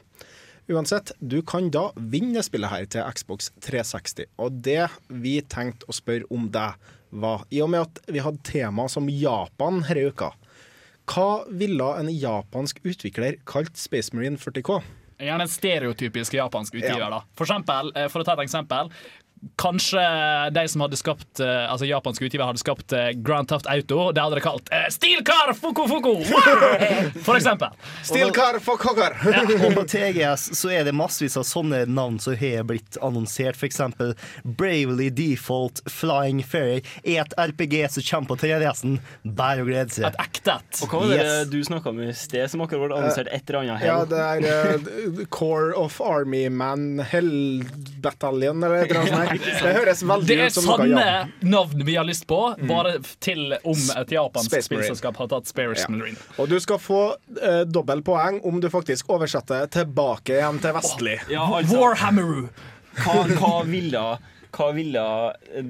[0.70, 4.28] Uansett, du kan da vinne spillet her til Xbox 360.
[4.42, 6.78] Og det vi tenkte å spørre om deg,
[7.10, 10.30] var I og med at vi hadde tema som Japan denne uka,
[11.10, 14.78] hva ville en japansk utvikler kalt Space Marine 40K?
[15.20, 17.02] Gjerne en stereotypisk japansk utgiver.
[17.02, 17.10] Ja.
[17.10, 18.92] da For eksempel, eh, for å ta et eksempel
[19.56, 20.00] Kanskje
[20.50, 24.10] de som hadde skapt eh, Altså japanske utgiver hadde skapt eh, Grand Theft Auto.
[24.12, 26.12] Det hadde de kalt uh, Steel Car Foko Foko!
[27.24, 27.72] For eksempel.
[28.04, 32.66] Steel Car Foco Og på TGS så er det massevis av sånne navn som har
[32.68, 33.56] blitt annonsert.
[33.56, 34.12] For eksempel
[34.44, 38.98] Bravely Default Flying Fairy er et RPG som kommer på 3DS-en.
[39.24, 40.08] Bare å glede seg.
[40.10, 40.82] Et ekte et.
[40.84, 41.48] Og hva var det Yes.
[41.52, 43.84] du snakka om i sted, som akkurat ble annonsert et eller annet?
[43.84, 47.64] Ja, det er uh, Core of Army Man Hell
[48.02, 49.29] Battalion, eller et eller annet sånt.
[49.60, 51.32] Det høres veldig er ut som noe sanne Japan.
[51.52, 55.90] navn vi har lyst på, bare til om et japansk spillselskap har tatt Spares Ja.
[55.92, 56.18] Marine.
[56.40, 61.16] Og du skal få uh, dobbelt poeng om du faktisk oversetter tilbake igjen til vestlig.
[61.30, 62.48] Ja, altså- Warhammeru.
[63.00, 64.00] Hva, hva, ville,
[64.56, 65.02] hva ville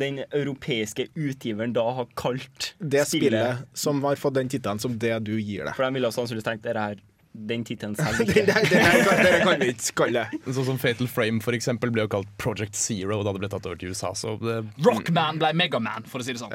[0.01, 5.13] den europeiske utgiveren da ha kalt Det spillet som har fått den tittelen som det
[5.29, 5.75] du gir det.
[5.77, 7.03] For de ville sannsynligvis tenkt dere her
[7.33, 8.43] den tittelen selv Det ikke.
[8.47, 10.41] det kan- det kan vi ikke kalle det.
[10.57, 13.67] Sånn som Fatal Frame for eksempel ble jo kalt Project Zero da det ble tatt
[13.71, 14.11] over til USA.
[14.19, 16.53] Så det, Rockman ble Megaman, for å si det sånn.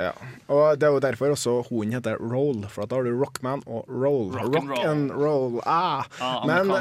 [0.51, 3.63] Og Det er jo derfor også hunden heter Roll, for at da har du Rockman
[3.67, 4.31] og Roll.
[4.35, 4.85] Rock and roll.
[4.91, 5.61] and roll.
[5.65, 6.03] Ah.
[6.19, 6.75] Ah, Men de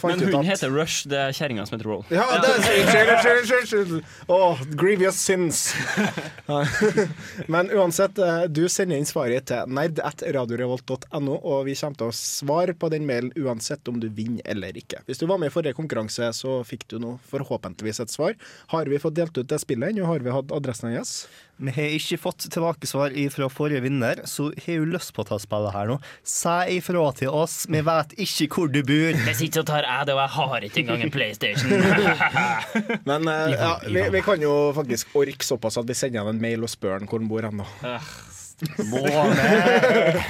[0.00, 2.04] fant Men ut hunden at heter Rush, det er kjerringa som heter Roll.
[2.10, 4.00] Ja, det er.
[4.32, 5.74] Åh, grievous sins.
[7.46, 12.10] Men uansett, eh, du sender inn svaret til nerd at radiorevolt.no, og vi kommer til
[12.10, 15.02] å svare på den mailen uansett om du vinner eller ikke.
[15.06, 18.36] Hvis du var med i forrige konkurranse, så fikk du nå forhåpentligvis et svar.
[18.72, 20.06] Har vi fått delt ut det spillet ennå?
[20.08, 21.26] Har vi hatt adressen hennes?
[21.56, 25.38] Vi har ikke fått tilbakesvar fra forrige vinner, så har jo lyst på å ta
[25.40, 25.96] spillet her nå.
[26.20, 29.16] Si ifra til oss, vi vet ikke hvor du bor.
[29.16, 31.72] Jeg ikke så tar jeg det, og jeg har ikke engang en PlayStation.
[33.08, 36.42] Men eh, ja, vi, vi kan jo faktisk orke såpass at vi sender han en
[36.42, 37.64] mail og spør han hvor han bor hen.
[38.60, 39.22] Da.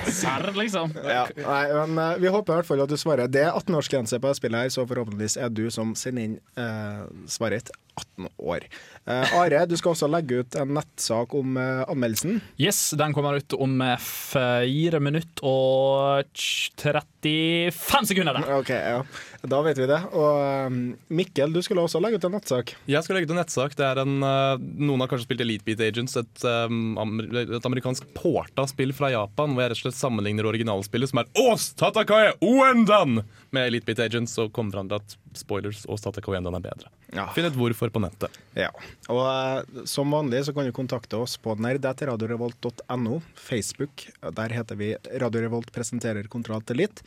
[0.18, 0.94] Serr, liksom.
[1.04, 3.30] Ja, nei, men eh, Vi håper i hvert fall at du svarer.
[3.30, 7.04] Det er 18-årsgrense på det spillet, her, så forhåpentligvis er du som sender inn eh,
[7.30, 8.66] svaret 18 år.
[9.06, 12.40] Eh, Are, du skal også legge ut en nettsak om eh, anmeldelsen.
[12.60, 18.40] Yes, den kommer ut om eh, fire minutter og 35 sekunder.
[18.40, 18.52] Der.
[18.58, 19.00] Ok, ja.
[19.46, 19.98] Da vet vi det.
[20.16, 20.76] Og eh,
[21.18, 22.74] Mikkel, du skulle også legge ut en nettsak.
[22.90, 23.76] Jeg skal legge ut en nettsak.
[23.78, 28.08] Det er en, eh, Noen har kanskje spilt Elite Beat Agents, et, um, et amerikansk
[28.16, 32.34] porta spill fra Japan, hvor jeg rett og slett sammenligner originalspillet, som er Ås Tatakae
[32.44, 33.22] Oendan,
[33.54, 36.90] med Elite Beat Agents, og kommer fram til at spoilers, og Tatakae Oendan er bedre.
[37.36, 38.34] Finn ut hvorfor på nettet.
[38.58, 38.70] Ja.
[39.12, 43.20] Og uh, som vanlig så kan du kontakte oss på nerd.radiorevolt.no.
[43.38, 44.06] Facebook,
[44.40, 44.92] der heter vi
[45.22, 47.02] Radio Revolt presenterer Kontroll til litt.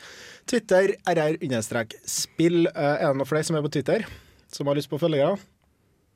[0.50, 2.60] Twitter rr-spill.
[2.72, 4.06] Uh, er det noen flere som er på Twitter?
[4.54, 5.38] Som har lyst på følgere?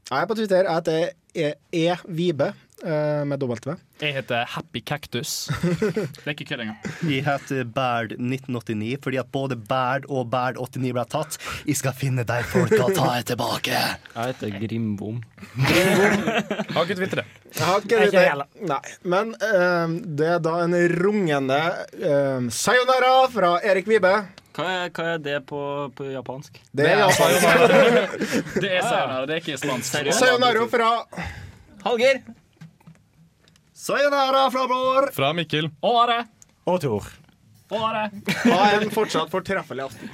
[0.09, 0.67] Jeg er på Twitter.
[0.67, 1.57] Jeg heter E-
[1.87, 3.75] E-Vibe eh, med W.
[4.01, 5.49] Jeg heter Happy Cactus.
[5.93, 6.79] Det er ikke kødd engang.
[7.07, 11.37] Jeg heter Berd1989 fordi at både Berd og Berd89 ble tatt.
[11.67, 13.79] Jeg skal finne de folka og ta dem tilbake.
[14.15, 15.21] Jeg heter Grimbom.
[16.73, 17.23] Har ikke.
[17.53, 18.45] Jeg har ikke det.
[18.67, 18.79] Nei.
[19.05, 21.59] Men um, det er da en rungende
[22.01, 24.13] um, sayonara fra Erik Vibe.
[24.53, 25.59] Hva er, hva er det på,
[25.97, 26.59] på japansk?
[26.75, 27.81] Det er sayonara
[28.63, 29.99] Det er sayonara, det er ikke spansk.
[30.17, 30.91] Sayonara fra
[31.85, 32.23] Hallgeir.
[33.83, 35.09] Sayonara fra Bror.
[35.11, 35.65] Fra Mikkel.
[35.83, 36.21] Og Are.
[36.63, 37.07] Og Tor.
[37.67, 38.05] Og Are.
[38.45, 40.11] Ha en fortsatt fortreffelig aften.